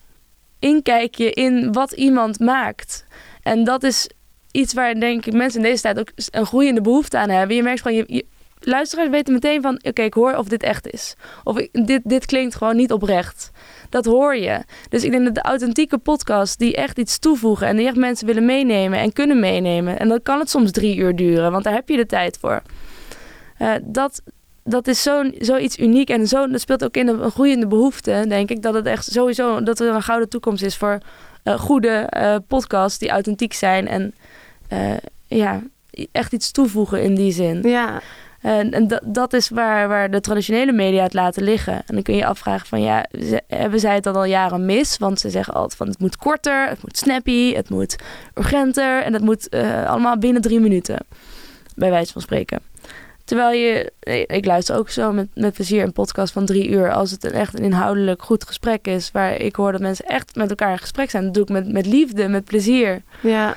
inkijkje 0.59 1.31
in 1.31 1.73
wat 1.73 1.93
iemand 1.93 2.39
maakt. 2.39 3.05
En 3.43 3.65
dat 3.65 3.83
is 3.83 4.09
iets 4.51 4.75
waar 4.75 4.95
denk 4.95 5.27
ik 5.27 5.33
mensen 5.33 5.61
in 5.61 5.67
deze 5.67 5.83
tijd 5.83 5.99
ook 5.99 6.11
een 6.31 6.47
groeiende 6.47 6.81
behoefte 6.81 7.19
aan 7.19 7.31
hebben. 7.31 7.57
Je 7.57 7.63
merkt 7.63 7.83
gewoon, 7.83 8.05
je 8.07 8.25
luisteraars 8.61 9.09
weten 9.09 9.33
meteen 9.33 9.63
van, 9.63 9.79
oké, 9.83 10.03
ik 10.03 10.15
hoor 10.15 10.37
of 10.37 10.49
dit 10.49 10.63
echt 10.63 10.93
is. 10.93 11.15
Of 11.45 11.57
dit, 11.73 12.01
dit 12.05 12.27
klinkt 12.27 12.55
gewoon 12.55 12.77
niet 12.77 12.93
oprecht. 12.93 13.51
Dat 13.89 14.05
hoor 14.05 14.37
je. 14.37 14.61
Dus 14.89 15.05
ik 15.05 15.11
denk 15.11 15.25
dat 15.25 15.35
de 15.35 15.43
authentieke 15.43 15.99
podcasts 15.99 16.57
die 16.57 16.77
echt 16.77 16.99
iets 16.99 17.19
toevoegen 17.19 17.67
en 17.67 17.77
die 17.77 17.87
echt 17.87 17.97
mensen 17.97 18.27
willen 18.27 18.45
meenemen 18.45 18.99
en 18.99 19.13
kunnen 19.13 19.41
meenemen. 19.41 19.99
En 19.99 20.09
dan 20.09 20.23
kan 20.23 20.39
het 20.39 20.51
soms 20.51 20.71
drie 20.71 20.97
uur 20.97 21.17
duren, 21.17 21.53
want 21.53 21.65
daar 21.65 21.75
heb 21.75 21.89
je 21.89 21.97
de 21.97 22.07
tijd 22.07 22.39
voor. 22.39 22.63
Eh, 23.59 23.73
dat, 23.83 24.23
dat 24.65 24.87
is 24.87 25.03
zo'n 25.03 25.35
zoiets 25.39 25.79
uniek 25.79 26.11
en 26.11 26.29
zo, 26.29 26.49
dat 26.49 26.61
speelt 26.61 26.85
ook 26.85 26.97
in 26.97 27.09
een, 27.09 27.31
groeiende 27.31 27.67
behoefte, 27.67 28.25
denk 28.29 28.51
ik. 28.51 28.63
Dat 28.63 28.75
het 28.75 28.87
echt 28.87 29.05
sowieso 29.13 29.63
dat 29.63 29.81
er 29.81 29.95
een 29.95 30.03
gouden 30.03 30.29
toekomst 30.29 30.63
is 30.63 30.77
voor 30.77 30.99
eh, 31.43 31.59
goede 31.59 31.89
eh, 31.89 32.37
podcasts 32.47 32.99
die 32.99 33.11
authentiek 33.11 33.53
zijn 33.53 33.89
en 33.89 34.15
ja, 35.27 35.63
echt 36.13 36.33
iets 36.33 36.51
toevoegen 36.51 37.03
in 37.03 37.15
die 37.15 37.33
zin. 37.33 37.63
Ja, 37.63 38.01
En, 38.47 38.71
en 38.71 39.01
dat, 39.05 39.33
is 39.33 39.49
waar, 39.49 39.89
waar 39.89 40.11
de 40.11 40.21
traditionele 40.21 40.73
media 40.73 41.03
het 41.03 41.15
laten 41.15 41.43
liggen. 41.43 41.75
En 41.75 41.95
dan 41.95 42.03
kun 42.03 42.15
je 42.15 42.21
je 42.21 42.27
afvragen 42.27 42.67
van 42.67 42.83
ja, 42.83 43.07
hebben 43.47 43.81
zij 43.81 43.95
het 43.95 44.05
dan 44.05 44.17
al 44.17 44.25
jaren 44.25 44.65
mis? 44.65 44.99
Want 44.99 45.21
ze 45.21 45.31
zeggen 45.31 45.55
altijd 45.55 45.75
van 45.75 45.89
het 45.89 45.99
moet 45.99 46.17
korter, 46.17 46.69
het 46.69 46.83
moet 46.83 46.99
snappy, 46.99 47.55
het 47.55 47.71
moet 47.71 47.97
urgenter 48.35 49.03
en 49.03 49.13
het 49.13 49.23
moet 49.23 49.49
eh, 49.49 49.87
allemaal 49.87 50.19
binnen 50.19 50.43
drie 50.43 50.61
minuten. 50.61 50.99
Bij 51.75 51.91
wijze 51.91 52.13
van 52.13 52.23
spreken. 52.23 52.61
Terwijl 53.25 53.59
je, 53.59 53.93
nee, 54.01 54.27
ik 54.27 54.45
luister 54.45 54.77
ook 54.77 54.91
zo 54.91 55.13
met, 55.13 55.29
met 55.35 55.53
plezier 55.53 55.83
een 55.83 55.93
podcast 55.93 56.33
van 56.33 56.47
drie 56.47 56.69
uur. 56.69 56.93
Als 56.93 57.11
het 57.11 57.25
een 57.25 57.33
echt 57.33 57.59
een 57.59 57.65
inhoudelijk 57.65 58.23
goed 58.23 58.45
gesprek 58.45 58.87
is. 58.87 59.11
Waar 59.13 59.37
ik 59.37 59.57
hoor 59.57 59.73
dat 59.73 59.81
mensen 59.81 60.05
echt 60.05 60.35
met 60.35 60.51
elkaar 60.51 60.71
in 60.71 60.79
gesprek 60.79 61.11
zijn. 61.11 61.25
Dat 61.25 61.35
doe 61.35 61.43
ik 61.43 61.49
met, 61.49 61.73
met 61.73 61.87
liefde, 61.87 62.29
met 62.29 62.45
plezier. 62.45 63.03
ja. 63.21 63.57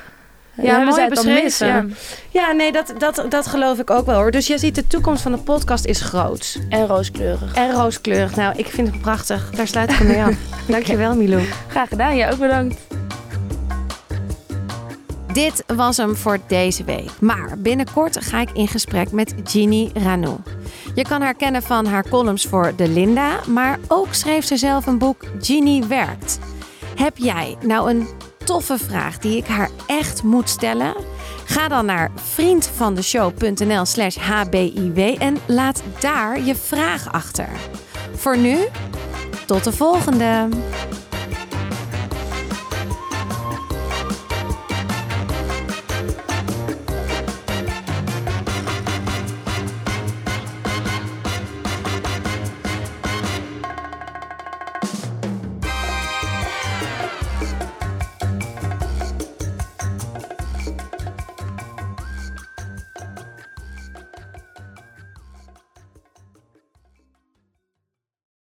Ja, 0.61 0.67
hebben 0.67 0.83
mooi 0.85 0.93
zij 0.95 1.05
het 1.05 1.15
dan 1.15 1.25
mis, 1.25 1.43
beschreven. 1.43 1.95
ja. 2.31 2.41
Ja, 2.41 2.51
nee, 2.51 2.71
dat, 2.71 2.93
dat, 2.97 3.25
dat 3.29 3.47
geloof 3.47 3.79
ik 3.79 3.89
ook 3.89 4.05
wel 4.05 4.15
hoor. 4.15 4.31
Dus 4.31 4.47
je 4.47 4.57
ziet 4.57 4.75
de 4.75 4.87
toekomst 4.87 5.21
van 5.21 5.31
de 5.31 5.37
podcast 5.37 5.85
is 5.85 6.01
groot. 6.01 6.59
En 6.69 6.87
rooskleurig. 6.87 7.53
En 7.53 7.71
rooskleurig. 7.71 8.35
Nou, 8.35 8.53
ik 8.57 8.67
vind 8.67 8.87
het 8.87 9.01
prachtig. 9.01 9.49
Daar 9.49 9.67
sluit 9.67 9.91
ik 9.91 9.99
mee 10.03 10.23
af. 10.23 10.33
Dankjewel, 10.67 11.15
Milou. 11.15 11.43
Graag 11.67 11.89
gedaan, 11.89 12.15
ja, 12.15 12.29
ook 12.29 12.39
bedankt. 12.39 12.75
Dit 15.33 15.63
was 15.67 15.97
hem 15.97 16.15
voor 16.15 16.37
deze 16.47 16.83
week. 16.83 17.09
Maar 17.19 17.53
binnenkort 17.57 18.25
ga 18.25 18.41
ik 18.41 18.49
in 18.53 18.67
gesprek 18.67 19.11
met 19.11 19.33
Ginny 19.43 19.91
Ranou. 19.93 20.35
Je 20.95 21.03
kan 21.03 21.21
haar 21.21 21.33
kennen 21.33 21.63
van 21.63 21.85
haar 21.85 22.09
columns 22.09 22.45
voor 22.45 22.73
De 22.75 22.87
Linda, 22.87 23.39
maar 23.47 23.79
ook 23.87 24.07
schreef 24.13 24.45
ze 24.45 24.57
zelf 24.57 24.85
een 24.85 24.97
boek 24.97 25.23
Ginny 25.39 25.83
Werkt. 25.87 26.39
Heb 26.95 27.17
jij 27.17 27.57
nou 27.61 27.89
een 27.89 28.07
toffe 28.49 28.77
vraag 28.77 29.17
die 29.17 29.37
ik 29.37 29.47
haar 29.47 29.69
echt 29.87 30.23
moet 30.23 30.49
stellen? 30.49 30.93
Ga 31.45 31.67
dan 31.67 31.85
naar 31.85 32.11
vriendvandeshow.nl 32.15 33.85
slash 33.85 34.17
hbiw 34.17 35.15
en 35.19 35.37
laat 35.45 35.83
daar 35.99 36.41
je 36.41 36.55
vraag 36.55 37.11
achter. 37.11 37.49
Voor 38.15 38.37
nu, 38.37 38.57
tot 39.45 39.63
de 39.63 39.71
volgende! 39.71 40.47